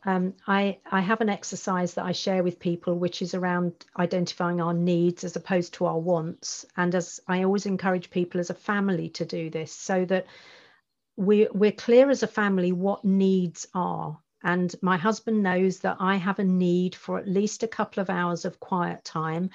um, 0.05 0.33
I, 0.47 0.79
I 0.89 1.01
have 1.01 1.19
an 1.21 1.29
exercise 1.29 1.95
that 1.95 2.05
I 2.05 2.13
share 2.13 2.41
with 2.41 2.59
people, 2.59 2.97
which 2.97 3.21
is 3.21 3.33
around 3.33 3.73
identifying 3.97 4.61
our 4.61 4.73
needs 4.73 5.23
as 5.23 5.35
opposed 5.35 5.73
to 5.75 5.85
our 5.85 5.99
wants. 5.99 6.65
And 6.77 6.95
as 6.95 7.19
I 7.27 7.43
always 7.43 7.65
encourage 7.65 8.09
people 8.09 8.39
as 8.39 8.49
a 8.49 8.53
family 8.53 9.09
to 9.09 9.25
do 9.25 9.49
this, 9.49 9.73
so 9.73 10.05
that 10.05 10.25
we, 11.17 11.47
we're 11.53 11.73
clear 11.73 12.09
as 12.09 12.23
a 12.23 12.27
family 12.27 12.71
what 12.71 13.03
needs 13.03 13.67
are. 13.73 14.17
And 14.41 14.73
my 14.81 14.95
husband 14.95 15.43
knows 15.43 15.79
that 15.79 15.97
I 15.99 16.15
have 16.15 16.39
a 16.39 16.45
need 16.45 16.95
for 16.95 17.19
at 17.19 17.27
least 17.27 17.63
a 17.63 17.67
couple 17.67 17.99
of 17.99 18.09
hours 18.09 18.45
of 18.45 18.61
quiet 18.61 19.03
time 19.03 19.49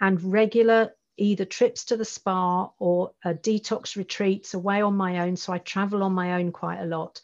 and 0.00 0.22
regular 0.22 0.92
either 1.20 1.44
trips 1.44 1.84
to 1.86 1.96
the 1.96 2.04
spa 2.04 2.70
or 2.78 3.12
uh, 3.24 3.34
detox 3.34 3.96
retreats 3.96 4.54
away 4.54 4.82
on 4.82 4.96
my 4.96 5.20
own. 5.20 5.36
So 5.36 5.52
I 5.52 5.58
travel 5.58 6.02
on 6.02 6.12
my 6.12 6.34
own 6.34 6.52
quite 6.52 6.80
a 6.80 6.86
lot 6.86 7.20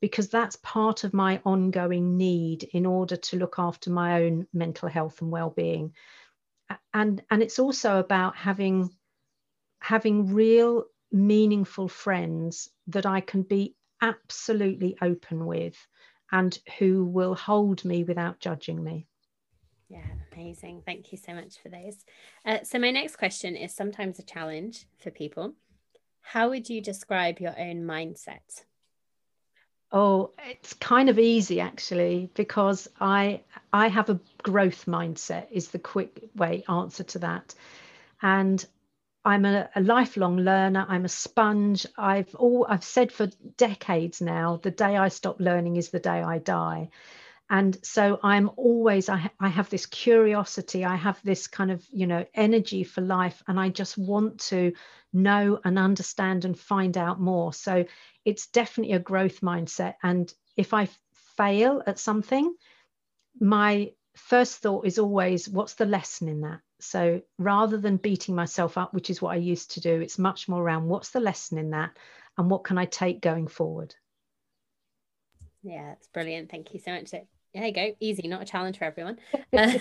because 0.00 0.28
that's 0.28 0.56
part 0.56 1.04
of 1.04 1.12
my 1.12 1.40
ongoing 1.44 2.16
need 2.16 2.64
in 2.72 2.86
order 2.86 3.16
to 3.16 3.36
look 3.36 3.56
after 3.58 3.90
my 3.90 4.22
own 4.22 4.46
mental 4.52 4.88
health 4.88 5.20
and 5.20 5.30
well-being 5.30 5.92
and 6.94 7.22
and 7.30 7.42
it's 7.42 7.58
also 7.58 7.98
about 7.98 8.36
having 8.36 8.90
having 9.80 10.32
real 10.34 10.84
meaningful 11.10 11.88
friends 11.88 12.68
that 12.88 13.06
I 13.06 13.20
can 13.20 13.42
be 13.42 13.74
absolutely 14.00 14.96
open 15.02 15.46
with 15.46 15.76
and 16.30 16.56
who 16.78 17.04
will 17.04 17.34
hold 17.34 17.84
me 17.84 18.04
without 18.04 18.38
judging 18.38 18.82
me. 18.82 19.08
Yeah, 19.90 20.06
amazing. 20.32 20.82
Thank 20.86 21.10
you 21.10 21.18
so 21.18 21.34
much 21.34 21.58
for 21.60 21.68
those. 21.68 22.04
Uh, 22.46 22.58
so, 22.62 22.78
my 22.78 22.92
next 22.92 23.16
question 23.16 23.56
is 23.56 23.74
sometimes 23.74 24.20
a 24.20 24.22
challenge 24.22 24.86
for 25.02 25.10
people. 25.10 25.54
How 26.22 26.48
would 26.50 26.70
you 26.70 26.80
describe 26.80 27.40
your 27.40 27.58
own 27.58 27.82
mindset? 27.82 28.62
Oh, 29.90 30.30
it's 30.46 30.72
kind 30.74 31.08
of 31.08 31.18
easy 31.18 31.60
actually 31.60 32.30
because 32.34 32.86
I 33.00 33.40
I 33.72 33.88
have 33.88 34.08
a 34.08 34.20
growth 34.44 34.86
mindset 34.86 35.48
is 35.50 35.68
the 35.68 35.80
quick 35.80 36.30
way 36.36 36.62
answer 36.68 37.02
to 37.02 37.18
that. 37.18 37.52
And 38.22 38.64
I'm 39.24 39.44
a, 39.44 39.68
a, 39.74 39.80
lifelong 39.80 40.38
learner. 40.38 40.86
I'm 40.88 41.04
a 41.04 41.08
sponge. 41.08 41.84
I've 41.98 42.32
all 42.36 42.64
I've 42.68 42.84
said 42.84 43.10
for 43.10 43.26
decades 43.56 44.20
now, 44.20 44.60
the 44.62 44.70
day 44.70 44.96
I 44.96 45.08
stop 45.08 45.40
learning 45.40 45.76
is 45.76 45.90
the 45.90 45.98
day 45.98 46.22
I 46.22 46.38
die. 46.38 46.90
And 47.50 47.76
so 47.84 48.20
I'm 48.22 48.48
always 48.56 49.08
I, 49.08 49.28
I 49.40 49.48
have 49.48 49.68
this 49.68 49.84
curiosity. 49.86 50.84
I 50.84 50.94
have 50.94 51.20
this 51.24 51.48
kind 51.48 51.72
of 51.72 51.84
you 51.90 52.06
know 52.06 52.24
energy 52.32 52.84
for 52.84 53.00
life, 53.00 53.42
and 53.48 53.58
I 53.58 53.68
just 53.68 53.98
want 53.98 54.38
to 54.48 54.72
know 55.12 55.60
and 55.64 55.78
understand 55.78 56.44
and 56.44 56.58
find 56.58 56.96
out 56.96 57.20
more. 57.20 57.52
So 57.52 57.84
it's 58.24 58.46
definitely 58.46 58.94
a 58.94 59.00
growth 59.00 59.40
mindset. 59.40 59.94
And 60.02 60.32
if 60.56 60.72
I 60.72 60.88
fail 61.36 61.82
at 61.86 61.98
something, 61.98 62.54
my 63.40 63.92
first 64.16 64.58
thought 64.58 64.86
is 64.86 64.98
always, 64.98 65.48
what's 65.48 65.74
the 65.74 65.86
lesson 65.86 66.28
in 66.28 66.42
that? 66.42 66.60
So 66.80 67.22
rather 67.38 67.78
than 67.78 67.96
beating 67.96 68.34
myself 68.34 68.78
up, 68.78 68.94
which 68.94 69.10
is 69.10 69.20
what 69.20 69.32
I 69.32 69.36
used 69.36 69.72
to 69.72 69.80
do, 69.80 70.00
it's 70.00 70.18
much 70.18 70.48
more 70.48 70.62
around 70.62 70.88
what's 70.88 71.10
the 71.10 71.20
lesson 71.20 71.58
in 71.58 71.70
that 71.70 71.96
and 72.38 72.50
what 72.50 72.64
can 72.64 72.78
I 72.78 72.84
take 72.84 73.20
going 73.20 73.48
forward? 73.48 73.94
Yeah, 75.62 75.88
that's 75.88 76.08
brilliant. 76.08 76.50
Thank 76.50 76.72
you 76.72 76.80
so 76.80 76.92
much. 76.92 77.10
There 77.54 77.64
you 77.64 77.72
go. 77.72 77.92
Easy, 77.98 78.28
not 78.28 78.42
a 78.42 78.44
challenge 78.44 78.78
for 78.78 78.84
everyone. 78.84 79.18
uh, 79.52 79.78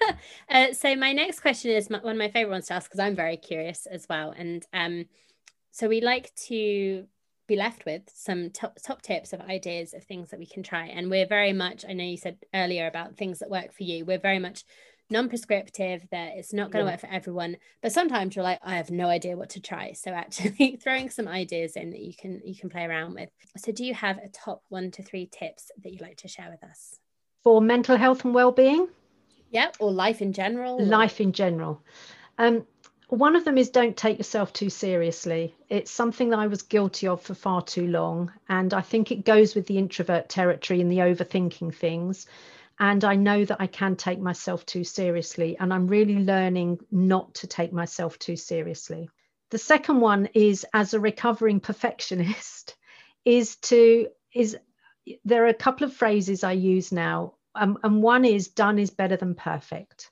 uh, 0.50 0.72
so 0.72 0.94
my 0.94 1.12
next 1.12 1.40
question 1.40 1.72
is 1.72 1.90
my, 1.90 1.98
one 1.98 2.12
of 2.12 2.18
my 2.18 2.30
favorite 2.30 2.52
ones 2.52 2.66
to 2.66 2.74
ask 2.74 2.88
because 2.88 3.00
I'm 3.00 3.16
very 3.16 3.36
curious 3.36 3.86
as 3.86 4.06
well. 4.08 4.32
And 4.36 4.64
um, 4.72 5.06
so 5.72 5.88
we 5.88 6.00
like 6.00 6.32
to 6.46 7.06
be 7.48 7.56
left 7.56 7.86
with 7.86 8.02
some 8.14 8.50
top, 8.50 8.76
top 8.84 9.02
tips 9.02 9.32
of 9.32 9.40
ideas 9.40 9.94
of 9.94 10.04
things 10.04 10.30
that 10.30 10.38
we 10.38 10.46
can 10.46 10.62
try. 10.62 10.86
And 10.86 11.10
we're 11.10 11.26
very 11.26 11.52
much, 11.52 11.84
I 11.88 11.92
know 11.92 12.04
you 12.04 12.16
said 12.16 12.38
earlier 12.54 12.86
about 12.86 13.16
things 13.16 13.40
that 13.40 13.50
work 13.50 13.72
for 13.72 13.82
you. 13.82 14.04
We're 14.04 14.18
very 14.18 14.38
much 14.38 14.64
non-prescriptive 15.10 16.06
that 16.10 16.32
it's 16.36 16.52
not 16.52 16.70
going 16.70 16.84
to 16.84 16.88
yeah. 16.88 16.94
work 16.94 17.00
for 17.00 17.10
everyone 17.10 17.56
but 17.80 17.92
sometimes 17.92 18.36
you're 18.36 18.42
like 18.42 18.58
i 18.62 18.76
have 18.76 18.90
no 18.90 19.08
idea 19.08 19.36
what 19.36 19.48
to 19.48 19.60
try 19.60 19.92
so 19.92 20.10
actually 20.10 20.78
throwing 20.82 21.08
some 21.08 21.26
ideas 21.26 21.76
in 21.76 21.90
that 21.90 22.00
you 22.00 22.12
can 22.14 22.42
you 22.44 22.54
can 22.54 22.68
play 22.68 22.84
around 22.84 23.14
with 23.14 23.30
so 23.56 23.72
do 23.72 23.84
you 23.84 23.94
have 23.94 24.18
a 24.18 24.28
top 24.28 24.62
one 24.68 24.90
to 24.90 25.02
three 25.02 25.26
tips 25.26 25.70
that 25.82 25.90
you'd 25.90 26.02
like 26.02 26.18
to 26.18 26.28
share 26.28 26.50
with 26.50 26.62
us 26.62 26.98
for 27.42 27.60
mental 27.60 27.96
health 27.96 28.24
and 28.24 28.34
well-being 28.34 28.88
yeah 29.50 29.70
or 29.78 29.90
life 29.90 30.20
in 30.20 30.32
general 30.32 30.82
life 30.84 31.20
in 31.20 31.32
general 31.32 31.82
um, 32.38 32.64
one 33.08 33.36
of 33.36 33.44
them 33.44 33.56
is 33.56 33.70
don't 33.70 33.96
take 33.96 34.18
yourself 34.18 34.52
too 34.52 34.68
seriously. 34.68 35.54
It's 35.70 35.90
something 35.90 36.28
that 36.30 36.38
I 36.38 36.46
was 36.46 36.62
guilty 36.62 37.08
of 37.08 37.22
for 37.22 37.34
far 37.34 37.62
too 37.62 37.86
long. 37.86 38.30
And 38.48 38.74
I 38.74 38.82
think 38.82 39.10
it 39.10 39.24
goes 39.24 39.54
with 39.54 39.66
the 39.66 39.78
introvert 39.78 40.28
territory 40.28 40.82
and 40.82 40.92
the 40.92 40.98
overthinking 40.98 41.74
things. 41.74 42.26
And 42.78 43.02
I 43.04 43.16
know 43.16 43.44
that 43.46 43.60
I 43.60 43.66
can 43.66 43.96
take 43.96 44.20
myself 44.20 44.66
too 44.66 44.84
seriously. 44.84 45.56
And 45.58 45.72
I'm 45.72 45.86
really 45.86 46.18
learning 46.18 46.80
not 46.92 47.34
to 47.36 47.46
take 47.46 47.72
myself 47.72 48.18
too 48.18 48.36
seriously. 48.36 49.08
The 49.50 49.58
second 49.58 50.00
one 50.00 50.28
is 50.34 50.66
as 50.74 50.92
a 50.92 51.00
recovering 51.00 51.60
perfectionist, 51.60 52.76
is 53.24 53.56
to, 53.56 54.08
is 54.34 54.58
there 55.24 55.44
are 55.44 55.48
a 55.48 55.54
couple 55.54 55.86
of 55.86 55.94
phrases 55.94 56.44
I 56.44 56.52
use 56.52 56.92
now. 56.92 57.34
Um, 57.54 57.78
and 57.82 58.02
one 58.02 58.24
is 58.24 58.48
done 58.48 58.78
is 58.78 58.90
better 58.90 59.16
than 59.16 59.34
perfect. 59.34 60.10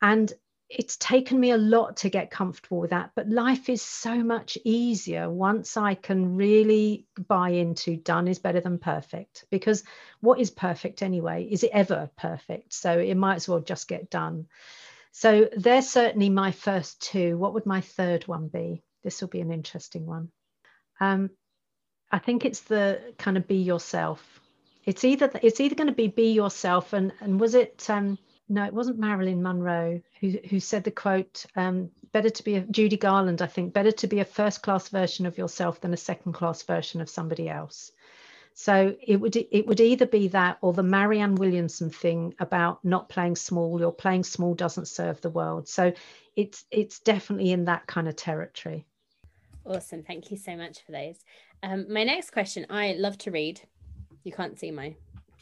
And 0.00 0.32
it's 0.68 0.96
taken 0.96 1.38
me 1.40 1.50
a 1.50 1.58
lot 1.58 1.96
to 1.96 2.08
get 2.08 2.30
comfortable 2.30 2.78
with 2.78 2.90
that 2.90 3.10
but 3.16 3.28
life 3.28 3.68
is 3.68 3.82
so 3.82 4.22
much 4.22 4.56
easier 4.64 5.28
once 5.28 5.76
i 5.76 5.96
can 5.96 6.36
really 6.36 7.08
buy 7.26 7.48
into 7.48 7.96
done 7.96 8.28
is 8.28 8.38
better 8.38 8.60
than 8.60 8.78
perfect 8.78 9.44
because 9.50 9.82
what 10.20 10.38
is 10.38 10.50
perfect 10.50 11.02
anyway? 11.02 11.48
Is 11.50 11.64
it 11.64 11.70
ever 11.72 12.10
perfect? 12.16 12.72
So 12.72 12.98
it 12.98 13.16
might 13.16 13.36
as 13.36 13.48
well 13.48 13.60
just 13.60 13.88
get 13.88 14.10
done. 14.10 14.46
So 15.12 15.48
they're 15.56 15.82
certainly 15.82 16.28
my 16.28 16.52
first 16.52 17.00
two. 17.02 17.36
What 17.36 17.54
would 17.54 17.66
my 17.66 17.80
third 17.80 18.28
one 18.28 18.48
be? 18.48 18.82
This 19.02 19.20
will 19.20 19.28
be 19.28 19.40
an 19.40 19.50
interesting 19.50 20.06
one. 20.06 20.30
Um, 21.00 21.30
I 22.12 22.18
think 22.18 22.44
it's 22.44 22.60
the 22.60 23.00
kind 23.18 23.36
of 23.36 23.46
be 23.46 23.56
yourself. 23.56 24.40
It's 24.84 25.04
either 25.04 25.30
it's 25.42 25.60
either 25.60 25.74
going 25.74 25.88
to 25.88 25.94
be 25.94 26.08
be 26.08 26.32
yourself 26.32 26.92
and 26.92 27.12
and 27.20 27.38
was 27.38 27.54
it 27.54 27.88
um, 27.88 28.18
no 28.48 28.64
it 28.64 28.74
wasn't 28.74 28.98
Marilyn 28.98 29.42
Monroe 29.42 30.00
who 30.20 30.38
who 30.48 30.58
said 30.58 30.84
the 30.84 30.90
quote 30.90 31.46
um, 31.54 31.90
better 32.12 32.30
to 32.30 32.42
be 32.42 32.56
a 32.56 32.60
Judy 32.62 32.96
Garland 32.96 33.42
I 33.42 33.46
think 33.46 33.72
better 33.72 33.92
to 33.92 34.06
be 34.06 34.20
a 34.20 34.24
first 34.24 34.62
class 34.62 34.88
version 34.88 35.26
of 35.26 35.38
yourself 35.38 35.80
than 35.80 35.92
a 35.92 35.98
second 35.98 36.32
class 36.32 36.62
version 36.62 37.00
of 37.00 37.08
somebody 37.08 37.48
else. 37.48 37.92
So 38.54 38.96
it 39.00 39.16
would 39.16 39.36
it 39.36 39.66
would 39.66 39.80
either 39.80 40.06
be 40.06 40.28
that 40.28 40.58
or 40.60 40.72
the 40.72 40.82
Marianne 40.82 41.36
Williamson 41.36 41.90
thing 41.90 42.34
about 42.38 42.84
not 42.84 43.08
playing 43.08 43.36
small 43.36 43.82
or 43.84 43.92
playing 43.92 44.24
small 44.24 44.54
doesn't 44.54 44.88
serve 44.88 45.20
the 45.20 45.30
world. 45.30 45.68
So 45.68 45.92
it's 46.36 46.64
it's 46.70 46.98
definitely 47.00 47.52
in 47.52 47.66
that 47.66 47.86
kind 47.86 48.08
of 48.08 48.16
territory. 48.16 48.86
Awesome. 49.64 50.02
Thank 50.02 50.30
you 50.30 50.36
so 50.36 50.56
much 50.56 50.82
for 50.84 50.92
those. 50.92 51.24
Um, 51.62 51.92
my 51.92 52.04
next 52.04 52.30
question 52.30 52.66
I 52.70 52.94
love 52.98 53.18
to 53.18 53.30
read. 53.30 53.60
You 54.24 54.32
can't 54.32 54.58
see 54.58 54.70
my, 54.70 54.94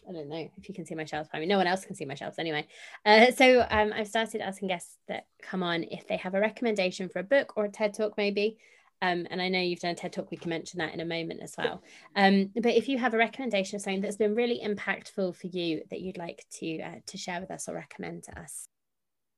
I 0.09 0.13
don't 0.13 0.29
know 0.29 0.49
if 0.57 0.69
you 0.69 0.75
can 0.75 0.87
see 0.87 0.95
my 0.95 1.05
shelves. 1.05 1.29
I 1.33 1.41
mean, 1.41 1.49
no 1.49 1.59
one 1.59 1.67
else 1.67 1.85
can 1.85 1.97
see 1.97 2.05
my 2.05 2.15
shelves 2.15 2.39
anyway. 2.39 2.67
Uh, 3.05 3.31
so 3.33 3.67
um, 3.71 3.93
I've 3.93 4.09
started 4.09 4.41
asking 4.41 4.69
guests 4.69 4.99
that 5.09 5.27
come 5.43 5.63
on 5.63 5.85
if 5.85 6.07
they 6.07 6.17
have 6.17 6.35
a 6.35 6.41
recommendation 6.41 7.09
for 7.09 7.19
a 7.21 7.25
book 7.25 7.55
or 7.57 7.65
a 7.67 7.71
TED 7.71 7.95
talk, 7.95 8.17
maybe. 8.17 8.59
Um, 9.01 9.27
and 9.31 9.41
I 9.41 9.49
know 9.49 9.61
you've 9.61 9.79
done 9.79 9.93
a 9.93 9.95
TED 9.95 10.13
talk, 10.13 10.31
we 10.31 10.37
can 10.37 10.51
mention 10.51 10.79
that 10.79 10.93
in 10.93 11.01
a 11.01 11.05
moment 11.05 11.41
as 11.41 11.55
well. 11.57 11.83
Um, 12.17 12.51
but 12.57 12.75
if 12.75 12.89
you 12.89 12.99
have 12.99 13.15
a 13.15 13.19
recommendation 13.19 13.77
of 13.77 13.83
something 13.83 14.01
that's 14.01 14.17
been 14.17 14.35
really 14.35 14.61
impactful 14.65 15.37
for 15.37 15.47
you 15.47 15.83
that 15.91 16.01
you'd 16.01 16.19
like 16.19 16.45
to 16.59 16.81
uh, 16.81 16.95
to 17.07 17.17
share 17.17 17.41
with 17.41 17.51
us 17.51 17.69
or 17.69 17.75
recommend 17.75 18.25
to 18.25 18.41
us. 18.41 18.67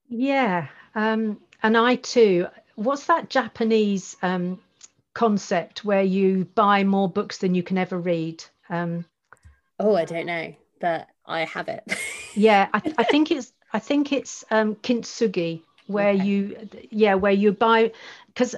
Yeah, 0.09 0.68
um, 0.95 1.41
and 1.62 1.76
I 1.76 1.97
too. 1.97 2.47
What's 2.74 3.07
that 3.07 3.28
Japanese 3.28 4.16
um, 4.22 4.61
concept 5.21 5.85
where 5.85 6.03
you 6.03 6.47
buy 6.55 6.83
more 6.83 7.07
books 7.07 7.37
than 7.37 7.55
you 7.55 7.62
can 7.62 7.77
ever 7.77 7.99
read. 7.99 8.43
Um, 8.71 9.05
oh, 9.79 9.95
I 9.95 10.07
don't 10.07 10.25
know, 10.25 10.55
but 10.81 11.09
I 11.27 11.45
have 11.45 11.68
it. 11.68 11.85
yeah, 12.35 12.71
I, 12.73 12.81
I, 12.97 13.05
think 13.05 13.31
it's 13.31 13.53
I 13.71 13.81
think 13.81 14.12
it's 14.12 14.47
um, 14.51 14.77
kintsugi 14.77 15.61
where 15.89 16.14
okay. 16.14 16.25
you 16.25 16.68
yeah 16.91 17.16
where 17.16 17.35
you 17.35 17.53
buy 17.53 17.93
because 18.29 18.57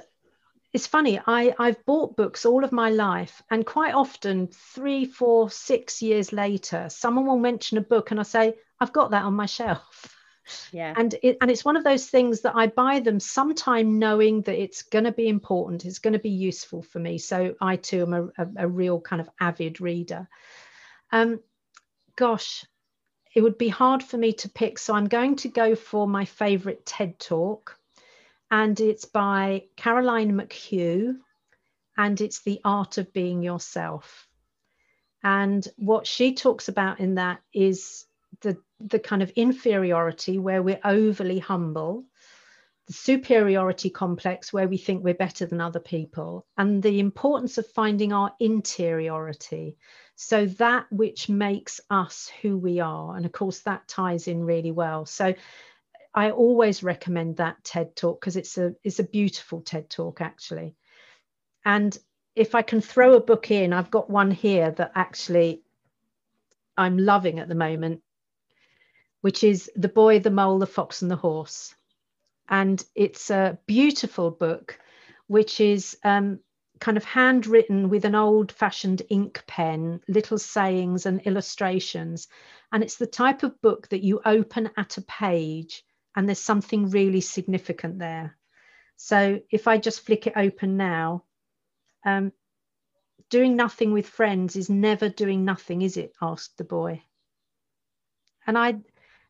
it's 0.71 0.87
funny 0.87 1.19
I 1.27 1.53
I've 1.59 1.83
bought 1.85 2.15
books 2.15 2.45
all 2.45 2.63
of 2.63 2.71
my 2.71 2.91
life 2.91 3.41
and 3.51 3.65
quite 3.65 3.93
often 3.93 4.47
three 4.47 5.03
four 5.03 5.49
six 5.49 6.01
years 6.01 6.31
later 6.31 6.87
someone 6.89 7.25
will 7.25 7.39
mention 7.39 7.77
a 7.77 7.81
book 7.81 8.11
and 8.11 8.19
I 8.21 8.23
say 8.23 8.53
I've 8.79 8.93
got 8.93 9.11
that 9.11 9.23
on 9.23 9.33
my 9.33 9.47
shelf 9.47 10.15
yeah. 10.71 10.93
And 10.95 11.15
it 11.23 11.37
and 11.41 11.49
it's 11.49 11.65
one 11.65 11.77
of 11.77 11.83
those 11.83 12.07
things 12.07 12.41
that 12.41 12.55
i 12.55 12.67
buy 12.67 12.99
them 12.99 13.19
sometime 13.19 13.99
knowing 13.99 14.41
that 14.41 14.61
it's 14.61 14.83
going 14.83 15.05
to 15.05 15.11
be 15.11 15.27
important 15.27 15.85
it's 15.85 15.99
going 15.99 16.13
to 16.13 16.19
be 16.19 16.29
useful 16.29 16.81
for 16.81 16.99
me. 16.99 17.17
So 17.17 17.55
i 17.61 17.75
too 17.75 18.01
am 18.01 18.13
a, 18.13 18.23
a, 18.37 18.47
a 18.57 18.67
real 18.67 18.99
kind 18.99 19.21
of 19.21 19.29
avid 19.39 19.81
reader. 19.81 20.27
Um 21.11 21.39
gosh 22.15 22.65
it 23.35 23.41
would 23.41 23.57
be 23.57 23.69
hard 23.69 24.03
for 24.03 24.17
me 24.17 24.31
to 24.31 24.47
pick 24.47 24.77
so 24.77 24.93
i'm 24.93 25.07
going 25.07 25.35
to 25.35 25.49
go 25.49 25.73
for 25.73 26.07
my 26.07 26.25
favorite 26.25 26.85
ted 26.85 27.17
talk 27.17 27.79
and 28.51 28.79
it's 28.79 29.05
by 29.05 29.63
caroline 29.75 30.33
mchugh 30.33 31.15
and 31.97 32.21
it's 32.21 32.41
the 32.41 32.59
art 32.63 32.97
of 32.97 33.13
being 33.13 33.43
yourself. 33.43 34.27
And 35.23 35.65
what 35.77 36.07
she 36.07 36.33
talks 36.33 36.67
about 36.67 36.99
in 36.99 37.15
that 37.15 37.39
is 37.53 38.05
the 38.43 38.57
the 38.79 38.99
kind 38.99 39.23
of 39.23 39.31
inferiority 39.31 40.37
where 40.37 40.61
we're 40.61 40.79
overly 40.83 41.39
humble, 41.39 42.03
the 42.87 42.93
superiority 42.93 43.89
complex 43.89 44.51
where 44.51 44.67
we 44.67 44.77
think 44.77 45.03
we're 45.03 45.13
better 45.13 45.45
than 45.45 45.61
other 45.61 45.79
people, 45.79 46.45
and 46.57 46.83
the 46.83 46.99
importance 46.99 47.57
of 47.57 47.67
finding 47.71 48.13
our 48.13 48.33
interiority. 48.39 49.77
So, 50.15 50.45
that 50.45 50.85
which 50.91 51.29
makes 51.29 51.81
us 51.89 52.31
who 52.41 52.57
we 52.57 52.79
are. 52.79 53.15
And 53.15 53.25
of 53.25 53.31
course, 53.31 53.61
that 53.61 53.87
ties 53.87 54.27
in 54.27 54.43
really 54.43 54.71
well. 54.71 55.05
So, 55.05 55.33
I 56.13 56.31
always 56.31 56.83
recommend 56.83 57.37
that 57.37 57.63
TED 57.63 57.95
talk 57.95 58.19
because 58.21 58.35
it's 58.35 58.57
a 58.57 58.75
it's 58.83 58.99
a 58.99 59.03
beautiful 59.03 59.61
TED 59.61 59.89
talk 59.89 60.21
actually. 60.21 60.75
And 61.65 61.97
if 62.35 62.55
I 62.55 62.61
can 62.61 62.81
throw 62.81 63.13
a 63.13 63.21
book 63.21 63.51
in, 63.51 63.73
I've 63.73 63.91
got 63.91 64.09
one 64.09 64.31
here 64.31 64.71
that 64.71 64.91
actually 64.95 65.63
I'm 66.77 66.97
loving 66.97 67.39
at 67.39 67.47
the 67.47 67.55
moment 67.55 68.01
which 69.23 69.41
is 69.41 69.71
The 69.77 69.87
Boy, 69.87 70.19
the 70.19 70.29
Mole, 70.29 70.59
the 70.59 70.67
Fox, 70.67 71.01
and 71.01 71.09
the 71.09 71.15
Horse. 71.15 71.73
And 72.49 72.83
it's 72.93 73.29
a 73.29 73.57
beautiful 73.65 74.31
book, 74.31 74.77
which 75.27 75.61
is 75.61 75.97
um, 76.03 76.41
kind 76.81 76.97
of 76.97 77.05
handwritten 77.05 77.87
with 77.87 78.03
an 78.03 78.15
old 78.15 78.51
fashioned 78.51 79.01
ink 79.09 79.41
pen, 79.47 80.01
little 80.09 80.37
sayings 80.37 81.05
and 81.05 81.21
illustrations. 81.21 82.27
And 82.73 82.83
it's 82.83 82.97
the 82.97 83.07
type 83.07 83.43
of 83.43 83.61
book 83.61 83.87
that 83.89 84.03
you 84.03 84.19
open 84.25 84.69
at 84.75 84.97
a 84.97 85.01
page 85.01 85.85
and 86.17 86.27
there's 86.27 86.39
something 86.39 86.89
really 86.89 87.21
significant 87.21 87.99
there. 87.99 88.37
So 88.97 89.39
if 89.49 89.69
I 89.69 89.77
just 89.77 90.01
flick 90.05 90.27
it 90.27 90.33
open 90.35 90.75
now, 90.75 91.23
um, 92.05 92.33
doing 93.29 93.55
nothing 93.55 93.93
with 93.93 94.05
friends 94.05 94.57
is 94.57 94.69
never 94.69 95.07
doing 95.07 95.45
nothing, 95.45 95.81
is 95.81 95.95
it? 95.95 96.11
asked 96.21 96.57
the 96.57 96.65
boy. 96.65 97.01
And 98.45 98.57
I, 98.57 98.75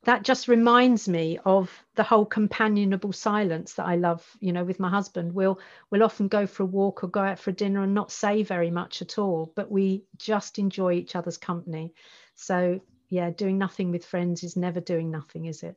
that 0.06 0.24
just 0.24 0.48
reminds 0.48 1.08
me 1.08 1.40
of 1.46 1.72
the 1.96 2.04
whole 2.04 2.26
companionable 2.26 3.14
silence 3.14 3.74
that 3.74 3.86
I 3.86 3.96
love, 3.96 4.26
you 4.40 4.52
know, 4.52 4.64
with 4.64 4.80
my 4.80 4.90
husband. 4.90 5.34
We'll 5.34 5.60
we'll 5.90 6.04
often 6.04 6.28
go 6.28 6.46
for 6.46 6.64
a 6.64 6.68
walk 6.68 7.04
or 7.04 7.08
go 7.08 7.22
out 7.22 7.40
for 7.40 7.52
a 7.52 7.54
dinner 7.54 7.84
and 7.84 7.94
not 7.94 8.12
say 8.12 8.44
very 8.44 8.70
much 8.70 9.02
at 9.02 9.18
all, 9.18 9.52
but 9.56 9.72
we 9.72 10.04
just 10.18 10.60
enjoy 10.60 10.94
each 10.94 11.16
other's 11.16 11.38
company. 11.38 11.94
So 12.36 12.82
yeah, 13.10 13.30
doing 13.30 13.58
nothing 13.58 13.92
with 13.92 14.06
friends 14.06 14.44
is 14.44 14.58
never 14.58 14.82
doing 14.82 15.10
nothing, 15.10 15.46
is 15.46 15.64
it? 15.64 15.76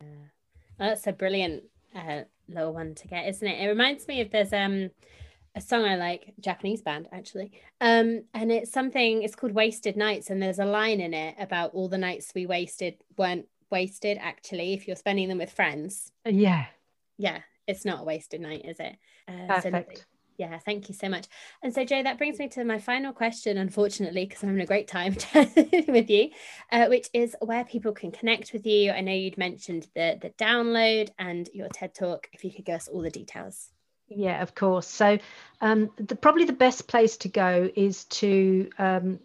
Yeah. 0.00 0.08
that's 0.78 1.06
a 1.06 1.12
brilliant 1.12 1.64
uh, 1.94 2.22
little 2.48 2.72
one 2.72 2.94
to 2.96 3.08
get, 3.08 3.28
isn't 3.28 3.46
it? 3.46 3.62
It 3.62 3.68
reminds 3.68 4.08
me 4.08 4.20
of 4.20 4.30
there's 4.30 4.52
um 4.52 4.90
a 5.54 5.60
song 5.60 5.84
I 5.84 5.96
like, 5.96 6.32
Japanese 6.40 6.80
band 6.80 7.08
actually. 7.12 7.52
Um, 7.80 8.22
and 8.34 8.52
it's 8.52 8.70
something, 8.70 9.22
it's 9.22 9.34
called 9.34 9.52
Wasted 9.52 9.96
Nights, 9.96 10.30
and 10.30 10.42
there's 10.42 10.58
a 10.58 10.64
line 10.64 11.00
in 11.00 11.12
it 11.12 11.34
about 11.38 11.74
all 11.74 11.88
the 11.88 11.98
nights 11.98 12.32
we 12.34 12.46
wasted 12.46 12.96
weren't 13.16 13.46
wasted 13.70 14.18
actually 14.20 14.74
if 14.74 14.86
you're 14.86 14.96
spending 14.96 15.28
them 15.28 15.38
with 15.38 15.52
friends. 15.52 16.10
Yeah. 16.24 16.66
Yeah, 17.18 17.40
it's 17.66 17.84
not 17.84 18.00
a 18.00 18.04
wasted 18.04 18.40
night, 18.40 18.64
is 18.64 18.80
it? 18.80 18.96
Uh, 19.28 19.46
Perfect. 19.46 19.98
So, 19.98 20.04
yeah, 20.40 20.58
thank 20.58 20.88
you 20.88 20.94
so 20.94 21.10
much. 21.10 21.26
And 21.62 21.74
so, 21.74 21.84
Jo, 21.84 22.02
that 22.02 22.16
brings 22.16 22.38
me 22.38 22.48
to 22.48 22.64
my 22.64 22.78
final 22.78 23.12
question, 23.12 23.58
unfortunately, 23.58 24.24
because 24.24 24.42
I'm 24.42 24.48
having 24.48 24.62
a 24.62 24.66
great 24.66 24.88
time 24.88 25.14
with 25.34 26.08
you, 26.08 26.30
uh, 26.72 26.86
which 26.86 27.08
is 27.12 27.36
where 27.42 27.64
people 27.66 27.92
can 27.92 28.10
connect 28.10 28.54
with 28.54 28.66
you. 28.66 28.90
I 28.90 29.02
know 29.02 29.12
you'd 29.12 29.36
mentioned 29.36 29.86
the 29.94 30.18
the 30.20 30.30
download 30.30 31.10
and 31.18 31.48
your 31.52 31.68
TED 31.68 31.94
talk. 31.94 32.28
If 32.32 32.42
you 32.42 32.52
could 32.52 32.64
give 32.64 32.76
us 32.76 32.88
all 32.88 33.02
the 33.02 33.10
details. 33.10 33.70
Yeah, 34.08 34.40
of 34.40 34.54
course. 34.54 34.86
So, 34.86 35.18
um, 35.60 35.90
the, 35.98 36.16
probably 36.16 36.46
the 36.46 36.54
best 36.54 36.88
place 36.88 37.18
to 37.18 37.28
go 37.28 37.68
is 37.76 38.06
to 38.06 38.70
um, 38.78 39.20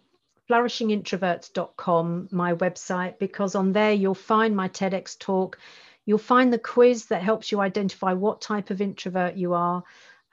flourishingintroverts.com, 0.48 2.28
my 2.30 2.54
website, 2.54 3.18
because 3.18 3.54
on 3.54 3.72
there 3.72 3.92
you'll 3.92 4.14
find 4.14 4.54
my 4.54 4.68
TEDx 4.68 5.18
talk. 5.18 5.58
You'll 6.04 6.18
find 6.18 6.52
the 6.52 6.58
quiz 6.58 7.06
that 7.06 7.22
helps 7.22 7.50
you 7.50 7.60
identify 7.60 8.12
what 8.12 8.40
type 8.40 8.70
of 8.70 8.80
introvert 8.80 9.36
you 9.36 9.54
are. 9.54 9.82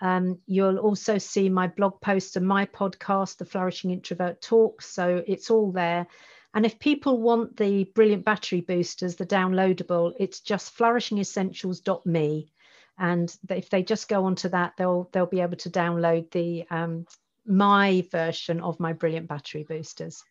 Um, 0.01 0.39
you'll 0.45 0.77
also 0.77 1.17
see 1.17 1.49
my 1.49 1.67
blog 1.67 2.01
post 2.01 2.35
and 2.35 2.47
my 2.47 2.65
podcast, 2.65 3.37
The 3.37 3.45
Flourishing 3.45 3.91
Introvert 3.91 4.41
Talk. 4.41 4.81
So 4.81 5.23
it's 5.25 5.49
all 5.49 5.71
there. 5.71 6.07
And 6.53 6.65
if 6.65 6.77
people 6.77 7.19
want 7.19 7.57
the 7.57 7.85
brilliant 7.85 8.25
battery 8.25 8.61
boosters, 8.61 9.15
the 9.15 9.25
downloadable, 9.25 10.13
it's 10.19 10.41
just 10.41 10.77
flourishingessentials.me. 10.77 12.51
And 12.99 13.35
if 13.49 13.69
they 13.69 13.81
just 13.81 14.07
go 14.07 14.25
onto 14.25 14.49
that, 14.49 14.73
they'll 14.77 15.09
they'll 15.11 15.25
be 15.25 15.41
able 15.41 15.57
to 15.57 15.69
download 15.71 16.29
the 16.29 16.65
um, 16.69 17.07
my 17.45 18.05
version 18.11 18.61
of 18.61 18.79
my 18.79 18.93
brilliant 18.93 19.27
battery 19.27 19.65
boosters. 19.67 20.23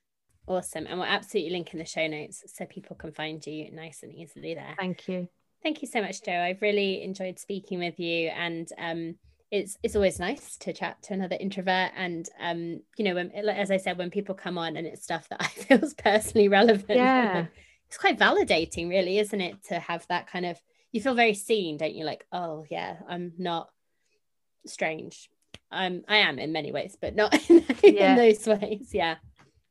Awesome. 0.47 0.87
And 0.87 0.99
we'll 0.99 1.09
absolutely 1.09 1.53
link 1.53 1.73
in 1.73 1.79
the 1.79 1.85
show 1.85 2.07
notes 2.07 2.43
so 2.47 2.65
people 2.65 2.97
can 2.97 3.13
find 3.13 3.45
you 3.47 3.71
nice 3.73 4.03
and 4.03 4.13
easily 4.13 4.55
there. 4.55 4.75
Thank 4.79 5.09
you. 5.09 5.29
Thank 5.63 5.83
you 5.83 5.89
so 5.89 6.01
much, 6.01 6.23
Jo. 6.23 6.33
I've 6.33 6.63
really 6.63 7.03
enjoyed 7.03 7.39
speaking 7.39 7.79
with 7.79 8.01
you 8.01 8.29
and 8.29 8.69
um, 8.79 9.15
it's 9.53 9.79
it's 9.83 9.95
always 9.95 10.19
nice 10.19 10.57
to 10.57 10.73
chat 10.73 11.01
to 11.03 11.13
another 11.13 11.37
introvert 11.39 11.93
and 11.95 12.27
um, 12.41 12.81
you 12.97 13.05
know 13.05 13.15
when, 13.15 13.31
as 13.31 13.71
I 13.71 13.77
said 13.77 13.99
when 13.99 14.11
people 14.11 14.35
come 14.35 14.59
on 14.59 14.77
and 14.77 14.87
it's 14.87 15.05
stuff 15.05 15.29
that 15.29 15.41
I 15.43 15.47
feel 15.47 15.85
is 15.85 15.95
personally 15.95 16.49
relevant. 16.49 16.99
Yeah. 16.99 17.47
It's 17.87 17.99
quite 17.99 18.19
validating 18.19 18.89
really, 18.89 19.19
isn't 19.19 19.41
it, 19.41 19.63
to 19.65 19.79
have 19.79 20.07
that 20.09 20.27
kind 20.27 20.47
of 20.47 20.59
you 20.91 21.01
feel 21.01 21.15
very 21.15 21.35
seen, 21.35 21.77
don't 21.77 21.95
you? 21.95 22.05
Like, 22.05 22.27
oh 22.33 22.65
yeah, 22.69 22.97
I'm 23.09 23.33
not 23.39 23.69
strange 24.67 25.29
I'm 25.73 26.05
I 26.09 26.19
am 26.19 26.39
in 26.39 26.53
many 26.53 26.73
ways, 26.73 26.97
but 27.01 27.15
not 27.15 27.35
in, 27.51 27.65
yeah. 27.83 28.13
in 28.13 28.17
those 28.17 28.47
ways. 28.47 28.91
Yeah. 28.93 29.17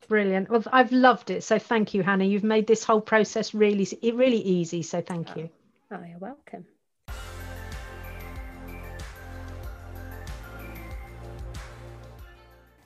Brilliant. 0.07 0.49
Well, 0.49 0.63
I've 0.73 0.91
loved 0.91 1.29
it. 1.29 1.43
So 1.43 1.57
thank 1.57 1.93
you, 1.93 2.03
Hannah. 2.03 2.25
You've 2.25 2.43
made 2.43 2.67
this 2.67 2.83
whole 2.83 2.99
process 2.99 3.53
really, 3.53 3.87
really 4.01 4.41
easy. 4.41 4.81
So 4.81 5.01
thank 5.01 5.29
oh. 5.31 5.39
you. 5.39 5.49
Oh, 5.91 6.03
you're 6.07 6.19
welcome. 6.19 6.65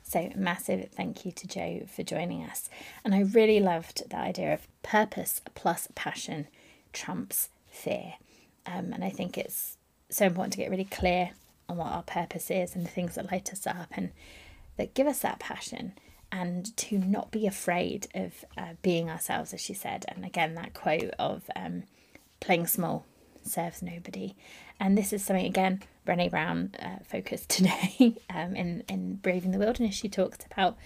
So, 0.08 0.30
massive 0.36 0.88
thank 0.92 1.26
you 1.26 1.32
to 1.32 1.48
Jo 1.48 1.84
for 1.94 2.04
joining 2.04 2.44
us. 2.44 2.70
And 3.04 3.12
I 3.12 3.22
really 3.22 3.58
loved 3.58 4.08
the 4.08 4.16
idea 4.16 4.54
of 4.54 4.68
purpose 4.84 5.40
plus 5.56 5.88
passion 5.96 6.46
trumps 6.92 7.48
fear. 7.66 8.14
Um, 8.66 8.92
and 8.92 9.02
I 9.02 9.10
think 9.10 9.36
it's 9.36 9.76
so 10.08 10.26
important 10.26 10.52
to 10.52 10.58
get 10.58 10.70
really 10.70 10.84
clear 10.84 11.32
on 11.68 11.76
what 11.76 11.92
our 11.92 12.02
purpose 12.02 12.50
is 12.50 12.74
and 12.74 12.84
the 12.84 12.90
things 12.90 13.14
that 13.14 13.30
light 13.30 13.52
us 13.52 13.66
up 13.66 13.88
and 13.92 14.10
that 14.76 14.94
give 14.94 15.06
us 15.06 15.20
that 15.20 15.38
passion 15.38 15.92
and 16.30 16.76
to 16.76 16.98
not 16.98 17.30
be 17.30 17.46
afraid 17.46 18.08
of 18.14 18.44
uh, 18.58 18.74
being 18.82 19.08
ourselves, 19.08 19.54
as 19.54 19.60
she 19.60 19.74
said. 19.74 20.04
And 20.08 20.24
again, 20.24 20.54
that 20.54 20.74
quote 20.74 21.10
of 21.18 21.44
um, 21.54 21.84
playing 22.40 22.66
small 22.66 23.06
serves 23.42 23.82
nobody. 23.82 24.34
And 24.78 24.98
this 24.98 25.12
is 25.12 25.24
something, 25.24 25.46
again, 25.46 25.82
Brene 26.06 26.30
Brown 26.30 26.74
uh, 26.80 26.98
focused 27.04 27.48
today 27.50 28.16
um, 28.28 28.56
in, 28.56 28.84
in 28.88 29.14
Braving 29.16 29.52
the 29.52 29.58
Wilderness. 29.58 29.94
She 29.94 30.08
talks 30.08 30.38
about, 30.50 30.76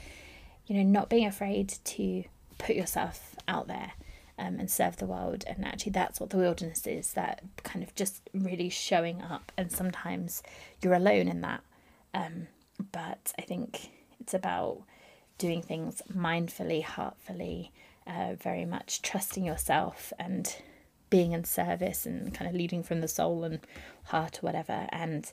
you 0.66 0.76
know, 0.76 0.82
not 0.82 1.08
being 1.08 1.26
afraid 1.26 1.74
to 1.84 2.24
put 2.58 2.76
yourself 2.76 3.34
out 3.48 3.66
there 3.66 3.92
um, 4.40 4.58
and 4.58 4.70
serve 4.70 4.96
the 4.96 5.06
world. 5.06 5.44
And 5.46 5.64
actually, 5.64 5.92
that's 5.92 6.18
what 6.18 6.30
the 6.30 6.38
wilderness 6.38 6.86
is 6.86 7.12
that 7.12 7.42
kind 7.62 7.84
of 7.84 7.94
just 7.94 8.22
really 8.34 8.70
showing 8.70 9.20
up. 9.22 9.52
And 9.56 9.70
sometimes 9.70 10.42
you're 10.82 10.94
alone 10.94 11.28
in 11.28 11.42
that. 11.42 11.60
Um, 12.14 12.48
but 12.90 13.32
I 13.38 13.42
think 13.42 13.90
it's 14.18 14.34
about 14.34 14.82
doing 15.36 15.62
things 15.62 16.02
mindfully, 16.12 16.82
heartfully, 16.82 17.70
uh, 18.06 18.34
very 18.40 18.64
much 18.64 19.02
trusting 19.02 19.44
yourself 19.44 20.12
and 20.18 20.56
being 21.10 21.32
in 21.32 21.44
service 21.44 22.06
and 22.06 22.32
kind 22.32 22.48
of 22.48 22.56
leading 22.56 22.82
from 22.82 23.00
the 23.00 23.08
soul 23.08 23.44
and 23.44 23.60
heart 24.04 24.38
or 24.38 24.40
whatever. 24.40 24.86
And 24.90 25.30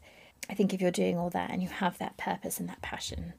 I 0.49 0.53
think 0.53 0.73
if 0.73 0.81
you're 0.81 0.91
doing 0.91 1.17
all 1.17 1.29
that 1.29 1.49
and 1.49 1.63
you 1.63 1.69
have 1.69 1.97
that 1.99 2.17
purpose 2.17 2.59
and 2.59 2.67
that 2.67 2.81
passion 2.81 3.33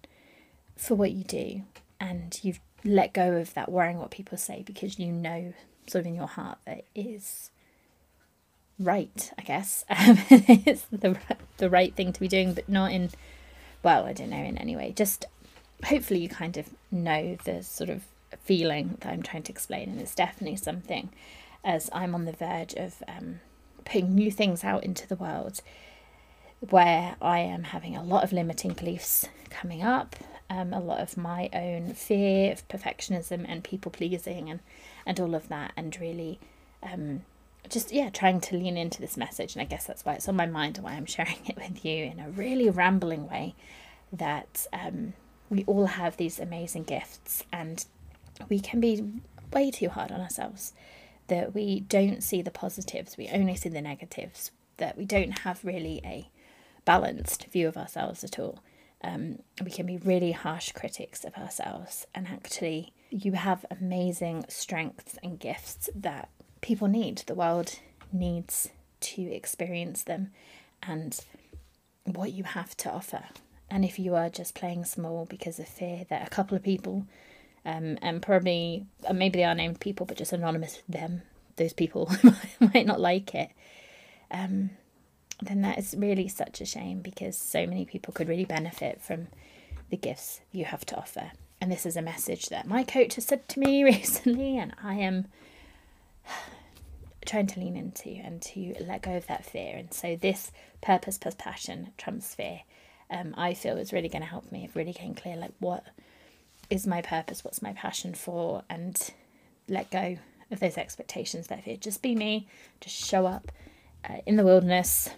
for 0.77 0.95
what 0.95 1.13
you 1.13 1.25
do, 1.25 1.63
and 2.01 2.39
you've 2.43 2.61
let 2.85 3.13
go 3.13 3.33
of 3.33 3.55
that 3.55 3.71
worrying 3.71 3.99
what 3.99 4.11
people 4.11 4.39
say 4.39 4.63
because 4.65 4.99
you 4.99 5.13
know, 5.13 5.53
sort 5.87 6.01
of 6.01 6.07
in 6.07 6.15
your 6.15 6.27
heart, 6.27 6.59
that 6.67 6.79
it 6.79 6.87
is 6.95 7.51
right, 8.79 9.33
I 9.39 9.43
guess. 9.43 9.85
Um, 9.91 10.19
it's 10.31 10.85
the, 10.93 11.19
the 11.57 11.71
right 11.71 11.95
thing 11.95 12.13
to 12.13 12.21
be 12.21 12.29
doing, 12.29 12.55
but 12.55 12.69
not 12.69 12.93
in, 12.93 13.11
well, 13.83 14.05
I 14.05 14.13
don't 14.13 14.31
know, 14.31 14.37
in 14.37 14.59
any 14.59 14.77
way. 14.77 14.93
Just 14.95 15.25
hopefully 15.85 16.21
you 16.21 16.29
kind 16.29 16.57
of 16.57 16.71
know 16.91 17.37
the 17.45 17.63
sort 17.63 17.91
of 17.91 18.05
feeling 18.45 18.99
that 19.01 19.13
I'm 19.13 19.23
trying 19.23 19.43
to 19.45 19.53
explain, 19.53 19.89
and 19.91 20.01
it's 20.01 20.15
definitely 20.15 20.57
something 20.57 21.11
as 21.65 21.91
I'm 21.93 22.15
on 22.15 22.25
the 22.25 22.33
verge 22.33 22.75
of 22.75 23.03
um, 23.09 23.41
putting 23.85 24.15
new 24.15 24.31
things 24.31 24.65
out 24.65 24.85
into 24.85 25.07
the 25.07 25.17
world 25.17 25.61
where 26.61 27.17
I 27.23 27.41
am 27.41 27.65
having 27.65 27.97
a 27.97 28.03
lot 28.03 28.25
of 28.25 28.33
limiting 28.33 28.73
beliefs 28.73 29.27
coming 29.51 29.83
up, 29.83 30.17
um, 30.51 30.73
a 30.73 30.81
lot 30.81 31.01
of 31.01 31.17
my 31.17 31.49
own 31.53 31.95
fear 31.95 32.53
of 32.53 32.67
perfectionism 32.69 33.45
and 33.49 33.63
people 33.65 33.91
pleasing 33.91 34.49
and, 34.51 34.61
and 35.07 35.21
all 35.21 35.35
of 35.35 35.49
that, 35.49 35.73
and 35.77 35.99
really 36.01 36.39
um, 36.83 37.23
just, 37.69 37.93
yeah, 37.93 38.11
trying 38.11 38.41
to 38.41 38.57
lean 38.57 38.77
into 38.77 39.01
this 39.01 39.17
message. 39.17 39.55
And 39.55 39.63
I 39.63 39.67
guess 39.67 39.85
that's 39.85 40.05
why 40.05 40.15
it's 40.15 40.29
on 40.29 40.37
my 40.37 40.47
mind 40.47 40.77
and 40.77 40.85
why 40.85 40.93
I'm 40.93 41.07
sharing 41.07 41.45
it 41.47 41.57
with 41.57 41.85
you 41.85 42.05
in 42.05 42.21
a 42.21 42.31
really 42.31 42.71
rambling 42.71 43.29
way 43.29 43.55
that 44.13 44.67
um, 44.73 45.15
we 45.51 45.65
all 45.65 45.87
have 45.87 46.17
these 46.17 46.39
amazing 46.39 46.85
gifts 46.85 47.45
and 47.53 47.85
we 48.49 48.61
can 48.61 48.81
be 48.81 49.05
way 49.53 49.71
too 49.71 49.89
hard 49.89 50.13
on 50.13 50.21
ourselves 50.21 50.73
that 51.29 51.55
we 51.55 51.81
don't 51.81 52.23
see 52.23 52.43
the 52.43 52.51
positives, 52.51 53.17
we 53.17 53.29
only 53.29 53.55
see 53.55 53.69
the 53.69 53.83
negatives, 53.83 54.51
that 54.79 54.97
we 54.97 55.05
don't 55.05 55.41
have 55.41 55.65
really 55.65 56.01
a 56.05 56.29
balanced 56.85 57.45
view 57.47 57.69
of 57.69 57.77
ourselves 57.77 58.25
at 58.25 58.39
all. 58.39 58.59
Um, 59.03 59.41
we 59.63 59.71
can 59.71 59.87
be 59.87 59.97
really 59.99 60.33
harsh 60.33 60.73
critics 60.73 61.25
of 61.25 61.35
ourselves, 61.35 62.07
and 62.15 62.27
actually, 62.27 62.93
you 63.11 63.33
have 63.33 63.65
amazing 63.71 64.45
strengths 64.49 65.17
and 65.23 65.39
gifts 65.39 65.89
that 65.95 66.29
people 66.61 66.89
need. 66.89 67.19
The 67.27 67.35
world 67.35 67.79
needs 68.13 68.71
to 69.01 69.23
experience 69.23 70.03
them, 70.03 70.33
and 70.83 71.19
what 72.05 72.33
you 72.33 72.45
have 72.45 72.77
to 72.79 72.91
offer. 72.91 73.25
And 73.71 73.85
if 73.85 73.99
you 73.99 74.15
are 74.15 74.31
just 74.31 74.55
playing 74.55 74.85
small 74.87 75.27
because 75.27 75.59
of 75.59 75.69
fear 75.69 76.05
that 76.09 76.27
a 76.27 76.31
couple 76.31 76.57
of 76.57 76.63
people 76.63 77.07
um, 77.65 77.99
and 78.01 78.23
probably 78.23 78.87
uh, 79.07 79.13
maybe 79.13 79.39
they 79.39 79.45
are 79.45 79.55
named 79.55 79.81
people, 79.81 80.07
but 80.07 80.17
just 80.17 80.33
anonymous 80.33 80.83
them. 80.89 81.23
Those 81.57 81.73
people 81.73 82.11
might 82.61 82.87
not 82.87 83.01
like 83.01 83.35
it. 83.35 83.51
Um, 84.31 84.71
then 85.41 85.63
that 85.63 85.79
is 85.79 85.95
really 85.97 86.29
such 86.29 86.61
a 86.61 86.67
shame 86.67 87.01
because 87.01 87.37
so 87.37 87.67
many 87.67 87.85
people 87.85 88.13
could 88.13 88.29
really 88.29 88.45
benefit 88.45 89.01
from 89.01 89.29
the 89.91 89.97
gifts 89.97 90.41
you 90.53 90.65
have 90.65 90.85
to 90.87 90.97
offer. 90.97 91.33
And 91.61 91.71
this 91.71 91.87
is 91.87 91.97
a 91.97 92.03
message 92.03 92.49
that 92.49 92.67
my 92.67 92.83
coach 92.83 93.15
has 93.15 93.25
said 93.25 93.49
to 93.49 93.61
me 93.61 93.85
recently, 93.85 94.59
and 94.59 94.75
I 94.83 94.95
am 94.95 95.27
trying 97.27 97.47
to 97.49 97.61
lean 97.61 97.77
into 97.77 98.11
and 98.11 98.41
to 98.43 98.75
let 98.81 99.03
go 99.03 99.17
of 99.17 99.27
that 99.27 99.45
fear. 99.45 99.77
And 99.77 99.93
so, 99.93 100.17
this 100.17 100.51
purpose 100.81 101.19
plus 101.19 101.35
passion 101.35 101.93
trumps 101.97 102.35
fear, 102.35 102.63
um, 103.11 103.35
I 103.37 103.55
feel 103.55 103.77
is 103.77 103.93
really 103.93 104.09
going 104.09 104.23
to 104.23 104.29
help 104.29 104.51
me 104.51 104.65
of 104.65 104.77
really 104.77 104.93
getting 104.93 105.15
clear 105.15 105.37
like 105.37 105.53
what 105.59 105.85
is 106.71 106.87
my 106.87 107.01
purpose, 107.01 107.45
what's 107.45 107.63
my 107.63 107.73
passion 107.73 108.15
for, 108.15 108.63
and 108.69 109.11
let 109.69 109.91
go 109.91 110.19
of 110.51 110.61
those 110.61 110.79
expectations 110.79 111.49
that 111.49 111.65
fear. 111.65 111.77
just 111.77 112.03
be 112.03 112.15
me, 112.15 112.49
just 112.81 112.97
show 112.97 113.27
up 113.27 113.53
uh, 114.09 114.19
in 114.27 114.37
the 114.37 114.45
wilderness 114.45 115.11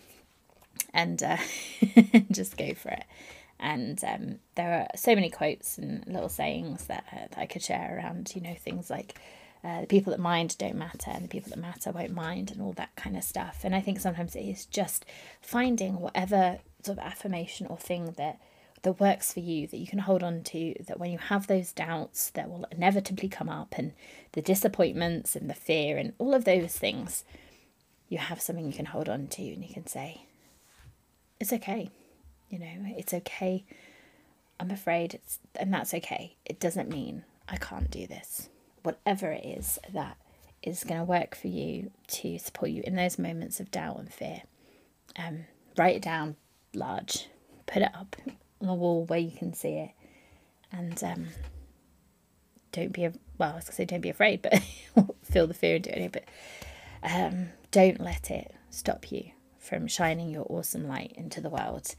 and 0.92 1.22
uh, 1.22 1.36
just 2.30 2.56
go 2.56 2.74
for 2.74 2.90
it. 2.90 3.04
And 3.58 4.02
um, 4.04 4.38
there 4.54 4.72
are 4.72 4.96
so 4.96 5.14
many 5.14 5.28
quotes 5.28 5.76
and 5.76 6.04
little 6.06 6.30
sayings 6.30 6.86
that, 6.86 7.04
uh, 7.12 7.26
that 7.30 7.38
I 7.38 7.46
could 7.46 7.62
share 7.62 7.98
around, 7.98 8.32
you 8.34 8.40
know, 8.40 8.54
things 8.54 8.88
like 8.88 9.20
uh, 9.62 9.82
the 9.82 9.86
people 9.86 10.12
that 10.12 10.20
mind 10.20 10.56
don't 10.56 10.76
matter 10.76 11.10
and 11.10 11.24
the 11.24 11.28
people 11.28 11.50
that 11.50 11.58
matter 11.58 11.92
won't 11.92 12.14
mind 12.14 12.50
and 12.50 12.62
all 12.62 12.72
that 12.72 12.96
kind 12.96 13.16
of 13.16 13.22
stuff. 13.22 13.60
And 13.62 13.74
I 13.74 13.80
think 13.80 14.00
sometimes 14.00 14.34
it 14.34 14.40
is 14.40 14.64
just 14.64 15.04
finding 15.42 16.00
whatever 16.00 16.58
sort 16.82 16.98
of 16.98 17.04
affirmation 17.04 17.66
or 17.66 17.76
thing 17.76 18.14
that 18.16 18.40
that 18.82 18.98
works 18.98 19.32
for 19.32 19.40
you 19.40 19.66
that 19.66 19.76
you 19.76 19.86
can 19.86 19.98
hold 19.98 20.22
on 20.22 20.42
to 20.42 20.74
that 20.86 20.98
when 20.98 21.10
you 21.10 21.18
have 21.18 21.46
those 21.46 21.72
doubts 21.72 22.30
that 22.30 22.48
will 22.48 22.64
inevitably 22.70 23.28
come 23.28 23.48
up 23.48 23.74
and 23.76 23.92
the 24.32 24.40
disappointments 24.40 25.36
and 25.36 25.50
the 25.50 25.54
fear 25.54 25.98
and 25.98 26.14
all 26.18 26.32
of 26.32 26.46
those 26.46 26.74
things 26.74 27.22
you 28.08 28.16
have 28.16 28.40
something 28.40 28.66
you 28.66 28.72
can 28.72 28.86
hold 28.86 29.06
on 29.06 29.26
to 29.26 29.42
and 29.42 29.62
you 29.62 29.74
can 29.74 29.86
say 29.86 30.24
it's 31.40 31.52
okay 31.52 31.90
you 32.48 32.58
know 32.58 32.94
it's 32.96 33.14
okay 33.14 33.64
i'm 34.60 34.70
afraid 34.70 35.14
it's 35.14 35.38
and 35.56 35.72
that's 35.72 35.94
okay 35.94 36.36
it 36.44 36.60
doesn't 36.60 36.88
mean 36.88 37.24
i 37.48 37.56
can't 37.56 37.90
do 37.90 38.06
this 38.06 38.48
whatever 38.82 39.30
it 39.30 39.44
is 39.44 39.78
that 39.92 40.16
is 40.62 40.84
going 40.84 41.00
to 41.00 41.04
work 41.04 41.34
for 41.34 41.48
you 41.48 41.90
to 42.06 42.38
support 42.38 42.70
you 42.70 42.82
in 42.84 42.94
those 42.94 43.18
moments 43.18 43.60
of 43.60 43.70
doubt 43.70 43.98
and 43.98 44.12
fear 44.12 44.42
um, 45.16 45.44
write 45.76 45.96
it 45.96 46.02
down 46.02 46.36
large 46.74 47.26
put 47.70 47.82
it 47.82 47.94
up 47.94 48.16
on 48.60 48.66
the 48.66 48.74
wall 48.74 49.04
where 49.04 49.18
you 49.18 49.30
can 49.30 49.54
see 49.54 49.74
it. 49.74 49.90
And 50.72 51.02
um, 51.02 51.26
don't 52.72 52.92
be, 52.92 53.08
well, 53.38 53.52
I 53.52 53.54
was 53.56 53.64
going 53.64 53.66
to 53.66 53.72
say 53.72 53.84
don't 53.84 54.00
be 54.00 54.10
afraid, 54.10 54.42
but 54.42 54.62
feel 55.22 55.46
the 55.46 55.54
fear 55.54 55.76
and 55.76 55.84
do 55.84 55.90
it. 55.90 56.12
But 56.12 56.24
um, 57.02 57.48
don't 57.70 58.00
let 58.00 58.30
it 58.30 58.54
stop 58.70 59.10
you 59.10 59.30
from 59.70 59.86
shining 59.86 60.28
your 60.28 60.44
awesome 60.50 60.86
light 60.86 61.14
into 61.16 61.40
the 61.40 61.48
world. 61.48 61.94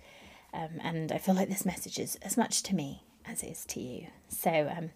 Um, 0.53 0.79
and 0.81 1.11
I 1.11 1.17
feel 1.17 1.33
like 1.33 1.49
this 1.49 1.65
message 1.65 1.97
is 1.97 2.17
as 2.17 2.37
much 2.37 2.61
to 2.63 2.75
me 2.75 3.03
as 3.25 3.41
it 3.41 3.47
is 3.47 3.65
to 3.67 3.79
you. 3.79 4.07
So, 4.29 4.71
um, 4.77 4.91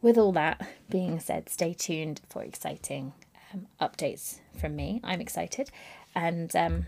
with 0.00 0.18
all 0.18 0.32
that 0.32 0.68
being 0.88 1.18
said, 1.18 1.48
stay 1.48 1.72
tuned 1.72 2.20
for 2.28 2.42
exciting 2.44 3.14
um, 3.52 3.66
updates 3.80 4.38
from 4.56 4.76
me. 4.76 5.00
I'm 5.02 5.20
excited. 5.20 5.70
And 6.14 6.54
um, 6.54 6.86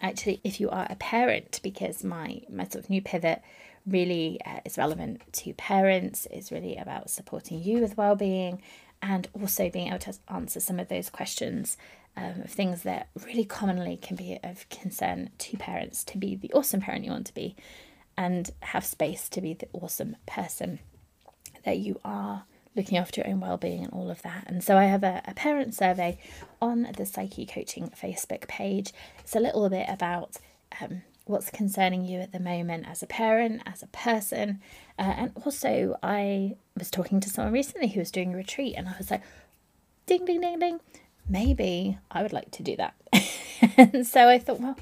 actually 0.00 0.40
if 0.44 0.60
you 0.60 0.70
are 0.70 0.86
a 0.88 0.96
parent 0.96 1.60
because 1.62 2.04
my 2.04 2.40
my 2.48 2.64
sort 2.64 2.84
of 2.84 2.90
new 2.90 3.02
pivot 3.02 3.42
really 3.86 4.38
uh, 4.44 4.60
is 4.64 4.78
relevant 4.78 5.20
to 5.32 5.52
parents 5.54 6.26
is 6.26 6.52
really 6.52 6.76
about 6.76 7.10
supporting 7.10 7.62
you 7.62 7.80
with 7.80 7.96
well-being 7.96 8.60
and 9.00 9.28
also 9.32 9.70
being 9.70 9.88
able 9.88 9.98
to 9.98 10.14
answer 10.28 10.60
some 10.60 10.78
of 10.78 10.88
those 10.88 11.08
questions 11.08 11.76
um, 12.18 12.42
of 12.42 12.50
things 12.50 12.82
that 12.82 13.08
really 13.24 13.44
commonly 13.44 13.96
can 13.96 14.16
be 14.16 14.38
of 14.42 14.68
concern 14.68 15.30
to 15.38 15.56
parents 15.56 16.02
to 16.02 16.18
be 16.18 16.34
the 16.34 16.52
awesome 16.52 16.80
parent 16.80 17.04
you 17.04 17.12
want 17.12 17.26
to 17.26 17.34
be 17.34 17.54
and 18.16 18.50
have 18.60 18.84
space 18.84 19.28
to 19.28 19.40
be 19.40 19.54
the 19.54 19.68
awesome 19.72 20.16
person 20.26 20.80
that 21.64 21.78
you 21.78 22.00
are 22.04 22.44
looking 22.74 22.98
after 22.98 23.20
your 23.20 23.30
own 23.30 23.40
well-being 23.40 23.84
and 23.84 23.92
all 23.92 24.10
of 24.10 24.22
that. 24.22 24.44
And 24.46 24.62
so 24.64 24.76
i 24.76 24.84
have 24.84 25.04
a, 25.04 25.22
a 25.26 25.34
parent 25.34 25.74
survey 25.74 26.18
on 26.60 26.88
the 26.96 27.06
psyche 27.06 27.46
coaching 27.46 27.90
facebook 27.90 28.48
page. 28.48 28.92
It's 29.20 29.36
a 29.36 29.40
little 29.40 29.68
bit 29.68 29.86
about 29.88 30.38
um, 30.80 31.02
what's 31.24 31.50
concerning 31.50 32.04
you 32.04 32.18
at 32.18 32.32
the 32.32 32.40
moment 32.40 32.86
as 32.88 33.02
a 33.02 33.06
parent 33.06 33.62
as 33.64 33.82
a 33.82 33.88
person. 33.88 34.60
Uh, 34.98 35.14
and 35.16 35.32
also 35.44 35.96
i 36.02 36.56
was 36.76 36.90
talking 36.90 37.20
to 37.20 37.30
someone 37.30 37.52
recently 37.52 37.88
who 37.88 38.00
was 38.00 38.10
doing 38.10 38.34
a 38.34 38.36
retreat 38.36 38.74
and 38.76 38.88
i 38.88 38.94
was 38.98 39.10
like 39.12 39.22
ding 40.06 40.24
ding 40.24 40.40
ding 40.40 40.58
ding 40.58 40.80
maybe 41.28 41.98
i 42.10 42.22
would 42.22 42.32
like 42.32 42.50
to 42.50 42.62
do 42.62 42.76
that 42.76 42.94
and 43.76 44.06
so 44.06 44.28
i 44.28 44.38
thought 44.38 44.60
well 44.60 44.76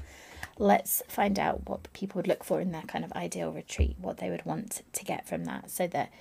let's 0.59 1.03
find 1.07 1.37
out 1.37 1.67
what 1.67 1.91
people 1.93 2.19
would 2.19 2.27
look 2.27 2.43
for 2.43 2.59
in 2.59 2.71
their 2.71 2.83
kind 2.83 3.05
of 3.05 3.11
ideal 3.13 3.51
retreat, 3.51 3.95
what 3.99 4.17
they 4.17 4.29
would 4.29 4.45
want 4.45 4.81
to 4.93 5.05
get 5.05 5.27
from 5.27 5.45
that, 5.45 5.69
so 5.69 5.87
that 5.87 6.11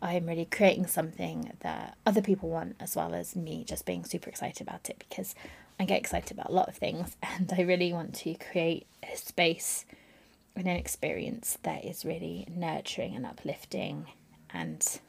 I'm 0.00 0.26
really 0.26 0.46
creating 0.46 0.86
something 0.86 1.52
that 1.60 1.96
other 2.04 2.22
people 2.22 2.48
want 2.48 2.76
as 2.80 2.96
well 2.96 3.14
as 3.14 3.36
me 3.36 3.64
just 3.64 3.86
being 3.86 4.04
super 4.04 4.30
excited 4.30 4.66
about 4.66 4.90
it 4.90 5.04
because 5.08 5.34
I 5.78 5.84
get 5.84 5.98
excited 6.00 6.32
about 6.32 6.50
a 6.50 6.54
lot 6.54 6.68
of 6.68 6.76
things 6.76 7.16
and 7.22 7.52
I 7.56 7.62
really 7.62 7.92
want 7.92 8.14
to 8.16 8.34
create 8.34 8.86
a 9.02 9.16
space 9.16 9.84
and 10.56 10.66
an 10.66 10.76
experience 10.76 11.58
that 11.62 11.84
is 11.84 12.04
really 12.04 12.46
nurturing 12.54 13.14
and 13.14 13.24
uplifting 13.24 14.06
and 14.50 15.00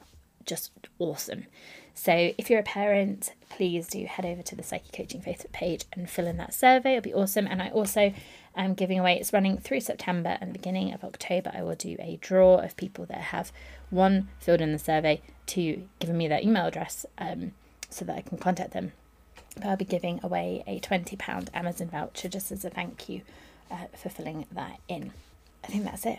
just 0.46 0.70
awesome. 0.98 1.46
So 1.94 2.32
if 2.36 2.50
you're 2.50 2.60
a 2.60 2.64
parent, 2.64 3.32
please 3.48 3.86
do 3.86 4.04
head 4.04 4.26
over 4.26 4.42
to 4.42 4.56
the 4.56 4.62
Psyche 4.62 4.90
Coaching 4.92 5.22
Facebook 5.22 5.52
page 5.52 5.84
and 5.92 6.10
fill 6.10 6.26
in 6.26 6.36
that 6.38 6.52
survey. 6.52 6.96
It'll 6.96 7.02
be 7.02 7.14
awesome. 7.14 7.46
And 7.46 7.62
I 7.62 7.68
also 7.68 8.12
am 8.56 8.74
giving 8.74 8.98
away, 8.98 9.18
it's 9.18 9.32
running 9.32 9.58
through 9.58 9.80
September 9.80 10.36
and 10.40 10.50
the 10.50 10.58
beginning 10.58 10.92
of 10.92 11.04
October. 11.04 11.52
I 11.54 11.62
will 11.62 11.76
do 11.76 11.96
a 12.00 12.18
draw 12.20 12.58
of 12.58 12.76
people 12.76 13.06
that 13.06 13.18
have 13.18 13.52
one 13.90 14.28
filled 14.40 14.60
in 14.60 14.72
the 14.72 14.78
survey, 14.78 15.22
two 15.46 15.88
given 16.00 16.18
me 16.18 16.26
their 16.26 16.40
email 16.40 16.66
address 16.66 17.06
um, 17.18 17.52
so 17.90 18.04
that 18.04 18.16
I 18.16 18.22
can 18.22 18.38
contact 18.38 18.72
them. 18.72 18.92
But 19.54 19.66
I'll 19.66 19.76
be 19.76 19.84
giving 19.84 20.18
away 20.22 20.64
a 20.66 20.80
£20 20.80 21.48
Amazon 21.54 21.88
voucher 21.88 22.28
just 22.28 22.50
as 22.50 22.64
a 22.64 22.70
thank 22.70 23.08
you 23.08 23.22
uh, 23.70 23.86
for 23.96 24.08
filling 24.08 24.46
that 24.50 24.80
in. 24.88 25.12
I 25.62 25.68
think 25.68 25.84
that's 25.84 26.04
it. 26.04 26.18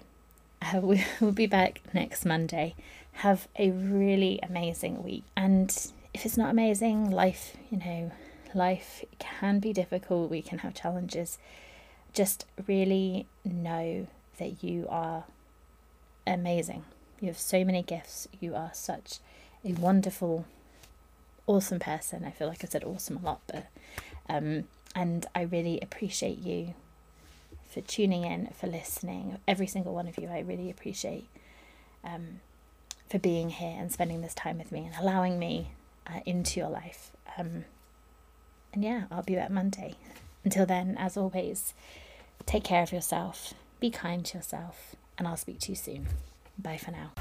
Uh, 0.61 0.79
we 0.81 1.05
will 1.19 1.33
be 1.33 1.47
back 1.47 1.81
next 1.93 2.23
Monday 2.23 2.75
have 3.15 3.47
a 3.57 3.71
really 3.71 4.39
amazing 4.43 5.03
week. 5.03 5.23
And 5.37 5.69
if 6.13 6.25
it's 6.25 6.37
not 6.37 6.49
amazing, 6.49 7.09
life, 7.11 7.55
you 7.69 7.77
know, 7.77 8.11
life 8.53 9.03
can 9.19 9.59
be 9.59 9.73
difficult, 9.73 10.29
we 10.29 10.41
can 10.41 10.59
have 10.59 10.73
challenges. 10.73 11.37
Just 12.13 12.45
really 12.67 13.25
know 13.43 14.07
that 14.37 14.63
you 14.63 14.85
are 14.89 15.23
amazing. 16.27 16.83
You 17.21 17.27
have 17.27 17.39
so 17.39 17.63
many 17.63 17.81
gifts. 17.81 18.27
You 18.39 18.55
are 18.55 18.71
such 18.73 19.19
a 19.63 19.73
wonderful, 19.73 20.45
awesome 21.47 21.79
person. 21.79 22.25
I 22.25 22.31
feel 22.31 22.47
like 22.47 22.63
I 22.63 22.67
said 22.67 22.83
awesome 22.83 23.17
a 23.17 23.21
lot, 23.21 23.41
but 23.47 23.67
um, 24.27 24.65
and 24.93 25.25
I 25.33 25.43
really 25.43 25.79
appreciate 25.81 26.39
you 26.39 26.73
for 27.69 27.81
tuning 27.81 28.23
in, 28.23 28.47
for 28.47 28.67
listening. 28.67 29.37
Every 29.47 29.67
single 29.67 29.93
one 29.93 30.07
of 30.07 30.17
you, 30.17 30.27
I 30.27 30.39
really 30.39 30.69
appreciate. 30.69 31.27
Um, 32.03 32.39
for 33.09 33.19
being 33.19 33.49
here 33.49 33.75
and 33.79 33.91
spending 33.91 34.21
this 34.21 34.33
time 34.33 34.57
with 34.57 34.71
me 34.71 34.85
and 34.85 34.95
allowing 34.99 35.37
me 35.39 35.71
uh, 36.07 36.19
into 36.25 36.59
your 36.59 36.69
life. 36.69 37.11
Um, 37.37 37.65
and 38.73 38.83
yeah, 38.83 39.03
I'll 39.11 39.23
be 39.23 39.35
back 39.35 39.51
Monday. 39.51 39.95
Until 40.43 40.65
then, 40.65 40.95
as 40.97 41.17
always, 41.17 41.73
take 42.45 42.63
care 42.63 42.83
of 42.83 42.91
yourself, 42.91 43.53
be 43.79 43.89
kind 43.89 44.25
to 44.25 44.37
yourself, 44.37 44.95
and 45.17 45.27
I'll 45.27 45.37
speak 45.37 45.59
to 45.61 45.71
you 45.71 45.75
soon. 45.75 46.07
Bye 46.57 46.77
for 46.77 46.91
now. 46.91 47.11